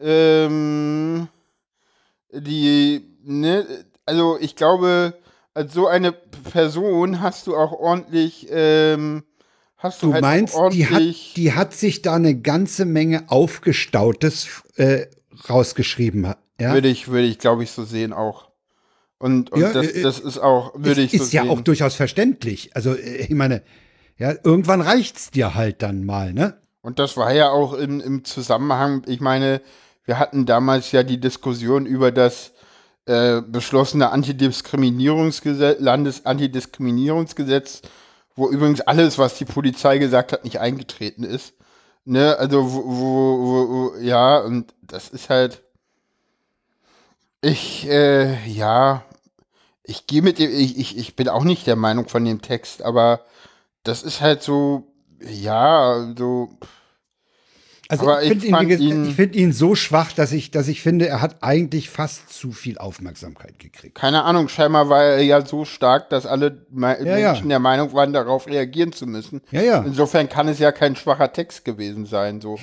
[0.00, 1.28] Ähm,
[2.30, 3.66] die, ne,
[4.04, 5.14] also ich glaube,
[5.54, 9.24] als so eine Person hast du auch ordentlich, ähm,
[9.76, 12.84] hast du, Du halt meinst, auch die hat, ordentlich, die hat sich da eine ganze
[12.84, 15.06] Menge Aufgestautes äh,
[15.48, 16.34] rausgeschrieben.
[16.60, 16.72] Ja?
[16.72, 18.48] würde ich, würde ich, glaube ich, so sehen auch.
[19.18, 21.50] Und, und Ja, das, äh, das ist auch, würde ist, ich so ist ja sehen.
[21.50, 22.70] auch durchaus verständlich.
[22.76, 23.62] Also äh, ich meine,
[24.16, 26.60] ja, irgendwann reicht's dir halt dann mal, ne?
[26.82, 29.60] Und das war ja auch im, im Zusammenhang, ich meine,
[30.04, 32.52] wir hatten damals ja die Diskussion über das
[33.08, 37.80] äh, beschlossene Antidiskriminierungsgesetz, Landesantidiskriminierungsgesetz,
[38.36, 41.54] wo übrigens alles, was die Polizei gesagt hat, nicht eingetreten ist.
[42.04, 45.62] Ne, also wo, wo, wo, ja, und das ist halt,
[47.40, 49.04] ich, äh, ja,
[49.84, 52.82] ich gehe mit dem, ich, ich, ich bin auch nicht der Meinung von dem Text,
[52.82, 53.20] aber
[53.84, 56.50] das ist halt so, ja, so,
[57.90, 61.08] Also Aber ich finde ihn, ich find ihn so schwach, dass ich, dass ich finde,
[61.08, 63.94] er hat eigentlich fast zu viel Aufmerksamkeit gekriegt.
[63.94, 67.32] keine Ahnung, scheinbar war er ja so stark, dass alle Me Ja, ja.
[67.32, 69.40] Menschen der Meinung waren, darauf reagieren zu müssen.
[69.50, 69.82] Ja, ja.
[69.82, 72.58] Insofern kann es ja kein schwacher Text gewesen sein, so.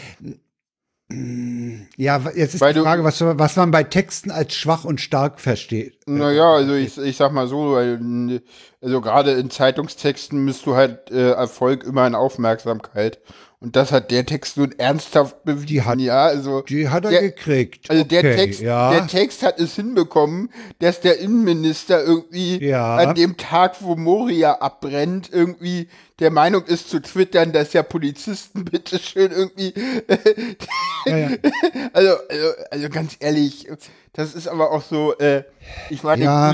[1.97, 5.39] Ja, jetzt ist Weil die Frage, was, was man bei Texten als schwach und stark
[5.39, 5.99] versteht.
[6.07, 11.31] Naja, also ich, ich sag mal so, Also gerade in Zeitungstexten misst du halt äh,
[11.31, 13.19] Erfolg immer in Aufmerksamkeit.
[13.65, 15.65] Und das hat der Text nun ernsthaft bewiesen.
[15.65, 17.89] Die hat- ja, also Die hat er der, gekriegt.
[17.89, 18.91] Also der Okay, Text, ja.
[18.91, 22.97] der Text hat es hinbekommen, dass der Innenminister irgendwie Ja.
[22.97, 25.87] an dem Tag, wo Moria abbrennt, irgendwie
[26.19, 29.73] der Meinung ist zu twittern, dass ja Polizisten bitte schön irgendwie
[31.07, 31.29] ja,
[31.93, 33.67] also, also, also ganz ehrlich,
[34.13, 35.41] das ist aber auch so, äh,
[35.89, 36.53] ich meine, Ja.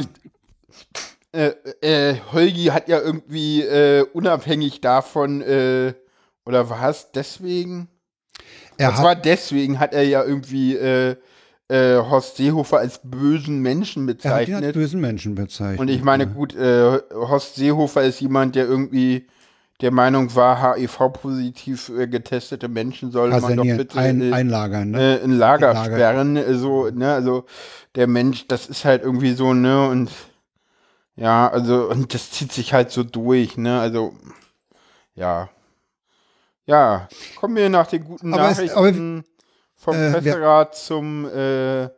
[1.34, 1.52] äh,
[1.82, 5.94] äh, Holgi hat ja irgendwie äh, unabhängig davon, äh,
[6.46, 7.88] oder war es deswegen?
[8.78, 11.16] Er Das war deswegen, hat er ja irgendwie äh,
[11.68, 14.74] äh, Horst Seehofer als bösen Menschen er hat ihn als bezeichnet.
[14.74, 15.80] bösen Menschen bezeichnet.
[15.80, 16.30] Und ich meine, ja.
[16.30, 19.28] gut, äh, Horst Seehofer ist jemand, der irgendwie
[19.82, 25.20] der Meinung war, HIV-positiv äh, getestete Menschen soll man doch bitte ein, äh, einlagern, ne?
[25.20, 25.96] äh, in Lager Lager.
[25.96, 27.46] sperren, so, ne, also
[27.96, 30.12] der Mensch, das ist halt irgendwie so, ne, und
[31.16, 34.14] ja, also, und das zieht sich halt so durch, ne, also,
[35.16, 35.50] ja.
[36.66, 39.24] Ja, kommen wir nach den guten Aber es- Nachrichten
[39.76, 41.90] vom äh, Presserat zum äh,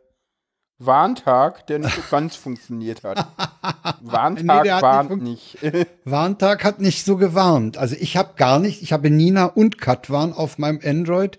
[0.78, 3.26] Warntag, der nicht so ganz funktioniert hat.
[4.00, 5.58] Warntag Nee, hat nicht warnt funkt- nicht.
[6.04, 7.76] Warntag hat nicht so gewarnt.
[7.78, 11.38] Also ich habe gar nicht, ich habe Nina und Katwan auf meinem Android.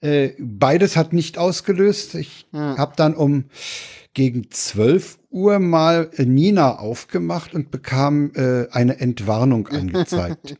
[0.00, 2.14] Äh, beides hat nicht ausgelöst.
[2.16, 3.44] Ich habe dann um
[4.12, 10.56] gegen 12 Uhr mal äh, Nina aufgemacht und bekam äh, eine Entwarnung angezeigt.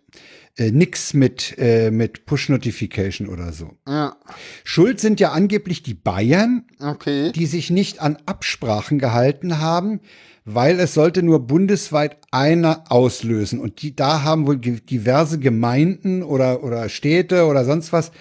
[0.56, 3.72] Äh, nix mit, äh, mit Push-Notification oder so.
[3.86, 4.16] ja,
[4.62, 7.32] Schuld sind ja angeblich die Bayern, okay.
[7.32, 10.00] die sich nicht an Absprachen gehalten haben,
[10.44, 13.58] weil es sollte nur bundesweit einer auslösen.
[13.58, 18.12] Und die, da haben wohl diverse Gemeinden oder, oder Städte oder sonst was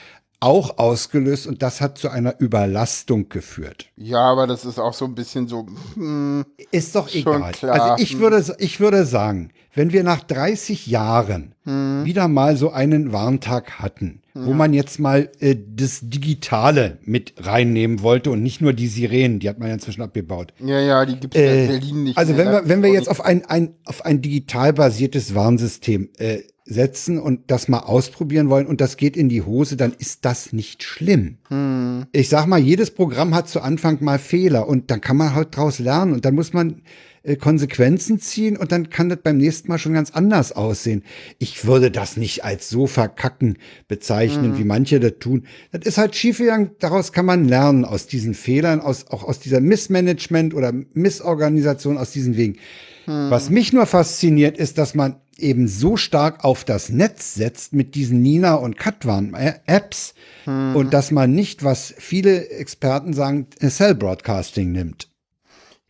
[0.43, 3.87] auch ausgelöst und das hat zu einer Überlastung geführt.
[3.95, 5.65] Ja, aber das ist auch so ein bisschen so,
[5.95, 7.51] hm, Ist doch egal.
[7.53, 7.79] klar.
[7.91, 12.01] Also ich würde, ich würde sagen, wenn wir nach 30 Jahren Hm.
[12.03, 18.01] wieder mal so einen Warntag hatten, wo man jetzt mal äh, das Digitale mit reinnehmen
[18.01, 20.53] wollte und nicht nur die Sirenen, die hat man ja inzwischen abgebaut.
[20.59, 22.17] ja, ja, die gibt es Äh, in Berlin nicht.
[22.17, 22.45] Also mehr.
[22.45, 27.19] wenn wir, wenn wir jetzt auf ein, ein, auf ein digital basiertes Warnsystem äh, setzen
[27.19, 30.81] und das mal ausprobieren wollen und das geht in die Hose, dann ist das nicht
[30.81, 31.37] schlimm.
[31.49, 32.05] Hm.
[32.11, 35.55] Ich sag mal, jedes Programm hat zu Anfang mal Fehler und dann kann man halt
[35.55, 36.81] draus lernen und dann muss man
[37.23, 41.03] äh, Konsequenzen ziehen und dann kann das beim nächsten Mal schon ganz anders aussehen.
[41.39, 45.47] Ich würde das nicht als so verkacken bezeichnen, wie manche das tun.
[45.71, 49.61] Das ist halt schiefgegangen, daraus kann man lernen, aus diesen Fehlern, aus, auch aus dieser
[49.61, 52.57] Missmanagement oder Missorganisation, aus diesen Wegen.
[53.05, 57.95] Was mich nur fasziniert, ist, dass man eben so stark auf das Netz setzt mit
[57.95, 60.13] diesen Nina und Katwan äh, Apps
[60.45, 65.12] und dass man nicht, was viele Experten sagen, Cell Broadcasting nimmt.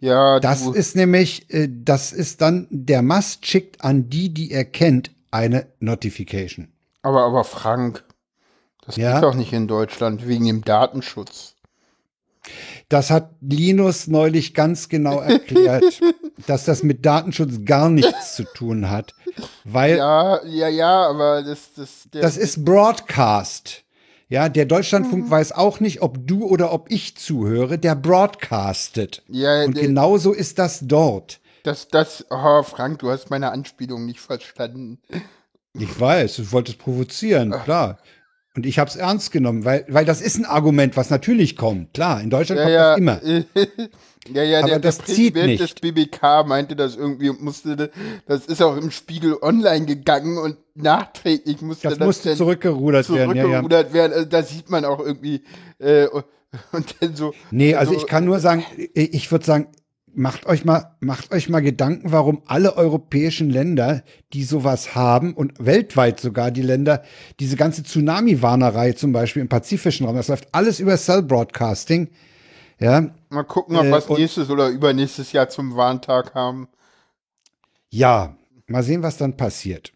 [0.03, 4.65] Ja, Das ist nämlich, äh, das ist dann, der Mast schickt an die, die er
[4.65, 6.67] kennt, eine Notification.
[7.01, 8.03] aber, aber Frank,
[8.85, 9.13] das Ja?
[9.13, 11.55] geht doch nicht in Deutschland wegen dem Datenschutz.
[12.89, 15.83] Das hat Linus neulich ganz genau erklärt,
[16.47, 19.13] dass das mit Datenschutz gar nichts zu tun hat,
[19.63, 23.82] weil Ja, ja, ja, aber das, das, Das ist Broadcast.
[24.33, 27.77] Ja, der Deutschlandfunk weiß auch nicht, ob du oder ob ich zuhöre.
[27.77, 29.21] Der broadcastet.
[29.27, 31.39] Ja, Und genauso ist das dort.
[31.61, 34.97] das, das, oh, Frank, du hast meine Anspielung nicht verstanden.
[35.77, 37.99] Ich weiß, du wolltest provozieren, klar.
[38.55, 41.93] Und ich habe es ernst genommen, weil, weil das ist ein Argument, was natürlich kommt.
[41.93, 43.89] Klar, in Deutschland Ja, kommt ja, das immer.
[44.31, 45.81] ja, ja, Aber der, das der zieht Präsident des nicht.
[45.81, 47.91] BBK meinte das irgendwie und musste,
[48.27, 53.09] das ist auch im Spiegel online gegangen und nachträglich musste Das das, musste dann zurückgerudert
[53.09, 53.29] werden.
[53.31, 53.41] Ja, ja.
[53.43, 54.13] zurückgerudert werden.
[54.13, 55.41] Also da sieht man auch irgendwie,
[55.79, 56.07] äh,
[56.71, 57.33] und dann so.
[57.51, 58.63] Nee, also so- ich kann nur sagen,
[58.93, 59.67] ich würde sagen,
[60.15, 65.53] macht euch mal, macht euch mal Gedanken, warum alle europäischen Länder, die sowas haben und
[65.57, 67.01] weltweit sogar die Länder,
[67.39, 72.09] diese ganze Tsunami-Warnerei zum Beispiel im pazifischen Raum, das läuft alles über Cell Broadcasting.
[72.79, 76.67] Ja, Mal gucken, ob Äh, wir es nächstes oder übernächstes Jahr zum Warntag haben.
[77.89, 78.35] ja,
[78.67, 79.93] mal sehen, was dann passiert.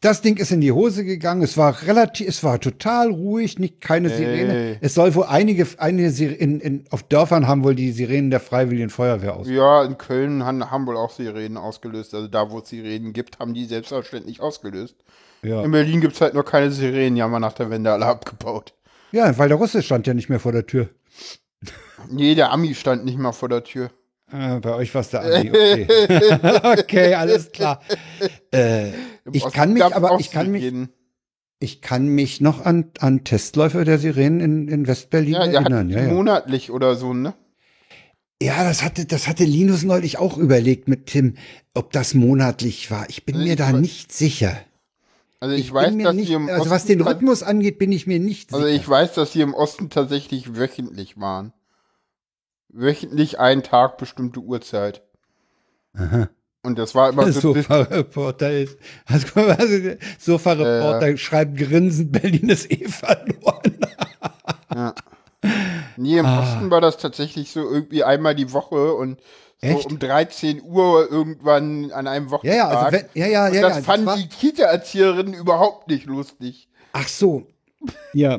[0.00, 1.42] Das Ding ist in die Hose gegangen.
[1.42, 4.54] Es war relativ, es war total ruhig, nicht keine Sirene.
[4.74, 4.78] Ey.
[4.80, 8.38] Es soll wohl einige, einige Sir- in, in, auf Dörfern haben wohl die Sirenen der
[8.38, 9.48] Freiwilligen Feuerwehr aus.
[9.48, 12.14] Ja, in Köln haben, haben wohl auch Sirenen ausgelöst.
[12.14, 14.94] Also da, wo es Sirenen gibt, haben die selbstverständlich ausgelöst.
[15.42, 15.64] Ja.
[15.64, 18.06] In Berlin gibt es halt nur keine Sirenen, die haben wir nach der Wende alle
[18.06, 18.74] abgebaut.
[19.10, 20.90] ja, weil der Russe stand ja nicht mehr vor der Tür.
[22.10, 23.90] Nee, der Ami stand nicht mal vor der Tür.
[24.30, 25.86] Ah, bei euch war es der Ami, okay.
[26.78, 27.82] okay, alles klar.
[28.50, 28.92] Äh,
[29.30, 30.72] ich kann mich, aber ich kann mich,
[31.58, 35.90] ich kann mich noch an, an Testläufe der Sirenen in, in Westberlin Ja, erinnern.
[35.90, 36.12] Ja, ja.
[36.12, 37.34] monatlich oder so, ne?
[38.42, 41.34] Ja, das hatte, das hatte Linus neulich auch überlegt mit Tim,
[41.74, 43.08] ob das monatlich war.
[43.08, 44.58] Ich bin Also mir ich da nicht sicher.
[45.38, 48.18] Also ich, bin weiß, dass nicht, im also was den Rhythmus angeht, bin ich mir
[48.18, 48.76] nicht Also sicher.
[48.80, 51.52] ich weiß, dass sie im Osten tatsächlich wöchentlich waren.
[52.72, 55.02] Wöchentlich einen Tag, bestimmte Uhrzeit.
[55.94, 56.28] Aha.
[56.64, 57.54] Und das war immer so.
[57.54, 58.78] Sofa-Reporter ist.
[59.06, 63.78] Also, also Sofa-Reporter schreibt grinsend, Berlin ist eh verloren.
[64.74, 64.94] Ja.
[65.96, 66.42] Nee, im Ah.
[66.42, 69.20] Osten war das tatsächlich so irgendwie einmal die Woche und
[69.60, 69.86] so Echt?
[69.90, 72.56] um 13 Uhr irgendwann an einem Ja, Wochentag.
[72.56, 73.60] ja, also wenn, ja, ja, und ja.
[73.62, 76.68] das ja, das fanden war- die Kita-Erzieherinnen überhaupt nicht lustig.
[76.92, 77.46] Ach so.
[78.12, 78.38] Ja.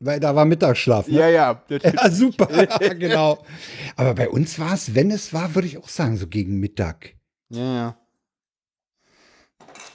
[0.00, 1.08] Weil da war Mittagsschlaf.
[1.08, 1.18] Ne?
[1.18, 1.62] Ja, ja.
[1.68, 2.46] Ja, super,
[2.98, 3.44] genau.
[3.96, 7.14] Aber bei uns war es, wenn es war, würde ich auch sagen, so gegen Mittag.
[7.50, 7.98] Ja, ja.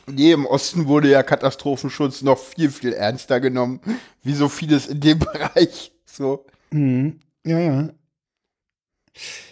[0.05, 3.79] Nee, im Osten wurde ja Katastrophenschutz noch viel, viel ernster genommen,
[4.21, 5.93] wie so vieles in dem Bereich.
[6.05, 6.45] So.
[6.71, 7.19] Mhm.
[7.45, 7.89] Ja, ja.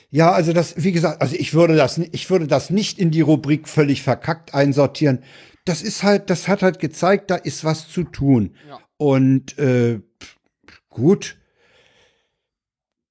[0.09, 3.21] Ja, also das, wie gesagt, also ich würde das, ich würde das nicht in die
[3.21, 5.23] Rubrik völlig verkackt einsortieren.
[5.63, 8.55] Das ist halt, das hat halt gezeigt, da ist was zu tun.
[8.67, 8.79] Ja.
[8.97, 10.01] Und äh,
[10.91, 11.37] gut.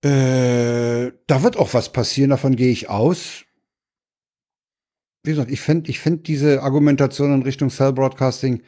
[0.02, 3.44] Äh, da wird auch was passieren, davon gehe ich aus.
[5.24, 8.62] Wie gesagt, ich finde ich find diese Argumentation in Richtung Cell Broadcasting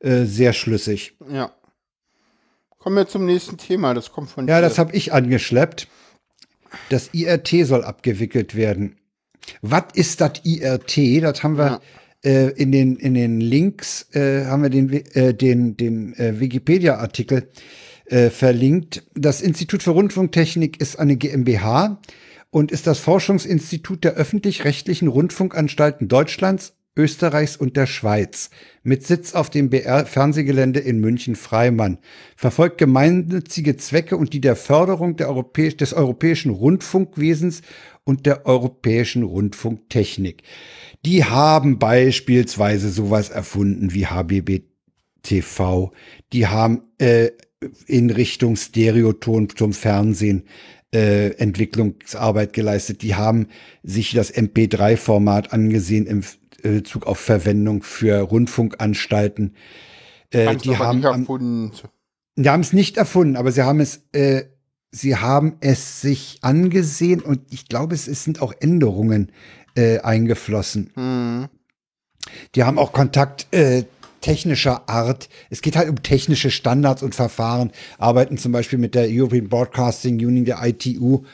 [0.00, 1.16] äh, sehr schlüssig.
[1.30, 1.54] Ja.
[2.78, 3.94] Kommen wir zum nächsten Thema.
[3.94, 4.62] Das kommt von Ja, dir.
[4.62, 5.86] das habe ich angeschleppt.
[6.88, 8.96] Das IRT soll abgewickelt werden.
[9.60, 11.22] Was ist das IRT?
[11.22, 11.80] Das haben wir
[12.24, 17.38] äh, in, den, in den Links, äh, haben wir den, äh, den, den äh, Wikipedia-Artikel
[17.38, 17.46] äh,
[18.30, 19.04] verlinkt.
[19.14, 22.00] Das Institut für Rundfunktechnik ist eine GmbH
[22.50, 28.50] und ist das Forschungsinstitut der öffentlich-rechtlichen Rundfunkanstalten Deutschlands, Österreichs und der Schweiz
[28.82, 31.98] mit Sitz auf dem BR-Fernsehgelände in München-Freimann,
[32.36, 37.62] verfolgt gemeinnützige Zwecke und die der Förderung der Europäisch des europäischen Rundfunkwesens
[38.04, 40.42] und der europäischen Rundfunktechnik.
[41.06, 44.64] Die haben beispielsweise sowas erfunden wie HBB
[45.22, 45.92] TV.
[46.34, 47.30] Die haben äh,
[47.86, 50.44] in Richtung Stereoton zum Fernsehen
[50.94, 53.02] äh, Entwicklungsarbeit geleistet.
[53.02, 53.48] Die haben
[53.82, 56.22] sich das MP3-Format angesehen im
[56.62, 59.54] äh, Bezug auf Verwendung für Rundfunkanstalten.
[60.30, 61.72] Äh, die haben am,
[62.36, 64.44] die haben es nicht erfunden, aber sie haben es, äh,
[64.90, 69.32] sie haben es sich angesehen und ich glaube, es, es sind auch Änderungen
[69.74, 70.90] äh, eingeflossen.
[70.94, 71.48] Hm.
[72.54, 73.84] Die haben auch Kontakt äh,
[74.22, 75.28] technischer Art.
[75.50, 80.14] Es geht halt um technische Standards und Verfahren, arbeiten zum Beispiel mit der European Broadcasting
[80.14, 81.24] Union, der ITU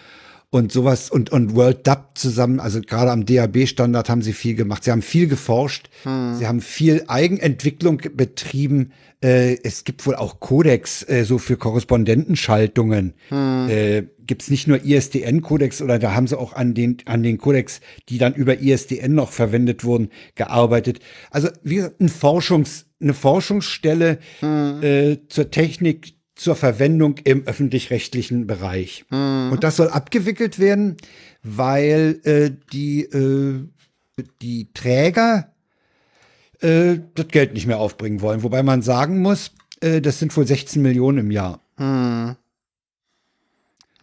[0.51, 2.59] und sowas und, und World DAP zusammen.
[2.59, 4.85] Also gerade am DAB-Standard haben sie viel gemacht.
[4.85, 5.91] Sie haben viel geforscht.
[6.39, 8.93] Sie haben viel Eigenentwicklung betrieben.
[9.23, 13.15] Äh, es gibt wohl auch Codex äh, so für Korrespondentenschaltungen.
[13.69, 17.39] Äh, Gibt es nicht nur ISDN-Codex oder da haben sie auch an den, an den
[17.39, 21.01] Codex, die dann über ISDN noch verwendet wurden, gearbeitet.
[21.31, 29.05] Also wie gesagt, ein Forschungs, eine Forschungsstelle äh, zur Technik, zur Verwendung im öffentlich-rechtlichen Bereich.
[29.11, 30.97] Und das soll abgewickelt werden,
[31.43, 33.67] weil äh, die, äh,
[34.41, 35.53] die Träger
[36.61, 38.43] äh, das Geld nicht mehr aufbringen wollen.
[38.43, 41.61] Wobei man sagen muss, äh, das sind wohl 16 Millionen im Jahr.
[41.77, 42.37] Hm.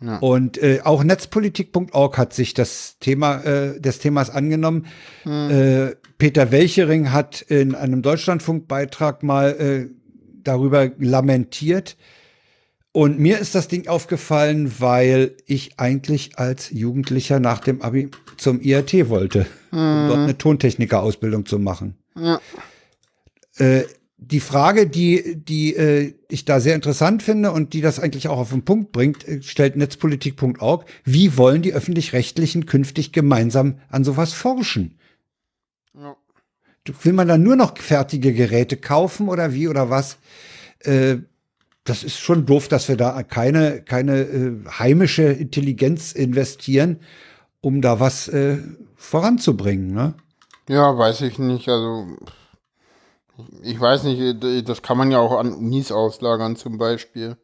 [0.01, 0.17] Ja.
[0.17, 4.87] Und äh, auch netzpolitik.org hat sich das Thema äh, des Themas angenommen.
[5.25, 9.89] Äh, Peter Welchering hat in einem Deutschlandfunkbeitrag mal äh,
[10.43, 11.97] darüber lamentiert.
[12.95, 18.61] Und mir ist das Ding aufgefallen, weil ich eigentlich als Jugendlicher nach dem Abi zum
[18.61, 21.97] IRT wollte, um dort eine Tontechniker-Ausbildung zu machen.
[22.17, 22.39] Ja.
[23.57, 23.83] Äh,
[24.15, 28.37] die Frage, die, die äh, ich da sehr interessant finde und die das eigentlich auch
[28.37, 30.85] auf den Punkt bringt, äh, stellt netzpolitik.org.
[31.03, 34.97] Wie wollen die öffentlich-rechtlichen künftig gemeinsam an sowas forschen?
[35.93, 36.15] Ja.
[37.03, 40.17] Will man dann nur noch fertige Geräte kaufen oder wie oder was?
[40.79, 41.17] Äh,
[41.85, 46.99] das ist schon doof, dass wir da keine, keine äh, heimische Intelligenz investieren,
[47.61, 48.57] um da was äh,
[48.95, 49.93] voranzubringen.
[49.93, 50.15] Ne?
[50.67, 51.69] Ja, weiß ich nicht.
[51.69, 52.07] Also,
[53.61, 57.37] ich weiß nicht, das kann man ja auch an Unis auslagern zum Beispiel.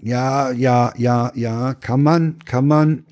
[0.00, 3.04] Ja, ja, ja, ja, kann man, kann man.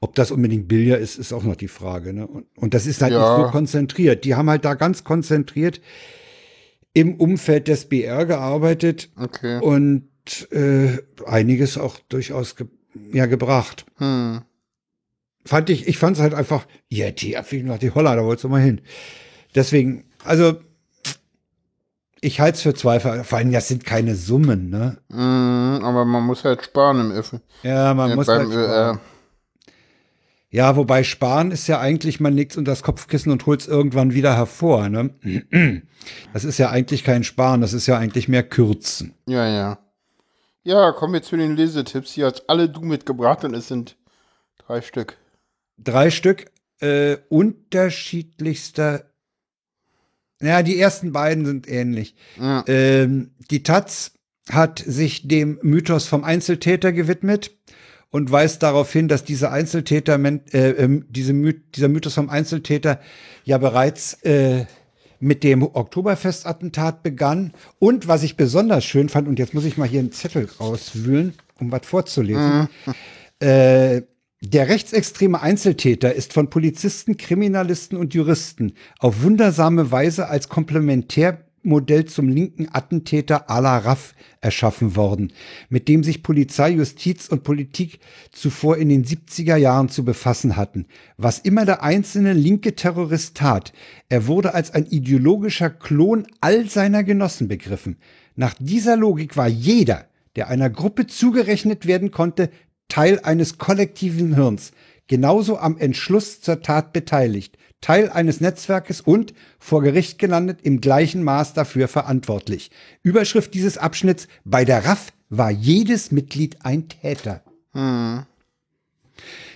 [0.00, 2.12] Ob das unbedingt Billard ist, ist auch noch die Frage.
[2.12, 2.26] Ne?
[2.26, 3.36] Und, und das ist halt Ja.
[3.38, 4.24] nicht so konzentriert.
[4.24, 5.80] Die haben halt da ganz konzentriert
[6.94, 9.60] im Umfeld des BR gearbeitet Okay.
[9.60, 10.08] und
[10.52, 12.66] äh, einiges auch durchaus ge
[13.12, 13.84] ja, gebracht.
[13.98, 14.42] Hm.
[15.44, 18.44] Fand ich, ich fand es halt einfach, ja, die Abwägung nach die Holla, da wolltest
[18.44, 18.80] du mal hin.
[19.54, 20.56] Deswegen, also
[22.20, 23.22] ich halte es für Zweifel.
[23.24, 24.96] Vor allem, das sind keine Summen, ne?
[25.08, 27.42] Mhm, aber man muss halt sparen im Öffnen.
[27.62, 29.00] Ja, man Äh, muss beim, halt sparen.
[30.54, 34.14] Ja, wobei sparen ist ja eigentlich, man legt unter das Kopfkissen und holt es irgendwann
[34.14, 34.88] wieder hervor.
[34.88, 35.10] Ne?
[36.32, 39.14] Das ist ja eigentlich kein Sparen, das ist ja eigentlich mehr Kürzen.
[39.26, 39.78] Ja, ja.
[40.62, 42.12] Ja, kommen wir zu den Lesetipps.
[42.12, 43.96] Hier hast alle du mitgebracht und es sind
[44.58, 45.16] drei Stück.
[45.78, 46.44] Drei Stück
[46.80, 49.10] äh, unterschiedlichster.
[50.40, 52.14] Ja, die ersten beiden sind ähnlich.
[52.38, 52.62] Ja.
[52.68, 54.12] Ähm, die Taz
[54.50, 57.50] hat sich dem Mythos vom Einzeltäter gewidmet
[58.14, 63.00] und weist darauf hin, dass dieser Einzeltäter, äh, ähm, diese My dieser Mythos vom Einzeltäter
[63.42, 64.66] ja bereits äh,
[65.18, 67.54] mit dem Oktoberfestattentat begann.
[67.80, 71.34] Und was ich besonders schön fand, und jetzt muss ich mal hier einen Zettel rauswühlen,
[71.58, 72.68] um was vorzulesen.
[73.40, 74.02] Äh,
[74.40, 80.48] der rechtsextreme Einzeltäter ist von Polizisten, Kriminalisten und Juristen auf wundersame Weise als
[81.64, 85.32] Komplementärmodell zum linken Attentäter à la Raff erschaffen worden,
[85.68, 87.98] mit dem sich Polizei, Justiz und Politik
[88.30, 90.86] zuvor in den 70er Jahren zu befassen hatten.
[91.16, 93.72] Was immer der einzelne linke Terrorist tat,
[94.08, 97.96] er wurde als ein ideologischer Klon all seiner Genossen begriffen.
[98.36, 102.50] Nach dieser Logik war jeder, der einer Gruppe zugerechnet werden konnte,
[102.88, 104.72] Teil eines kollektiven Hirns,
[105.06, 111.22] genauso am Entschluss zur Tat beteiligt, Teil eines Netzwerkes und, vor Gericht gelandet, im gleichen
[111.22, 112.70] Maß dafür verantwortlich.
[113.02, 117.42] Überschrift dieses Abschnitts, bei der RAF war jedes Mitglied ein Täter.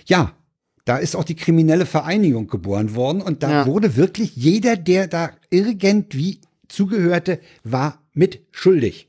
[0.05, 0.33] Ja,
[0.85, 3.65] da ist auch die kriminelle Vereinigung geboren worden und da Ja.
[3.65, 9.07] wurde wirklich jeder, der da irgendwie zugehörte, war mit schuldig.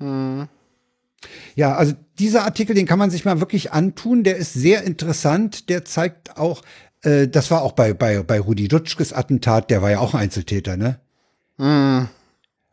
[0.00, 4.24] Ja, also dieser Artikel, den kann man sich mal wirklich antun.
[4.24, 5.68] Der ist sehr interessant.
[5.68, 6.62] Der zeigt auch,
[7.02, 10.76] äh, das war auch bei, bei, bei Rudi Dutschkes Attentat, der war ja auch Einzeltäter,
[10.76, 11.00] ne?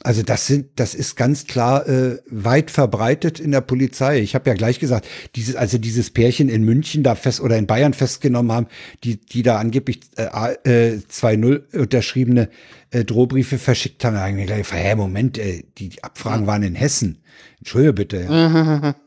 [0.03, 4.19] Also das sind, das ist ganz klar äh, weit verbreitet in der Polizei.
[4.19, 7.65] Ich habe ja gleich gesagt, dieses, also dieses Pärchen in München da fest oder in
[7.65, 8.67] Bayern festgenommen haben,
[9.05, 12.49] die, die da angeblich äh, äh, 2-0 unterschriebene
[12.91, 16.75] äh, Drohbriefe verschickt haben, da haben gleich, hä, Moment, äh, die, die Abfragen waren in
[16.75, 17.19] Hessen.
[17.59, 18.27] Entschuldige bitte.
[18.29, 18.95] Ja.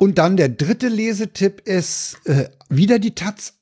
[0.00, 3.54] Und dann der dritte Lesetipp ist äh, wieder die Taz.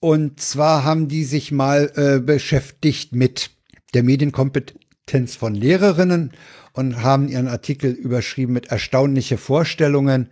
[0.00, 3.50] Und zwar haben die sich mal äh, beschäftigt mit
[3.94, 6.32] der Medienkompetenz von Lehrerinnen
[6.72, 10.28] und haben ihren Artikel überschrieben mit erstaunliche Vorstellungen.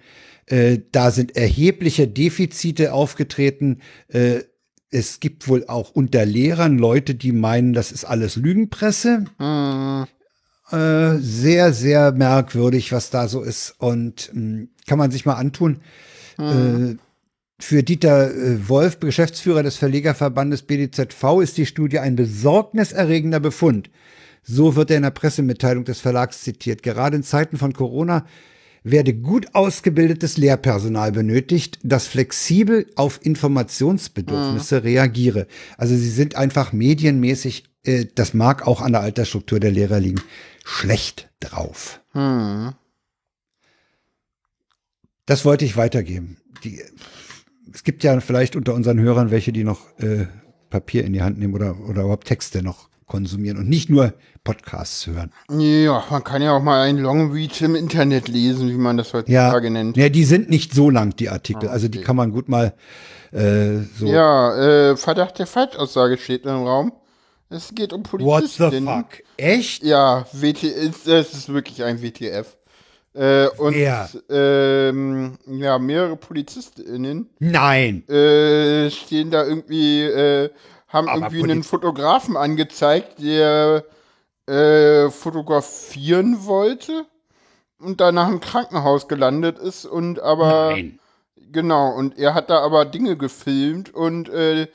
[0.46, 3.80] Äh, da sind erhebliche Defizite aufgetreten.
[4.08, 4.40] Äh,
[4.90, 9.24] es gibt wohl auch unter Lehrern Leute, die meinen, das ist alles Lügenpresse.
[10.72, 13.74] Äh, sehr, sehr merkwürdig, was da so ist.
[13.78, 15.80] Und mh, kann man sich mal antun.
[16.38, 16.96] Äh,
[17.58, 23.90] für Dieter äh, Wolf, Geschäftsführer des Verlegerverbandes BDZV, ist die Studie ein besorgniserregender Befund.
[24.42, 26.82] So wird er in der Pressemitteilung des Verlags zitiert.
[26.82, 28.24] Gerade in Zeiten von Corona
[28.82, 35.46] werde gut ausgebildetes Lehrpersonal benötigt, das flexibel auf Informationsbedürfnisse reagiere.
[35.76, 40.22] Also sie sind einfach medienmäßig, äh, das mag auch an der Altersstruktur der Lehrer liegen,
[40.70, 42.00] schlecht drauf.
[45.26, 46.36] Das wollte ich weitergeben.
[46.64, 46.80] Die,
[47.72, 50.26] es gibt ja vielleicht unter unseren Hörern welche, die noch äh,
[50.70, 54.14] Papier in die Hand nehmen oder, oder überhaupt Texte noch konsumieren und nicht nur
[54.44, 55.32] Podcasts hören.
[55.50, 59.18] Ja, man kann ja auch mal einen Longread im Internet lesen, wie man das Ja,
[59.18, 59.96] heutzutage nennt.
[59.96, 61.68] ja, die sind nicht so lang, die Artikel.
[61.68, 62.06] Ah, Also die okay.
[62.06, 62.72] kann man gut mal
[63.32, 64.06] äh, so.
[64.06, 66.92] Ja, äh, Verdacht der Falschaussage steht im Raum.
[67.50, 68.10] Es geht um What
[68.46, 68.84] the Polizisten.
[68.86, 69.06] fuck?
[69.36, 69.82] Echt?
[69.82, 72.56] Ja, WTF, das ist wirklich ein WTF.
[73.12, 73.74] Äh, und
[74.30, 78.08] ähm, ja, mehrere PolizistInnen Nein.
[78.08, 80.50] äh, stehen da irgendwie, äh,
[80.86, 83.84] haben Aber irgendwie Poliz- einen Fotografen angezeigt, der
[84.46, 87.04] äh, fotografieren wollte
[87.80, 90.98] und danach im Krankenhaus gelandet ist und aber Nein.
[91.52, 94.68] Genau, und er hat da aber Dinge gefilmt und äh,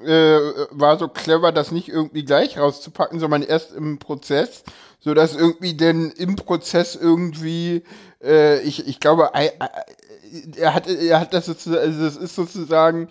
[0.00, 0.38] äh,
[0.70, 4.64] war so clever, das nicht irgendwie gleich rauszupacken, sondern erst im Prozess,
[5.00, 7.82] sodass irgendwie denn im Prozess irgendwie,
[8.22, 9.70] äh, ich, ich glaube, ei- ei-
[10.56, 13.08] er hat, er hat das sozusagen, also das ist sozusagen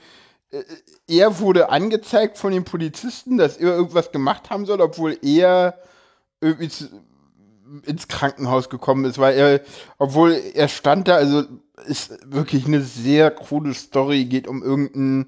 [0.52, 0.64] äh,
[1.08, 5.78] er wurde angezeigt von den Polizisten, dass er irgendwas gemacht haben soll, obwohl er
[6.42, 6.88] irgendwie zu,
[7.86, 9.62] ins Krankenhaus gekommen ist, weil er,
[9.98, 11.44] obwohl er stand da, also
[11.88, 15.28] ist wirklich eine sehr krude Story, geht um irgendein,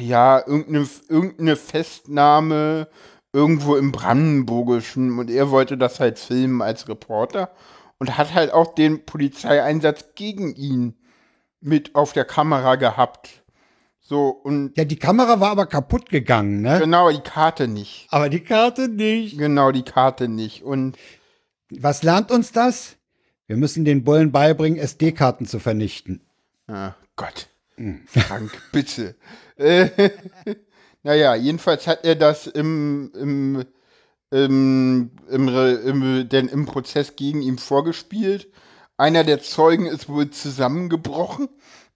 [0.00, 2.88] ja, irgendeine, irgendeine Festnahme
[3.32, 7.50] irgendwo im Brandenburgischen und er wollte das halt filmen als Reporter
[7.98, 10.94] und hat halt auch den Polizeieinsatz gegen ihn
[11.60, 13.42] mit auf der Kamera gehabt.
[14.00, 14.76] So, und.
[14.76, 16.78] Ja, die Kamera war aber kaputt gegangen, ne?
[16.78, 18.06] Genau, die Karte nicht.
[18.10, 19.38] Aber die Karte nicht.
[19.38, 20.62] Genau, die Karte nicht.
[20.62, 20.96] Und.
[21.70, 22.96] Was lernt uns das?
[23.46, 26.20] Wir müssen den Bullen beibringen, SD-Karten zu vernichten.
[26.66, 27.48] Ah, Gott.
[28.06, 29.14] Frank, bitte.
[29.56, 29.88] Äh,
[31.02, 33.64] naja, jedenfalls hat er das im, im,
[34.30, 38.48] im, im, im, denn im Prozess gegen ihn vorgespielt.
[38.96, 41.48] Einer der Zeugen ist wohl zusammengebrochen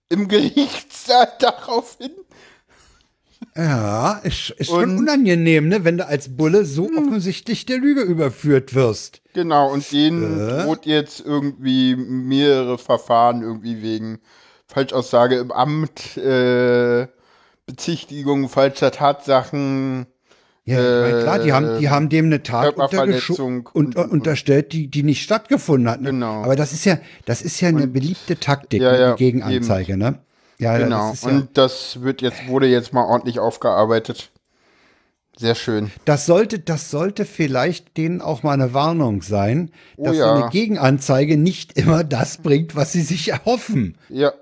[0.09, 2.11] im Gerichtssaal daraufhin.
[3.55, 8.75] Ja, ist, ist schon unangenehm, ne, wenn du als Bulle so offensichtlich der Lüge überführt
[8.75, 9.21] wirst.
[9.33, 10.63] Genau, und denen Äh?
[10.63, 14.19] droht jetzt irgendwie mehrere Verfahren irgendwie wegen
[14.71, 17.07] Falschaussage im Amt, äh,
[17.65, 20.05] Bezichtigung falscher Tatsachen.
[20.65, 22.93] Ja, meine, klar, die haben, die haben dem eine Tat und,
[23.73, 26.01] und- und- unterstellt, die, die nicht stattgefunden hat.
[26.01, 26.11] Ne?
[26.11, 26.43] Genau.
[26.43, 29.97] Aber das ist ja, das ist ja eine beliebte Taktik, Ja, ne, ja, die Gegenanzeige,
[29.97, 30.19] ne?
[30.59, 31.09] Ja, Genau.
[31.09, 34.29] das ist ja, und das wird jetzt, wurde jetzt mal ordentlich aufgearbeitet.
[35.37, 35.89] Sehr schön.
[36.05, 40.35] das sollte, das sollte vielleicht denen auch mal eine Warnung sein, Oh dass so ja.
[40.35, 43.97] eine Gegenanzeige nicht immer das bringt, was sie sich erhoffen.
[44.09, 44.33] Ja.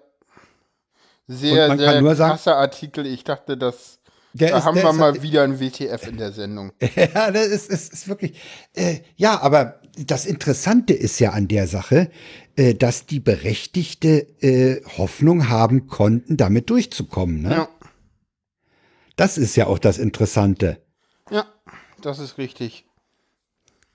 [1.28, 3.06] Sehr, sehr kann nur sagen- krasser Artikel.
[3.06, 3.99] Ich dachte, das,
[4.34, 6.72] da ist- haben wir ist- mal wieder ein WTF in der Sendung.
[6.95, 8.40] Ja, das ist, ist, ist wirklich.
[8.74, 12.10] Äh, ja, aber das Interessante ist ja an der Sache,
[12.56, 17.41] äh, dass die Berechtigte äh, Hoffnung haben konnten, damit durchzukommen.
[17.41, 17.49] Ne?
[17.52, 17.70] Ja.
[19.16, 20.82] Das ist ja auch das Interessante.
[21.32, 21.45] Ja,
[22.02, 22.86] das ist richtig.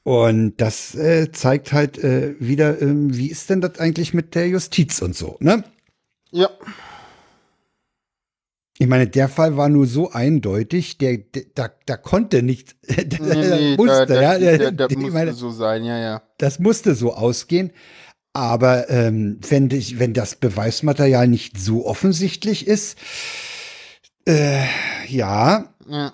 [0.03, 4.49] Und das äh, zeigt halt äh, wieder, ähm, wie ist denn das eigentlich mit der
[4.49, 5.63] Justiz und so, ne?
[6.33, 6.51] Ja,
[8.83, 13.07] Ich meine, der Fall war nur so eindeutig, der, der da, da konnte nicht, nee,
[13.21, 16.23] nee, musste, da, ja, da, da, musste meine, so sein, ja, ja.
[16.39, 17.71] das musste so ausgehen.
[18.33, 22.99] Aber ähm, wenn, dich, wenn das Beweismaterial nicht so offensichtlich ist,
[24.27, 24.65] äh,
[25.07, 26.13] ja, Ja,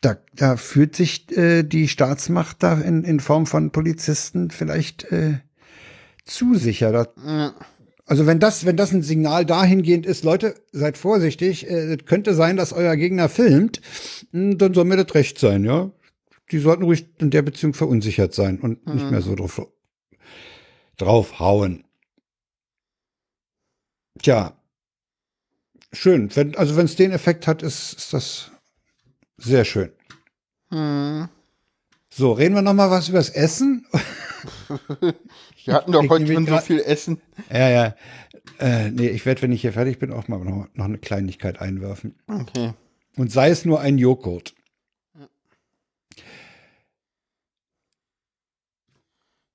[0.00, 5.40] da, da fühlt sich äh, die Staatsmacht da in, in Form von Polizisten vielleicht äh,
[6.24, 6.90] zu sicher.
[6.90, 7.54] Da, ja.
[8.12, 12.34] Also wenn das, wenn das ein Signal dahingehend ist, Leute, seid vorsichtig, äh, es könnte
[12.34, 13.80] sein, dass euer Gegner filmt,
[14.32, 15.90] mh, dann soll mir das recht sein, ja.
[16.50, 19.66] Die sollten ruhig in der Beziehung verunsichert sein und nicht mehr so drauf,
[20.98, 21.84] draufhauen.
[24.20, 24.60] Tja.
[25.94, 26.28] Schön.
[26.36, 28.50] Wenn, also wenn es den Effekt hat, ist, ist das
[29.38, 29.90] sehr schön.
[30.68, 31.30] Hm.
[32.10, 33.86] So, reden wir noch mal was übers Essen?
[35.64, 37.20] Wir hatten doch Ich heute schon so viel Essen.
[37.50, 37.94] Ja, ja.
[38.58, 41.60] Äh, nee, ich werde, wenn ich hier fertig bin, auch mal noch, noch eine Kleinigkeit
[41.60, 42.16] einwerfen.
[42.26, 42.74] Okay.
[43.16, 44.54] Und sei es nur ein Joghurt.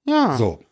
[0.06, 0.38] Ja.
[0.38, 0.64] So.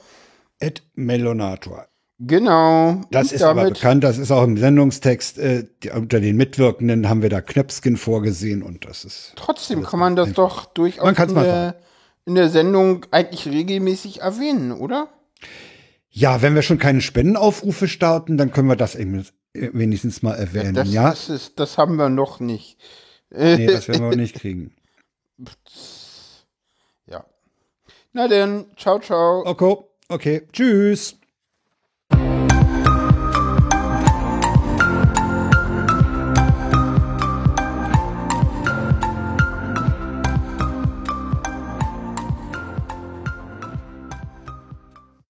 [0.60, 1.86] Et Melonator.
[2.18, 3.00] genau.
[3.10, 5.38] Das ist aber bekannt, das ist auch im Sendungstext.
[5.38, 9.32] Äh, die, unter den Mitwirkenden haben wir da Knöpfchen vorgesehen und das ist.
[9.36, 11.76] Trotzdem kann man das doch durchaus in, der,
[12.26, 15.08] in der Sendung eigentlich regelmäßig erwähnen, oder?
[16.10, 20.74] Ja, wenn wir schon keine Spendenaufrufe starten, dann können wir das eben wenigstens mal erwähnen.
[20.74, 22.78] Das, ja, das, ist, das haben wir noch nicht.
[23.30, 24.74] nee, das werden wir nicht kriegen.
[27.06, 27.24] Ja.
[28.12, 29.42] Na denn, ciao, ciao.
[29.46, 29.76] Okay,
[30.10, 30.42] okay.
[30.52, 31.19] Tschüss.